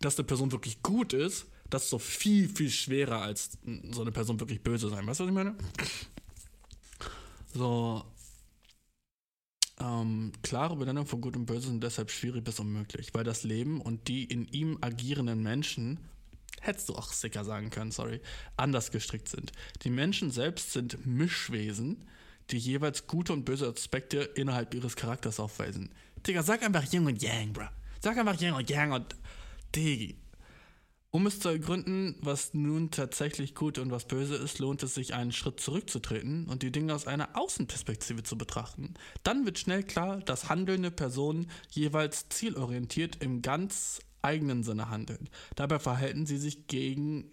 [0.00, 3.58] dass eine Person wirklich gut ist, das ist so viel, viel schwerer als
[3.92, 5.06] so eine Person wirklich böse sein.
[5.06, 5.54] Weißt du, was ich meine?
[7.54, 8.04] So,
[9.80, 13.80] ähm, klare Benennung von Gut und Böse sind deshalb schwierig bis unmöglich, weil das Leben
[13.80, 15.98] und die in ihm agierenden Menschen,
[16.60, 18.20] hättest du auch sicker sagen können, sorry,
[18.56, 19.52] anders gestrickt sind.
[19.82, 22.08] Die Menschen selbst sind Mischwesen,
[22.50, 25.90] die jeweils gute und böse Aspekte innerhalb ihres Charakters aufweisen.
[26.26, 27.64] Digga, sag einfach Yin und Yang, bro.
[28.00, 29.16] Sag einfach Yin und Yang und
[29.74, 30.16] Digi.
[31.14, 35.14] Um es zu ergründen, was nun tatsächlich gut und was böse ist, lohnt es sich,
[35.14, 38.94] einen Schritt zurückzutreten und die Dinge aus einer Außenperspektive zu betrachten.
[39.22, 45.28] Dann wird schnell klar, dass handelnde Personen jeweils zielorientiert im ganz eigenen Sinne handeln.
[45.54, 47.30] Dabei verhalten sie sich gegen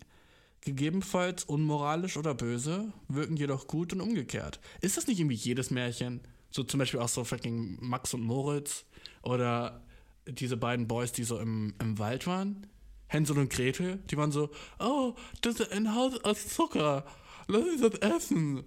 [0.61, 4.59] gegebenenfalls unmoralisch oder böse, wirken jedoch gut und umgekehrt.
[4.82, 6.21] Ist das nicht irgendwie jedes Märchen?
[6.51, 8.86] So zum Beispiel auch so fucking Max und Moritz
[9.23, 9.82] oder
[10.27, 12.67] diese beiden Boys, die so im, im Wald waren.
[13.12, 14.49] Hänsel und Gretel, die waren so,
[14.80, 17.05] oh, das ist ein Haus aus Zucker.
[17.47, 18.64] Lass uns das essen.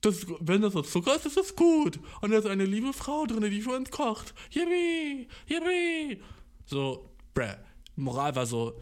[0.00, 2.00] Das, wenn das aus Zucker ist, ist das gut.
[2.20, 4.34] Und da ist eine liebe Frau drin, die für uns kocht.
[4.50, 6.20] Yippie, yippie.
[6.66, 7.54] So, bruh.
[7.94, 8.78] Moral war so,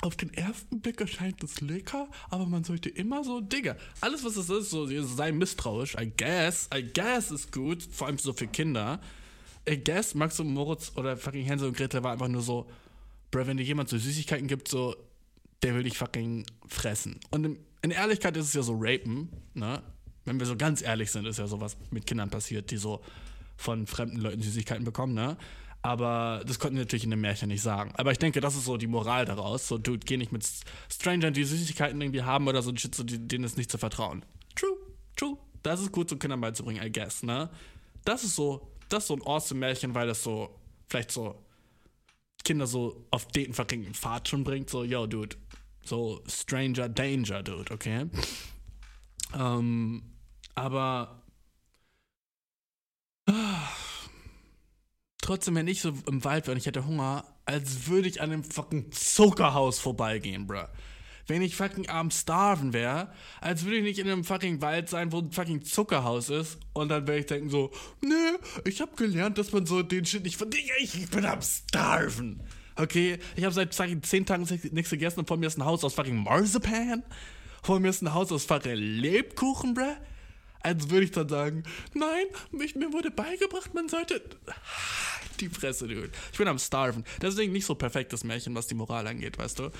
[0.00, 4.36] auf den ersten Blick erscheint es lecker, aber man sollte immer so, Digga, alles was
[4.36, 5.96] es ist, so, sei misstrauisch.
[5.96, 9.00] I guess, I guess ist gut, vor allem so für Kinder.
[9.68, 12.68] I guess, Max und Moritz oder fucking Hänsel und Gretel war einfach nur so,
[13.30, 14.96] Bro, wenn dir jemand so Süßigkeiten gibt, so,
[15.62, 17.20] der will dich fucking fressen.
[17.30, 19.82] Und in, Ehrlichkeit ist es ja so Rapen, ne?
[20.24, 23.00] Wenn wir so ganz ehrlich sind, ist ja sowas mit Kindern passiert, die so
[23.56, 25.36] von fremden Leuten Süßigkeiten bekommen, ne?
[25.80, 27.92] Aber das konnten wir natürlich in dem Märchen nicht sagen.
[27.96, 29.68] Aber ich denke, das ist so die Moral daraus.
[29.68, 30.46] So, du geh nicht mit
[30.92, 34.24] Strangern, die Süßigkeiten irgendwie haben oder so, Shit, so denen ist nicht zu vertrauen.
[34.56, 34.76] True,
[35.16, 35.38] true.
[35.62, 37.48] Das ist gut, so Kindern beizubringen, I guess, ne?
[38.04, 40.50] Das ist so, das ist so ein awesome Märchen, weil das so,
[40.88, 41.36] vielleicht so
[42.48, 44.70] Kinder so auf den fucking Pfad schon bringt.
[44.70, 45.36] So, yo, dude.
[45.84, 48.06] So, Stranger Danger, dude, okay?
[49.38, 50.02] Ähm,
[50.54, 51.22] aber
[55.20, 58.32] trotzdem, wenn ich so im Wald wäre und ich hätte Hunger, als würde ich an
[58.32, 60.68] einem fucking Zuckerhaus vorbeigehen, bruh.
[61.28, 63.12] Wenn ich fucking am Starven wäre,
[63.42, 66.58] als würde ich nicht in einem fucking Wald sein, wo ein fucking Zuckerhaus ist.
[66.72, 67.70] Und dann wäre ich denken so,
[68.00, 70.50] nö, ich habe gelernt, dass man so den Shit nicht von
[70.80, 72.40] ich, bin am Starven.
[72.76, 75.84] Okay, ich habe seit fucking 10 Tagen nichts gegessen und vor mir ist ein Haus
[75.84, 77.02] aus fucking Marzipan.
[77.62, 79.96] Vor mir ist ein Haus aus fucking Lebkuchen, bruh.
[80.60, 81.62] Als würde ich dann sagen,
[81.92, 84.22] nein, mich, mir wurde beigebracht, man sollte.
[85.40, 86.10] Die Fresse, dude.
[86.32, 87.04] Ich bin am Starven.
[87.20, 89.70] Deswegen nicht so perfektes Märchen, was die Moral angeht, weißt du?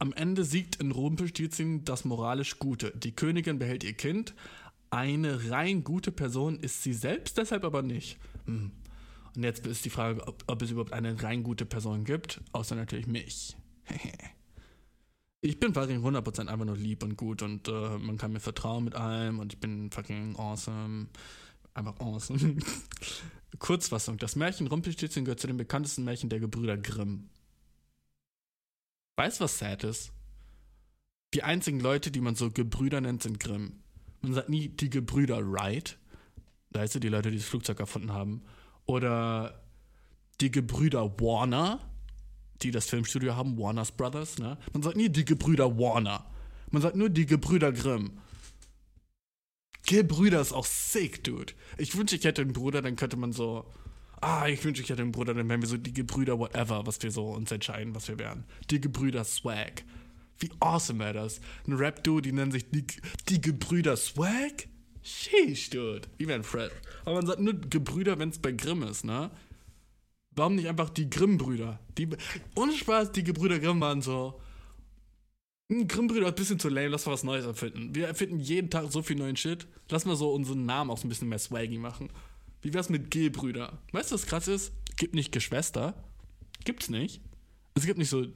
[0.00, 2.90] Am Ende siegt in Rumpelstilzchen das moralisch Gute.
[2.96, 4.34] Die Königin behält ihr Kind.
[4.88, 8.18] Eine rein gute Person ist sie selbst, deshalb aber nicht.
[8.46, 8.72] Hm.
[9.36, 12.76] Und jetzt ist die Frage, ob, ob es überhaupt eine rein gute Person gibt, außer
[12.76, 13.58] natürlich mich.
[15.42, 18.84] ich bin fucking 100% einfach nur lieb und gut und äh, man kann mir vertrauen
[18.84, 21.08] mit allem und ich bin fucking awesome.
[21.74, 22.56] Einfach awesome.
[23.58, 27.28] Kurzfassung: Das Märchen Rumpelstilzchen gehört zu den bekanntesten Märchen der Gebrüder Grimm.
[29.20, 30.12] Weißt du, was sad ist?
[31.34, 33.74] Die einzigen Leute, die man so Gebrüder nennt, sind Grimm.
[34.22, 35.98] Man sagt nie die Gebrüder Wright.
[36.70, 38.40] Weißt du, die Leute, die das Flugzeug erfunden haben.
[38.86, 39.62] Oder
[40.40, 41.80] die Gebrüder Warner,
[42.62, 44.38] die das Filmstudio haben, Warner's Brothers.
[44.38, 44.56] Ne?
[44.72, 46.24] Man sagt nie die Gebrüder Warner.
[46.70, 48.20] Man sagt nur die Gebrüder Grimm.
[49.84, 51.52] Gebrüder ist auch sick, Dude.
[51.76, 53.70] Ich wünsche, ich hätte einen Bruder, dann könnte man so.
[54.20, 57.02] Ah, ich wünsche, ich hätte einen Bruder, dann wären wir so die Gebrüder, whatever, was
[57.02, 58.44] wir so uns entscheiden, was wir wären.
[58.70, 59.82] Die Gebrüder Swag.
[60.38, 61.40] Wie awesome wäre das?
[61.66, 62.84] Ein Rap-Duo, die nennen sich die,
[63.28, 64.68] die Gebrüder Swag?
[65.02, 66.02] Sheesh, Dude.
[66.18, 66.70] Wie wären Fred?
[67.04, 69.30] Aber man sagt nur Gebrüder, wenn es bei Grimm ist, ne?
[70.32, 71.80] Warum nicht einfach die Grimm-Brüder?
[71.98, 72.08] Die,
[72.54, 74.40] ohne Spaß, die Gebrüder Grimm waren so.
[75.68, 77.94] Grimm-Brüder ist ein bisschen zu lame, lass mal was Neues erfinden.
[77.94, 79.66] Wir erfinden jeden Tag so viel neuen Shit.
[79.88, 82.10] Lass mal so unseren Namen auch so ein bisschen mehr swaggy machen.
[82.62, 83.78] Wie wär's mit G-Brüder?
[83.92, 84.72] Weißt du, was krass ist?
[84.96, 86.02] Gibt nicht Geschwister.
[86.64, 87.22] Gibt's nicht.
[87.74, 88.26] Es gibt nicht so.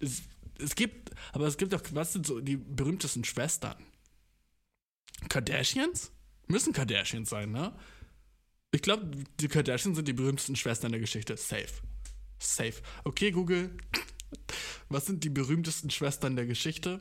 [0.00, 0.22] Es,
[0.58, 3.76] es gibt, aber es gibt auch, was sind so die berühmtesten Schwestern?
[5.28, 6.12] Kardashians?
[6.46, 7.74] Müssen Kardashians sein, ne?
[8.72, 9.10] Ich glaube,
[9.40, 11.36] die Kardashians sind die berühmtesten Schwestern der Geschichte.
[11.36, 11.68] Safe.
[12.38, 12.74] Safe.
[13.04, 13.76] Okay, Google.
[14.88, 17.00] Was sind die berühmtesten Schwestern der Geschichte?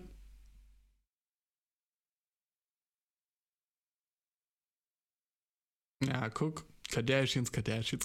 [6.07, 6.63] Ja, guck.
[6.91, 8.03] Kardashians, Kardashians.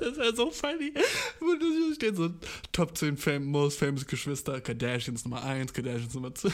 [0.00, 0.92] das wäre so funny.
[1.40, 2.30] Und da steht so
[2.72, 4.60] Top 10 fam Most Famous Geschwister.
[4.60, 6.50] Kardashians Nummer 1, Kardashians Nummer 2.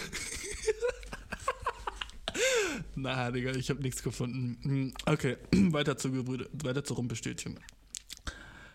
[2.96, 4.94] Na, Digga, ich habe nichts gefunden.
[5.04, 7.60] Okay, weiter zu, Gebrüder, weiter zu Rumpelstilzchen.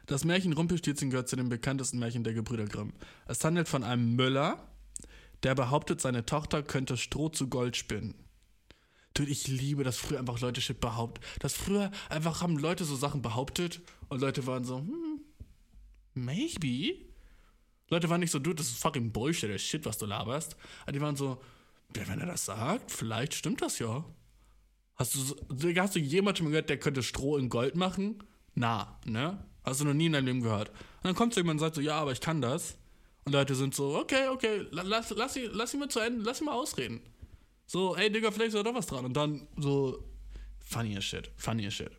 [0.06, 2.94] Das Märchen Rumpelstilzchen gehört zu den bekanntesten Märchen der Gebrüder Grimm.
[3.28, 4.68] Es handelt von einem Müller,
[5.44, 8.14] der behauptet, seine Tochter könnte Stroh zu Gold spinnen.
[9.14, 11.24] Dude, ich liebe, dass früher einfach Leute Shit behaupten.
[11.40, 15.22] Dass früher einfach haben Leute so Sachen behauptet und Leute waren so, hm,
[16.14, 16.96] maybe.
[17.90, 20.56] Leute waren nicht so, dude, das ist fucking Bullshit, der Shit, was du laberst.
[20.84, 21.42] Aber die waren so,
[21.96, 24.06] ja, wenn er das sagt, vielleicht stimmt das ja.
[24.96, 28.24] Hast du, hast du jemanden gehört, der könnte Stroh in Gold machen?
[28.56, 29.44] Na, ne?
[29.64, 30.70] Hast du noch nie in deinem Leben gehört.
[30.70, 32.78] Und dann kommt so jemand und sagt so, ja, aber ich kann das.
[33.26, 36.24] Und Leute sind so, okay, okay, la- lass, lass, ihn, lass ihn mal zu Ende,
[36.24, 37.02] lass ihn mal ausreden.
[37.72, 39.06] So, ey, Digga, vielleicht ist da doch was dran.
[39.06, 40.04] Und dann so,
[40.60, 41.92] funny as shit, funny as shit.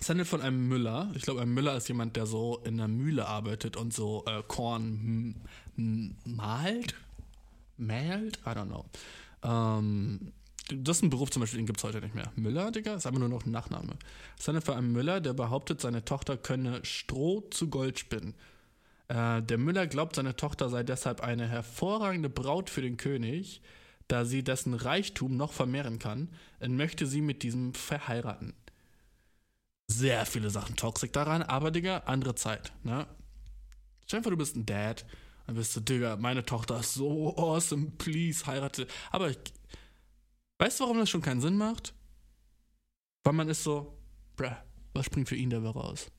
[0.00, 1.08] Es handelt von einem Müller.
[1.14, 4.42] Ich glaube, ein Müller ist jemand, der so in einer Mühle arbeitet und so äh,
[4.48, 5.36] Korn
[5.76, 6.96] malt.
[7.76, 8.40] Mählt?
[8.44, 8.84] I don't know.
[9.44, 10.32] Ähm,
[10.68, 12.32] das ist ein Beruf zum Beispiel, den gibt es heute nicht mehr.
[12.34, 13.92] Müller, Digga, ist aber nur noch ein Nachname.
[14.36, 18.34] Es handelt von einem Müller, der behauptet, seine Tochter könne Stroh zu Gold spinnen.
[19.06, 23.60] Äh, der Müller glaubt, seine Tochter sei deshalb eine hervorragende Braut für den König,
[24.10, 26.30] da sie dessen Reichtum noch vermehren kann,
[26.76, 28.54] möchte sie mit diesem verheiraten.
[29.86, 33.06] Sehr viele Sachen toxisch daran, aber Digga, andere Zeit, ne?
[34.06, 35.06] Stell dir du bist ein Dad,
[35.46, 38.88] dann bist du, Digga, meine Tochter ist so awesome, please, heirate.
[39.12, 39.38] Aber ich,
[40.58, 41.94] weißt du, warum das schon keinen Sinn macht?
[43.22, 43.96] Weil man ist so,
[44.36, 44.56] bruh,
[44.92, 46.10] was springt für ihn dabei raus?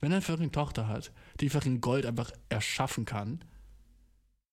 [0.00, 3.44] Wenn er eine Tochter hat, die in Gold einfach erschaffen kann,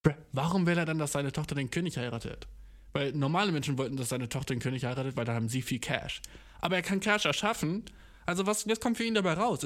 [0.03, 2.47] bruh, warum will er dann, dass seine Tochter den König heiratet?
[2.93, 5.79] Weil normale Menschen wollten, dass seine Tochter den König heiratet, weil da haben sie viel
[5.79, 6.21] Cash.
[6.59, 7.83] Aber er kann Cash erschaffen.
[8.25, 9.59] Also was, was kommt für ihn dabei raus?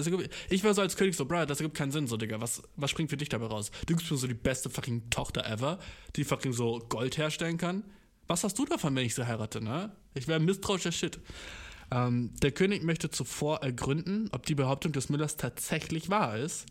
[0.49, 2.39] Ich war so als König so, Bro, das ergibt keinen Sinn, so, Digga.
[2.41, 3.71] Was, was springt für dich dabei raus?
[3.87, 5.79] Du bist mir so die beste fucking Tochter ever,
[6.15, 7.83] die fucking so Gold herstellen kann.
[8.27, 9.91] Was hast du davon, wenn ich sie heirate, ne?
[10.13, 11.19] Ich wäre misstrauischer Shit.
[11.89, 16.67] Ähm, der König möchte zuvor ergründen, ob die Behauptung des Müllers tatsächlich wahr ist.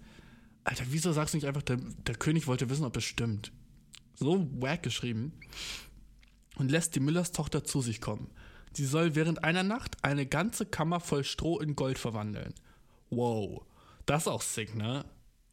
[0.62, 3.51] Alter, wieso sagst du nicht einfach, der, der König wollte wissen, ob es stimmt?
[4.14, 5.32] So wack geschrieben
[6.61, 8.31] und lässt die Müllers Tochter zu sich kommen.
[8.74, 12.55] Sie soll während einer Nacht eine ganze Kammer voll Stroh in Gold verwandeln.
[13.09, 13.62] Wow,
[14.05, 15.07] das ist auch sick, ne?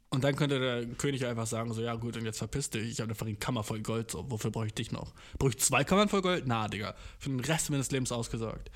[0.09, 2.99] Und dann könnte der König einfach sagen, so, ja gut, und jetzt verpiss dich, ich
[2.99, 5.13] habe einfach eine Kammer voll Gold, so, wofür brauche ich dich noch?
[5.39, 6.43] Brauche ich zwei Kammern voll Gold?
[6.45, 8.69] Na, Digga, für den Rest meines Lebens ausgesorgt.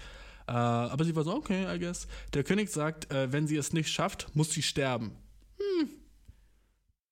[0.47, 2.07] Äh, aber sie war so, okay, I guess.
[2.33, 5.17] Der König sagt, äh, wenn sie es nicht schafft, muss sie sterben.
[5.57, 5.89] Hm.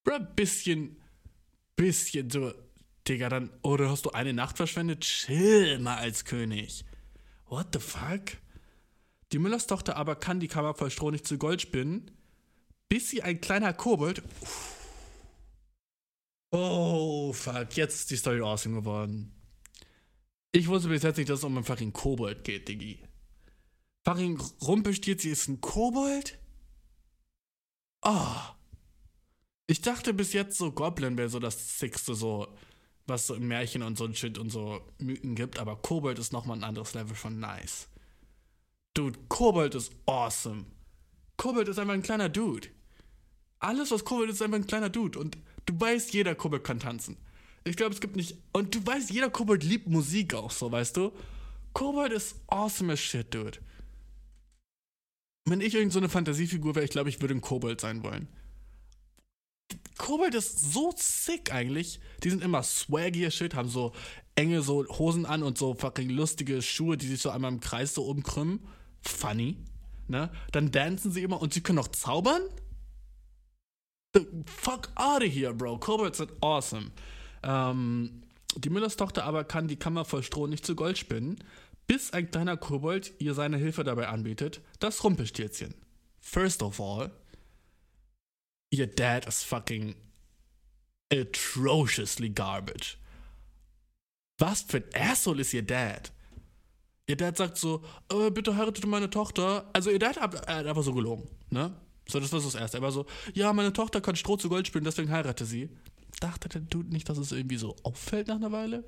[0.05, 0.95] Bro, bisschen,
[1.75, 2.53] bisschen so,
[3.09, 5.01] Digga, dann, oder hast du eine Nacht verschwendet?
[5.01, 6.85] Chill mal als König.
[7.47, 8.37] What the fuck?
[9.31, 12.11] Die Müllers Tochter aber kann die Kammer voll Stroh nicht zu Gold spinnen,
[12.87, 14.21] bis sie ein kleiner Kobold.
[16.51, 19.31] Oh, fuck, jetzt ist die Story awesome geworden.
[20.51, 23.03] Ich wusste bis jetzt nicht, dass es um einen fucking Kobold geht, Diggi.
[24.03, 26.39] Fucking Rumpelstilzchen ist ein Kobold?
[28.01, 28.55] Ah.
[29.67, 32.47] Ich dachte bis jetzt so Goblin wäre so das Sixte so,
[33.09, 36.57] was so Märchen und so ein Shit und so Mythen gibt, aber Kobold ist nochmal
[36.57, 37.87] ein anderes Level von nice.
[38.93, 40.65] Dude, Kobold ist awesome.
[41.37, 42.69] Kobold ist einfach ein kleiner Dude.
[43.59, 45.19] Alles, was Kobold ist, ist einfach ein kleiner Dude.
[45.19, 47.17] Und du weißt, jeder Kobold kann tanzen.
[47.63, 48.37] Ich glaube, es gibt nicht.
[48.53, 51.11] Und du weißt, jeder Kobold liebt Musik auch so, weißt du?
[51.73, 53.59] Kobold ist awesome as shit, dude.
[55.45, 58.27] Wenn ich irgend so eine Fantasiefigur wäre, ich glaube, ich würde ein Kobold sein wollen.
[59.99, 61.99] Kobold ist so sick eigentlich.
[62.23, 63.93] Die sind immer swaggy shit, haben so
[64.33, 67.93] enge so Hosen an und so fucking lustige Schuhe, die sich so einmal im Kreis
[67.93, 68.61] so oben krümmen.
[69.01, 69.57] Funny.
[70.07, 70.31] Ne?
[70.51, 72.41] Dann dancen sie immer und sie können auch zaubern?
[74.15, 75.77] The fuck out of here, bro.
[75.77, 76.91] Kobolds sind awesome.
[77.43, 78.23] Ähm,
[78.55, 81.43] die Müllers Tochter aber kann die Kammer voll Stroh nicht zu Gold spinnen,
[81.85, 85.75] bis ein kleiner Kobold ihr seine Hilfe dabei anbietet, das Rumpelstilzchen.
[86.19, 87.11] First of all,
[88.71, 89.95] your dad is fucking
[91.11, 92.97] atrociously garbage.
[94.37, 96.11] Was für ein Asshole ist ihr Dad?
[97.07, 99.69] Ihr Dad sagt so, äh, bitte heiratet meine Tochter.
[99.73, 101.75] Also ihr Dad hat, hat einfach so gelogen, ne?
[102.07, 102.77] So, das war so das Erste.
[102.77, 105.69] Er war so, ja, meine Tochter kann Stroh zu Gold spielen, deswegen heirate sie.
[106.19, 108.83] Dachte der Dude nicht, dass es irgendwie so auffällt nach einer Weile?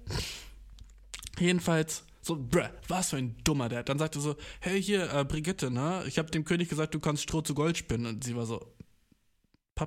[1.40, 3.90] Jedenfalls, so, bruh, was für ein dummer Dad.
[3.90, 6.04] Dann sagte er so, hey, hier, äh, Brigitte, ne?
[6.08, 8.06] Ich habe dem König gesagt, du kannst Stroh zu Gold spinnen.
[8.06, 8.74] Und sie war so,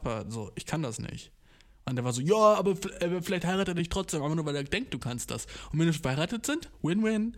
[0.01, 1.31] Papa, so, ich kann das nicht.
[1.85, 4.57] Und der war so, ja, aber äh, vielleicht heiratet er dich trotzdem, aber nur weil
[4.57, 5.47] er denkt, du kannst das.
[5.71, 7.37] Und wenn wir verheiratet sind, win-win.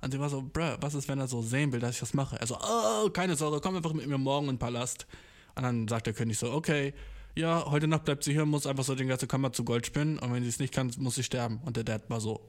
[0.00, 2.14] Und sie war so, bruh, was ist, wenn er so sehen will, dass ich das
[2.14, 2.40] mache?
[2.40, 5.06] Er so, oh, keine Sorge, komm einfach mit mir morgen in den Palast.
[5.54, 6.94] Und dann sagt der König so, okay,
[7.34, 10.18] ja, heute Nacht bleibt sie hier, muss einfach so den ganzen Kammer zu Gold spinnen
[10.18, 11.60] und wenn sie es nicht kann, muss sie sterben.
[11.66, 12.40] Und der Dad war so,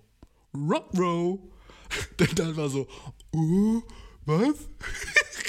[0.53, 1.39] Rockrow.
[2.19, 2.87] Der Dad war so,
[3.33, 3.81] uh,
[4.25, 4.69] was?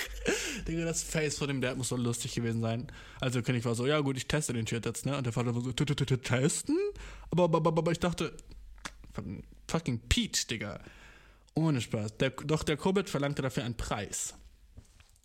[0.66, 2.86] Digga, das Face von dem Dad muss so lustig gewesen sein.
[3.20, 5.16] Also König war so, ja gut, ich teste den Shit jetzt, ne?
[5.16, 6.76] Und der Vater war so, testen?
[7.30, 8.36] Aber, ich dachte,
[9.68, 10.80] fucking Peach, Digga.
[11.54, 12.14] Ohne Spaß.
[12.44, 14.34] Doch der Kobold verlangte dafür einen Preis.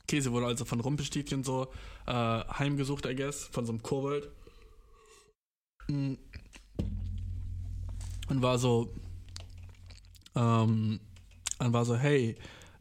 [0.08, 1.72] Käse wurde also von Rumpelstilzchen so
[2.06, 4.30] äh, heimgesucht, I guess, von so einem Kobold.
[5.88, 6.20] Und
[8.28, 8.94] war so,
[10.36, 11.00] ähm,
[11.60, 12.36] und war so, hey,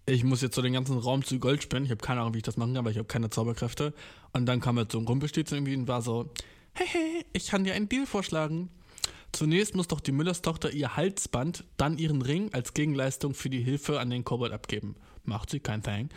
[0.07, 1.85] ich muss jetzt so den ganzen Raum zu Gold spinnen.
[1.85, 3.95] Ich habe keine Ahnung, wie ich das machen kann, weil ich habe keine Zauberkräfte.
[4.33, 6.31] Und dann kam er so ein Rumpelstilzchen irgendwie und war so,
[6.75, 8.69] hey, hey, ich kann dir einen Deal vorschlagen.
[9.33, 13.63] Zunächst muss doch die Müllers Tochter ihr Halsband, dann ihren Ring als Gegenleistung für die
[13.63, 14.95] Hilfe an den Kobold abgeben.
[15.25, 16.11] Macht sie, kein Thing.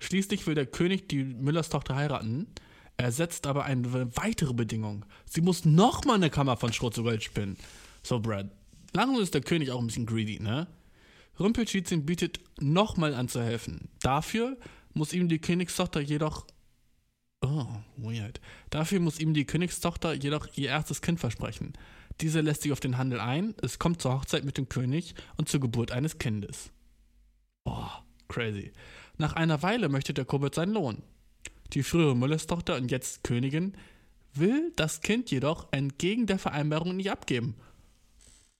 [0.00, 2.46] Schließlich will der König die Müllers Tochter heiraten.
[2.96, 5.04] Er setzt aber eine weitere Bedingung.
[5.24, 7.56] Sie muss nochmal eine Kammer von Schrot zu Gold spinnen.
[8.02, 8.50] So, Brad.
[8.92, 10.66] Langsam ist der König auch ein bisschen greedy, ne?
[11.38, 13.88] Rumpelstilzchen bietet nochmal an zu helfen.
[14.00, 14.56] Dafür
[14.92, 16.46] muss ihm die Königstochter jedoch.
[17.42, 17.66] Oh,
[17.96, 18.40] weird.
[18.70, 21.74] Dafür muss ihm die Königstochter jedoch ihr erstes Kind versprechen.
[22.20, 25.48] Diese lässt sich auf den Handel ein, es kommt zur Hochzeit mit dem König und
[25.48, 26.70] zur Geburt eines Kindes.
[27.64, 27.88] Oh,
[28.28, 28.72] crazy.
[29.18, 31.02] Nach einer Weile möchte der Kobold seinen Lohn.
[31.72, 33.76] Die frühere Müllerstochter und jetzt Königin
[34.32, 37.56] will das Kind jedoch entgegen der Vereinbarung nicht abgeben.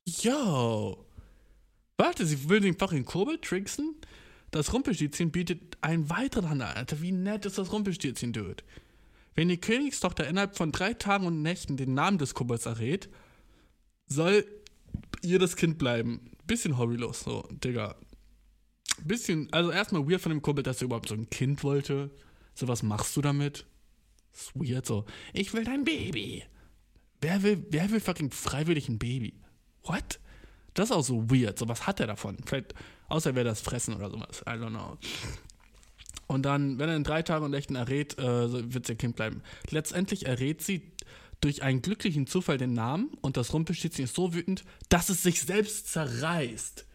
[0.05, 1.05] Yo!
[1.97, 3.95] Warte, sie will den fucking Kobold tricksen?
[4.51, 6.69] Das Rumpelstilzchen bietet einen weiteren Handel.
[6.69, 8.63] Alter, wie nett ist das Rumpelstilzchen, Dude?
[9.35, 13.09] Wenn die Königstochter innerhalb von drei Tagen und Nächten den Namen des Kobolds errät,
[14.07, 14.45] soll
[15.23, 16.31] ihr das Kind bleiben.
[16.47, 17.97] Bisschen hobbylos, so, Digga.
[19.03, 22.11] Bisschen, also erstmal weird von dem Kobold, dass er überhaupt so ein Kind wollte.
[22.55, 23.67] So, was machst du damit?
[24.33, 25.05] Ist weird, so.
[25.33, 26.45] Ich will dein Baby.
[27.21, 29.35] Wer will, wer will fucking freiwillig ein Baby?
[29.83, 30.21] What?
[30.75, 31.59] Das ist auch so weird.
[31.59, 32.37] So, was hat er davon?
[32.45, 32.75] Vielleicht,
[33.09, 34.43] außer wer das fressen oder sowas.
[34.43, 34.99] I don't know.
[36.27, 39.43] Und dann, wenn er in drei Tagen und Nächten errät, äh, wird ihr Kind bleiben.
[39.71, 40.93] Letztendlich errät sie
[41.41, 45.43] durch einen glücklichen Zufall den Namen und das Rumpelstilzchen ist so wütend, dass es sich
[45.43, 46.87] selbst zerreißt.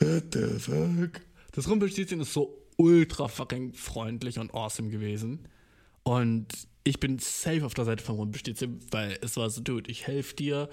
[0.00, 1.22] What the fuck?
[1.52, 5.48] Das Rumpelstilzchen ist so ultra fucking freundlich und awesome gewesen.
[6.02, 6.46] Und
[6.84, 10.36] ich bin safe auf der Seite von Rumpelstilzchen, weil es war so, dude, ich helfe
[10.36, 10.68] dir,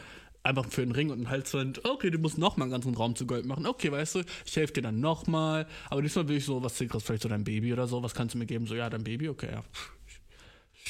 [0.46, 1.84] einfach für einen Ring und einen Halsband.
[1.86, 3.66] Okay, du musst nochmal einen ganzen Raum zu Gold machen.
[3.66, 5.68] Okay, weißt du, ich helfe dir dann nochmal.
[5.90, 8.02] Aber diesmal will ich so was Sicheres, vielleicht so dein Baby oder so.
[8.04, 8.68] Was kannst du mir geben?
[8.68, 9.30] So, ja, dein Baby?
[9.30, 9.64] Okay, ja.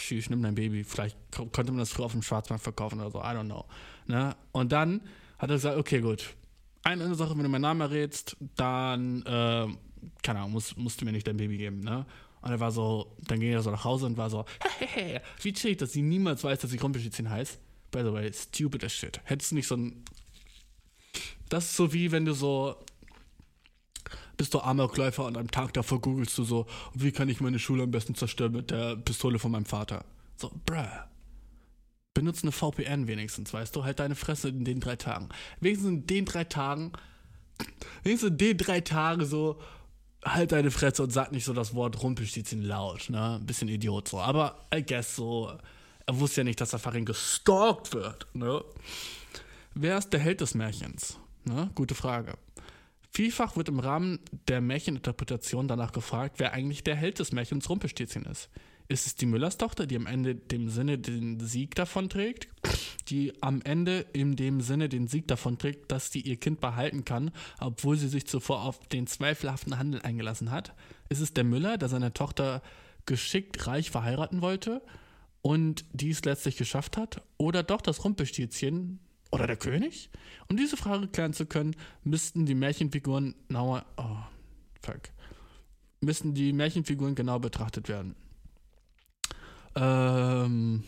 [0.09, 0.83] Ich, nehme dein Baby.
[0.83, 3.19] Vielleicht könnte man das früher auf dem Schwarzmarkt verkaufen oder so.
[3.19, 3.65] I don't know.
[4.07, 4.35] Ne?
[4.51, 5.01] Und dann
[5.37, 6.35] hat er gesagt, okay, gut.
[6.83, 9.67] Eine Sache, wenn du meinen Namen errätst, dann, äh,
[10.21, 12.05] keine Ahnung, musst, musst du mir nicht dein Baby geben, ne?
[12.41, 14.45] Und er war so, dann ging er so nach Hause und war so,
[14.77, 17.59] hey, wie chillig, dass sie niemals weiß, dass ich Rumpelstilzchen heißt.
[17.95, 19.21] By the way, stupid as shit.
[19.23, 20.03] Hättest du nicht so ein.
[21.47, 22.75] Das ist so wie wenn du so.
[24.35, 27.83] Bist du Amokläufer und am Tag davor googelst du so, wie kann ich meine Schule
[27.83, 30.03] am besten zerstören mit der Pistole von meinem Vater?
[30.35, 30.83] So, bruh.
[32.13, 33.85] Benutze eine VPN wenigstens, weißt du?
[33.85, 35.29] Halt deine Fresse in den drei Tagen.
[35.61, 36.91] Wenigstens in den drei Tagen.
[38.03, 39.61] Wenigstens in den drei Tagen so.
[40.25, 43.39] Halt deine Fresse und sag nicht so das Wort Rumpelstilzchen laut, ne?
[43.45, 44.19] Bisschen Idiot so.
[44.19, 45.57] Aber I guess so
[46.05, 48.27] er wusste ja nicht, dass er Farin gestalkt wird.
[48.33, 48.63] Ne?
[49.73, 51.19] Wer ist der Held des Märchens?
[51.43, 51.69] Ne?
[51.75, 52.37] Gute Frage.
[53.11, 58.25] Vielfach wird im Rahmen der Märcheninterpretation danach gefragt, wer eigentlich der Held des Märchens Rumpelstilzchen
[58.25, 58.49] ist.
[58.87, 62.49] Ist es die Müllerstochter, die am Ende dem Sinne den Sieg davonträgt?
[63.07, 67.31] Die am Ende in dem Sinne den Sieg davonträgt, dass sie ihr Kind behalten kann,
[67.59, 70.73] obwohl sie sich zuvor auf den zweifelhaften Handel eingelassen hat?
[71.09, 72.61] Ist es der Müller, der seine Tochter
[73.05, 74.81] geschickt reich verheiraten wollte
[75.45, 77.21] und dies letztlich geschafft hat?
[77.37, 78.99] Oder doch das Rumpelstilzchen
[79.29, 80.09] oder der König?
[80.49, 83.85] Um diese Frage klären zu können, müssten die Märchenfiguren genauer.
[83.97, 84.17] Oh,
[84.81, 85.01] fuck.
[86.01, 88.15] Müssten die Märchenfiguren genau betrachtet werden.
[89.75, 90.83] Ähm,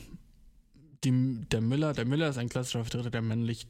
[1.04, 3.68] die, der Müller, der Müller ist ein klassischer Vertreter der männlich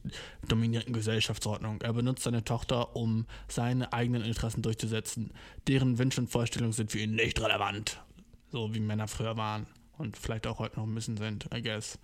[0.48, 1.82] dominierten Gesellschaftsordnung.
[1.82, 5.34] Er benutzt seine Tochter, um seine eigenen Interessen durchzusetzen.
[5.66, 8.02] Deren Wünsche und Vorstellungen sind für ihn nicht relevant.
[8.50, 9.66] So wie Männer früher waren.
[9.98, 11.98] Und vielleicht auch heute noch ein bisschen sind, I guess.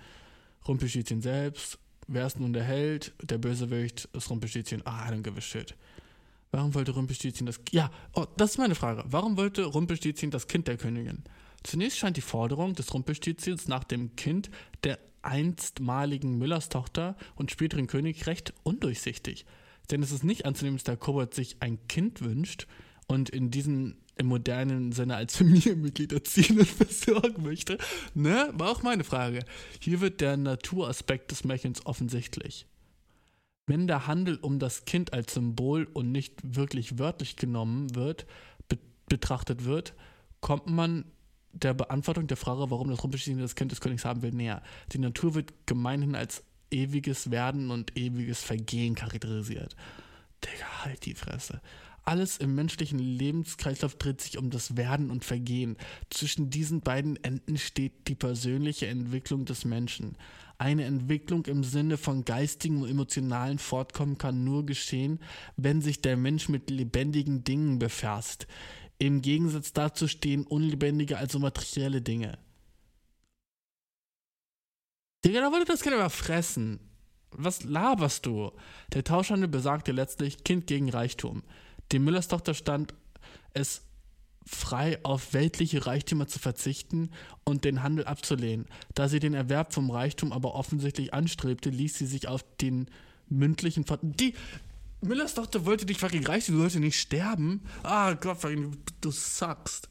[0.67, 1.79] Rumpelstilzchen selbst.
[2.07, 3.13] Wer ist nun der Held?
[3.23, 4.83] Der Bösewicht ist Rumpelstilzchen.
[4.85, 5.75] Ah, I don't give shit.
[6.51, 7.61] Warum wollte Rumpelstilzchen das...
[7.73, 9.05] Ja, oh, das ist meine Frage.
[9.07, 11.25] Warum wollte Rumpelstilzchen das Kind der Königin?
[11.63, 14.51] Zunächst scheint die Forderung des Rumpelstilzchens nach dem Kind
[14.85, 19.47] der einstmaligen Müllerstochter und späteren König recht undurchsichtig.
[19.91, 22.67] Denn es ist nicht anzunehmen, dass der Kobold sich ein Kind wünscht
[23.07, 27.79] und in diesem im modernen Sinne als Familienmitglied erziehen und versorgen möchte.
[28.15, 28.51] Ne?
[28.55, 29.45] War auch meine Frage.
[29.81, 32.67] Hier wird der Naturaspekt des Märchens offensichtlich.
[33.67, 38.27] Wenn der Handel um das Kind als Symbol und nicht wirklich wörtlich genommen wird,
[38.69, 38.79] be
[39.09, 39.95] betrachtet wird,
[40.41, 41.05] kommt man
[41.53, 44.63] der Beantwortung der Frage, warum das Rumpelstilzchen das Kind des Königs haben will, näher.
[44.93, 49.77] Die Natur wird gemeinhin als ewiges Werden und ewiges Vergehen charakterisiert.
[50.45, 51.61] Digga, halt die Fresse.
[52.07, 55.77] Alles im menschlichen Lebenskreislauf dreht sich um das Werden und Vergehen.
[56.11, 60.17] Zwischen diesen beiden Enden steht die persönliche Entwicklung des Menschen.
[60.59, 65.19] Eine Entwicklung im Sinne von geistigem und emotionalen Fortkommen kann nur geschehen,
[65.57, 68.47] wenn sich der Mensch mit lebendigen Dingen befasst.
[68.99, 72.39] Im Gegensatz dazu stehen unlebendige, also materielle Dinge.
[75.25, 76.81] Digga, da wollte das Kind aber fressen.
[77.31, 78.53] Was laberst du?
[78.93, 81.43] Der Tauschhandel besagte letztlich Kind gegen Reichtum.
[81.93, 82.95] Die Müllerstochter stand
[83.53, 83.83] es
[84.47, 87.11] frei, auf weltliche Reichtümer zu verzichten
[87.45, 88.67] und den Handel abzulehnen.
[88.95, 92.89] Da sie den Erwerb vom Reichtum aber offensichtlich anstrebte, ließ sie sich auf den
[93.29, 94.35] mündlichen Ver Die
[95.01, 97.63] Müllers Tochter wollte dich fucking reich, du wollte nicht sterben.
[97.83, 98.39] Ah Gott,
[99.01, 99.89] du suckst.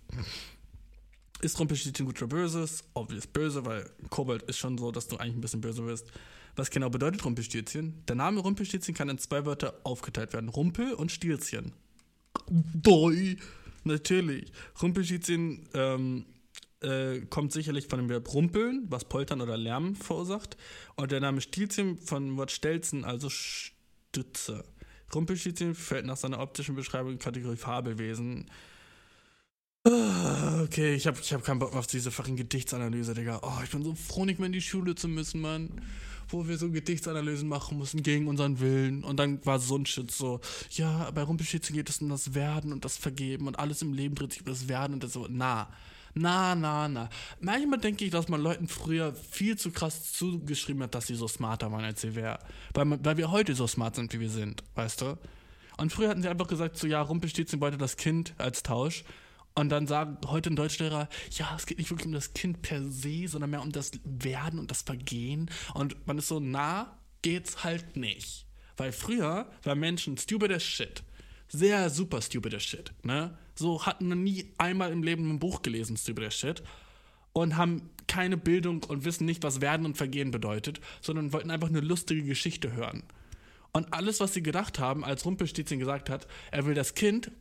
[1.42, 2.84] Ist Rumpelstilzchen gut oder böses?
[2.94, 6.08] Obvious böse, weil Kobold ist schon so, dass du eigentlich ein bisschen böse wirst.
[6.56, 8.04] Was genau bedeutet Rumpelstilzchen?
[8.08, 10.50] Der Name Rumpelstilzchen kann in zwei Wörter aufgeteilt werden.
[10.50, 11.74] Rumpel und Stilzchen.
[12.50, 13.38] Doi.
[13.84, 14.52] Natürlich.
[14.82, 16.26] Rumpelstilzchen ähm,
[16.82, 20.58] äh, kommt sicherlich von dem Verb rumpeln, was poltern oder Lärm verursacht.
[20.96, 24.64] Und der Name Stilzchen von Wort stelzen, also Stütze.
[25.14, 28.50] Rumpelstilzchen fällt nach seiner optischen Beschreibung in Kategorie Fabelwesen.
[29.86, 33.42] Ah, okay, ich habe ich hab keinen Bock mehr auf diese fucking Gedichtsanalyse, Digga.
[33.44, 35.82] Oh, ich bin so froh, nicht mehr in die Schule zu müssen, Mann.
[36.34, 39.04] Wo wir so Gedichtsanalysen machen mussten gegen unseren Willen.
[39.04, 40.42] Und dann war so ein Shit so,
[40.72, 44.16] ja, bei Rumpelstilzchen geht es um das Werden und das Vergeben und alles im Leben
[44.16, 45.28] dreht sich um das Werden und das so.
[45.30, 45.70] Na,
[46.16, 47.10] na, na, na.
[47.40, 51.28] Manchmal denke ich, dass man Leuten früher viel zu krass zugeschrieben hat, dass sie so
[51.28, 52.40] smarter waren, als sie wären.
[52.74, 55.18] Weil, weil wir heute so smart sind, wie wir sind, weißt du?
[55.78, 59.04] Und früher hatten sie einfach gesagt, so, ja, Rumpelstilzchen wollte das Kind als Tausch.
[59.56, 62.84] Und dann sagen heute ein Deutschlehrer, ja, es geht nicht wirklich um das Kind per
[62.84, 65.50] se, sondern mehr um das Werden und das Vergehen.
[65.74, 68.48] Und man ist so, na, geht's halt nicht.
[68.78, 71.04] Weil früher war Menschen stupid as shit
[71.54, 73.38] sehr super stupider Shit, ne?
[73.56, 76.64] So hatten wir nie einmal im Leben ein Buch gelesen, stupider Shit.
[77.32, 81.70] Und haben keine Bildung und wissen nicht, was Werden und Vergehen bedeutet, sondern wollten einfach
[81.70, 83.04] eine lustige Geschichte hören.
[83.72, 87.32] Und alles, was sie gedacht haben, als Rumpelstilzchen gesagt hat, er will das Kind,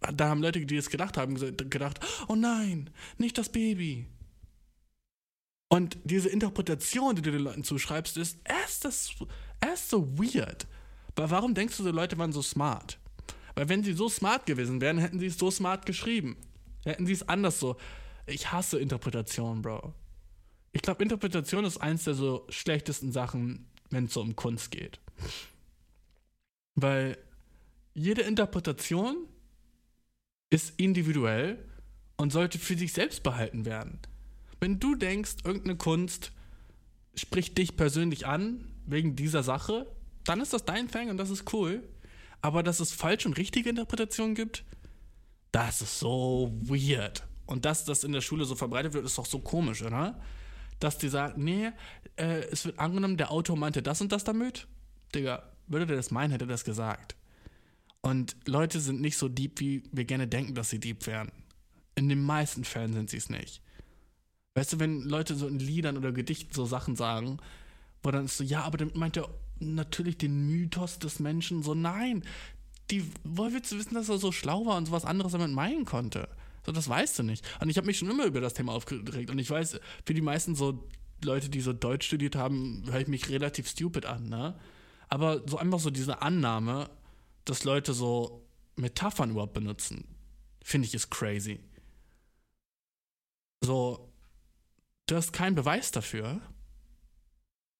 [0.00, 4.06] da haben Leute, die das gedacht haben, gedacht, oh nein, nicht das Baby.
[5.68, 9.10] Und diese Interpretation, die du den Leuten zuschreibst, ist erst, das,
[9.60, 10.66] erst so weird.
[11.14, 12.98] Aber warum denkst du, die Leute waren so smart?
[13.54, 16.36] Weil wenn sie so smart gewesen wären, hätten sie es so smart geschrieben.
[16.84, 17.76] Hätten sie es anders so.
[18.26, 19.94] Ich hasse Interpretation, Bro.
[20.72, 25.00] Ich glaube, Interpretation ist eins der so schlechtesten Sachen, wenn es so um Kunst geht.
[26.74, 27.18] Weil
[27.92, 29.28] jede Interpretation
[30.50, 31.64] ist individuell
[32.16, 33.98] und sollte für sich selbst behalten werden.
[34.58, 36.32] Wenn du denkst, irgendeine Kunst
[37.14, 39.86] spricht dich persönlich an, wegen dieser Sache,
[40.24, 41.88] dann ist das dein Fang und das ist cool.
[42.42, 44.64] Aber dass es falsche und richtige Interpretationen gibt,
[45.52, 47.24] das ist so weird.
[47.46, 50.20] Und dass das in der Schule so verbreitet wird, ist doch so komisch, oder?
[50.78, 51.70] Dass die sagen, nee,
[52.16, 54.66] äh, es wird angenommen, der Autor meinte das und das damit.
[55.14, 57.16] Digga, würde der das meinen, hätte er das gesagt.
[58.02, 61.30] Und Leute sind nicht so deep, wie wir gerne denken, dass sie deep wären.
[61.94, 63.62] In den meisten Fällen sind sie es nicht.
[64.54, 67.38] Weißt du, wenn Leute so in Liedern oder Gedichten so Sachen sagen,
[68.02, 69.28] wo dann ist so, ja, aber damit meint er
[69.58, 71.62] natürlich den Mythos des Menschen.
[71.62, 72.24] So, nein,
[72.90, 75.50] die, woher willst du wissen, dass er so schlau war und so was anderes damit
[75.50, 76.28] meinen konnte?
[76.64, 77.46] So, das weißt du nicht.
[77.60, 79.30] Und ich habe mich schon immer über das Thema aufgeregt.
[79.30, 80.88] Und ich weiß, für die meisten so
[81.22, 84.58] Leute, die so Deutsch studiert haben, höre ich mich relativ stupid an, ne?
[85.08, 86.88] Aber so einfach so diese Annahme,
[87.44, 88.46] dass Leute so
[88.76, 90.04] Metaphern überhaupt benutzen,
[90.62, 91.60] finde ich ist crazy.
[93.62, 94.12] So,
[95.06, 96.40] du hast keinen Beweis dafür.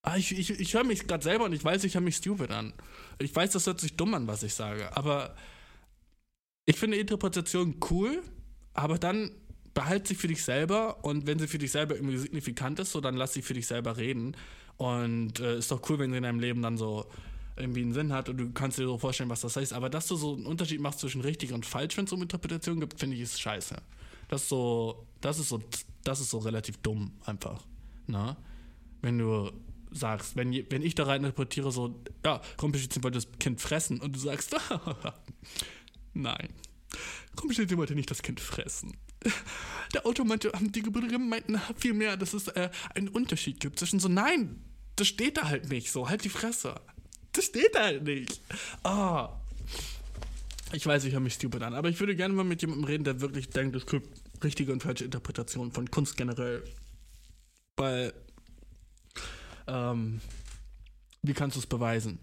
[0.02, 2.50] Ah, ich, ich, ich höre mich gerade selber und ich weiß, ich höre mich stupid
[2.50, 2.72] an.
[3.18, 5.36] Ich weiß, das hört sich dumm an, was ich sage, aber
[6.64, 8.22] ich finde Interpretation cool,
[8.72, 9.30] aber dann
[9.74, 13.00] behalt sie für dich selber und wenn sie für dich selber irgendwie signifikant ist, so
[13.00, 14.36] dann lass sie für dich selber reden.
[14.76, 17.10] Und äh, ist doch cool, wenn sie in deinem Leben dann so
[17.60, 19.72] irgendwie einen Sinn hat und du kannst dir so vorstellen, was das heißt.
[19.72, 22.80] Aber dass du so einen Unterschied machst zwischen richtig und falsch, wenn es um Interpretation
[22.80, 23.76] gibt, finde ich ist scheiße.
[24.28, 25.62] Das ist so, das ist so,
[26.04, 27.66] das ist so relativ dumm einfach.
[28.06, 28.36] Ne?
[29.02, 29.50] Wenn du
[29.90, 34.14] sagst, wenn, wenn ich da rein interpretiere, so, ja, Rumpelstilzchen wollte das Kind fressen und
[34.14, 34.54] du sagst,
[36.14, 36.48] nein,
[37.38, 38.96] Rumpelstilzchen wollte nicht das Kind fressen.
[39.94, 43.98] Der Autor meinte, die Gebrüder meinten viel mehr, dass es äh, einen Unterschied gibt zwischen
[43.98, 44.62] so, nein,
[44.96, 46.80] das steht da halt nicht, so, halt die Fresse.
[47.32, 48.40] Das steht halt nicht.
[48.84, 49.28] Oh.
[50.72, 53.04] Ich weiß, ich höre mich stupid an, aber ich würde gerne mal mit jemandem reden,
[53.04, 56.62] der wirklich denkt, es gibt richtige und falsche Interpretationen von Kunst generell.
[57.76, 58.12] Weil
[59.66, 60.20] ähm,
[61.22, 62.18] wie kannst du es beweisen?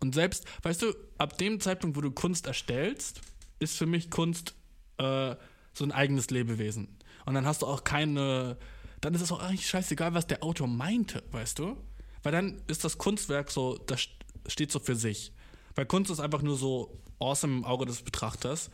[0.00, 3.20] Und selbst, weißt du, ab dem Zeitpunkt, wo du Kunst erstellst,
[3.58, 4.54] ist für mich Kunst
[4.98, 5.34] äh,
[5.72, 6.98] so ein eigenes Lebewesen.
[7.24, 8.56] Und dann hast du auch keine,
[9.00, 11.76] dann ist es auch eigentlich scheißegal, was der Autor meinte, weißt du?
[12.22, 14.08] Weil dann ist das Kunstwerk so, das
[14.48, 15.32] steht so für sich.
[15.74, 18.70] Weil Kunst ist einfach nur so awesome im Auge des Betrachters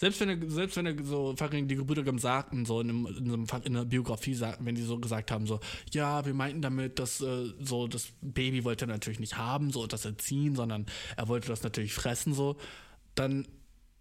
[0.00, 3.46] selbst wenn selbst wenn so fucking die Gebrüder Grimm sagten, so in, einem, in, einem,
[3.64, 5.60] in einer Biografie sagten, wenn die so gesagt haben, so,
[5.92, 9.82] ja, wir meinten damit, dass äh, so das Baby wollte er natürlich nicht haben, so
[9.82, 10.86] und das erziehen, sondern
[11.18, 12.56] er wollte das natürlich fressen, so,
[13.14, 13.46] dann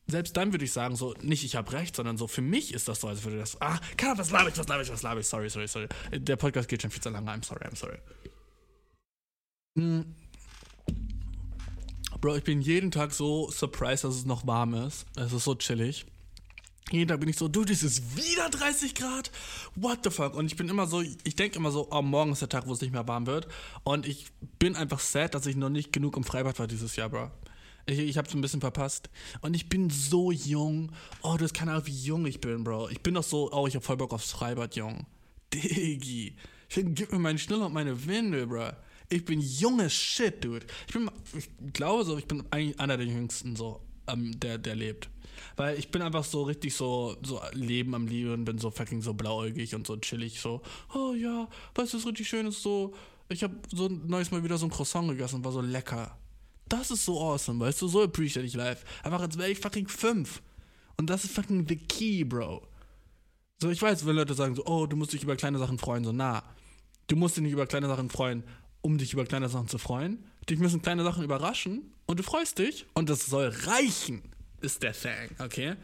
[0.08, 2.88] selbst dann würde ich sagen, so, nicht ich habe recht, sondern so, für mich ist
[2.88, 5.20] das so, als würde das, ah, kann, was laber ich, was laber ich, was laber
[5.20, 5.90] ich, sorry, sorry, sorry.
[6.14, 7.98] Der Podcast geht schon viel zu lange, I'm sorry, I'm sorry.
[9.78, 10.16] Hm.
[12.22, 15.06] Bro, ich bin jeden Tag so surprised, dass es noch warm ist.
[15.16, 16.06] Es ist so chillig.
[16.92, 19.32] Jeden Tag bin ich so, dude, es ist wieder 30 Grad.
[19.76, 20.36] What the fuck?
[20.36, 22.74] Und ich bin immer so, ich denke immer so, oh, morgen ist der Tag, wo
[22.74, 23.48] es nicht mehr warm wird.
[23.86, 24.28] Und ich
[24.58, 27.32] bin einfach sad, dass ich noch nicht genug im Freibad war dieses Jahr, Bro.
[27.86, 29.10] Ich, ich hab's ein bisschen verpasst.
[29.40, 30.92] Und ich bin so jung.
[31.22, 32.90] Oh, du hast keine Ahnung, wie jung ich bin, Bro.
[32.90, 35.06] Ich bin doch so, oh, ich hab voll Bock aufs Freibad, jung.
[35.54, 36.36] Diggi.
[36.70, 38.72] Gib mir meinen Schnüller und meine Windel, Bro.
[39.10, 40.66] Ich bin junges Shit, Dude.
[40.88, 44.76] Ich bin, ich glaube so, ich bin eigentlich einer der jüngsten, so, ähm, der, der
[44.76, 45.10] lebt.
[45.56, 49.14] Weil ich bin einfach so richtig so, so Leben am Leben, bin so fucking so
[49.14, 50.62] blauäugig und so chillig, so,
[50.94, 52.94] oh ja, weißt du, was richtig schön ist, so,
[53.30, 56.18] ich habe so neues Mal wieder so ein Croissant gegessen war so lecker.
[56.68, 58.86] Das ist so awesome, weißt du, so appreciate ich life.
[59.04, 60.42] Einfach als wäre ich fucking fünf.
[60.98, 62.68] Und das ist fucking the key, Bro.
[63.62, 66.04] So, ich weiß, wenn Leute sagen so, oh, du musst dich über kleine Sachen freuen,
[66.04, 66.44] so, na,
[67.08, 68.44] du musst dich nicht über kleine Sachen freuen,
[68.82, 70.26] um dich über kleine Sachen zu freuen.
[70.50, 74.24] Dich müssen kleine Sachen überraschen und du freust dich und das soll reichen,
[74.62, 75.76] ist der Thing, okay?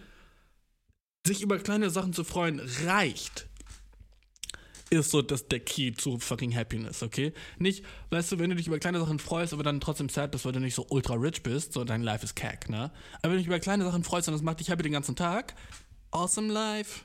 [1.26, 3.48] Sich über kleine Sachen zu freuen reicht.
[4.92, 7.34] Ist so das der Key zu fucking Happiness, okay?
[7.58, 10.46] Nicht, weißt du, wenn du dich über kleine Sachen freust, aber dann trotzdem sad bist,
[10.46, 12.92] weil du nicht so ultra rich bist, so dein Life ist cack, ne?
[13.22, 15.16] Aber wenn du dich über kleine Sachen freust und das macht dich happy den ganzen
[15.16, 15.56] Tag,
[16.12, 17.02] awesome life,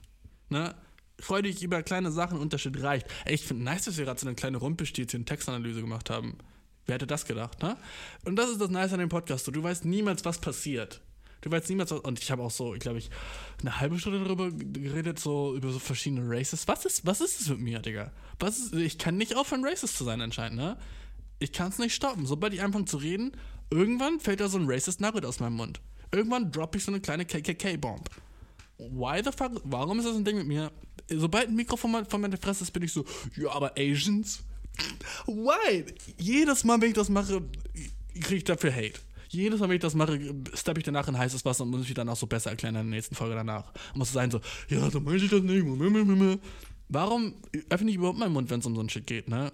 [0.51, 0.75] ne?
[1.21, 3.07] Freu dich über kleine Sachen, Unterschied reicht.
[3.25, 6.39] Ey, ich finde nice, dass wir gerade so eine kleine Rumpelstilzchen Textanalyse gemacht haben.
[6.87, 7.77] Wer hätte das gedacht, ne?
[8.25, 9.47] Und das ist das Nice an dem Podcast.
[9.47, 11.01] Du weißt niemals, was passiert.
[11.41, 12.01] Du weißt niemals, was.
[12.01, 13.11] Und ich habe auch so, ich glaube, ich
[13.61, 16.67] eine halbe Stunde darüber geredet, so über so verschiedene Races.
[16.69, 18.13] Was ist, was ist es mit mir, Digga?
[18.39, 20.77] Was ist, ich kann nicht aufhören, Racist zu sein, anscheinend, ne?
[21.39, 22.27] Ich kann es nicht stoppen.
[22.27, 23.33] Sobald ich anfange zu reden,
[23.71, 25.81] irgendwann fällt da so ein Racist Nugget aus meinem Mund.
[26.13, 28.11] Irgendwann droppe ich so eine kleine KKK-Bomb.
[28.91, 29.61] Why the fuck?
[29.65, 30.71] Warum ist das ein Ding mit mir?
[31.19, 33.05] sobald ein Mikrofon von meiner Fresse ist, bin ich so,
[33.37, 34.43] ja, aber Asians?
[35.27, 35.85] Why?
[36.19, 37.43] Jedes Mal, wenn ich das mache,
[38.15, 39.01] kriege ich dafür Hate.
[39.29, 40.19] Jedes Mal, wenn ich das mache,
[40.55, 42.83] steppe ich danach in heißes Wasser und muss ich dann auch so besser erklären in
[42.83, 43.73] der nächsten Folge danach.
[43.93, 45.65] Und muss sein so, ja, so meine ich das nicht.
[46.89, 47.35] Warum
[47.69, 49.53] öffne ich überhaupt meinen Mund, wenn es um so ein Shit geht, ne?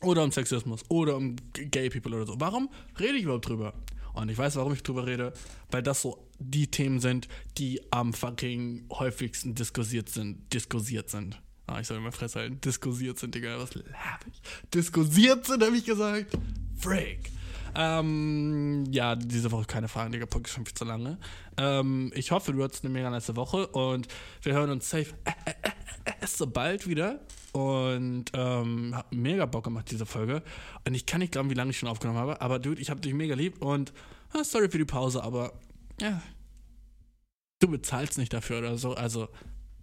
[0.00, 2.34] Oder um Sexismus oder um Gay People oder so.
[2.38, 2.68] Warum
[2.98, 3.72] rede ich überhaupt drüber?
[4.14, 5.32] Und ich weiß, warum ich drüber rede,
[5.70, 7.28] weil das so die Themen sind,
[7.58, 10.52] die am fucking häufigsten diskusiert sind.
[10.52, 11.40] Diskusiert sind.
[11.66, 12.60] Ah, ich soll immer fress halten.
[12.60, 13.58] Diskusiert sind, Digga.
[13.58, 14.42] Was lab ich?
[14.74, 16.36] Diskusiert sind, habe ich gesagt.
[16.76, 17.30] Freak.
[17.74, 20.26] Ähm, ja, diese Woche keine Fragen, Digga.
[20.26, 21.18] Podcast schon viel zu lange.
[21.56, 24.08] Ähm, ich hoffe, du hattest eine mega nice Woche und
[24.42, 25.14] wir hören uns safe.
[25.24, 25.70] Äh, äh,
[26.04, 27.20] äh, es so bald wieder
[27.52, 30.42] und ähm, hab mega Bock gemacht, diese Folge.
[30.86, 33.00] Und ich kann nicht glauben, wie lange ich schon aufgenommen habe, aber Dude, ich hab
[33.02, 33.92] dich mega lieb und
[34.32, 35.52] ah, sorry für die Pause, aber
[36.00, 36.22] ja,
[37.60, 39.28] du bezahlst nicht dafür oder so, also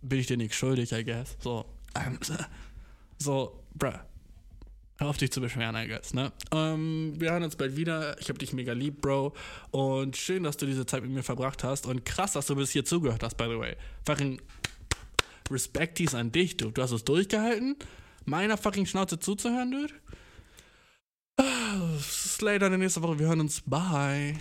[0.02, 1.38] bin ich dir nicht schuldig, I guess.
[1.40, 1.66] So,
[3.20, 3.94] so, bruh.
[4.98, 6.34] Hör auf dich zu beschweren, I guess, ne?
[6.52, 8.20] Ähm, wir hören uns bald wieder.
[8.20, 9.34] Ich hab dich mega lieb, Bro.
[9.72, 11.86] Und schön, dass du diese Zeit mit mir verbracht hast.
[11.86, 13.78] Und krass, dass du bis hier zugehört hast, by the way.
[14.06, 14.42] Fucking
[15.52, 16.72] Respektis an dich, du.
[16.72, 17.76] Du hast es durchgehalten,
[18.26, 19.94] meiner fucking Schnauze zuzuhören, dude.
[21.38, 23.20] Ah, Slater in der nächsten Woche.
[23.20, 23.62] Wir hören uns.
[23.66, 24.36] Bye.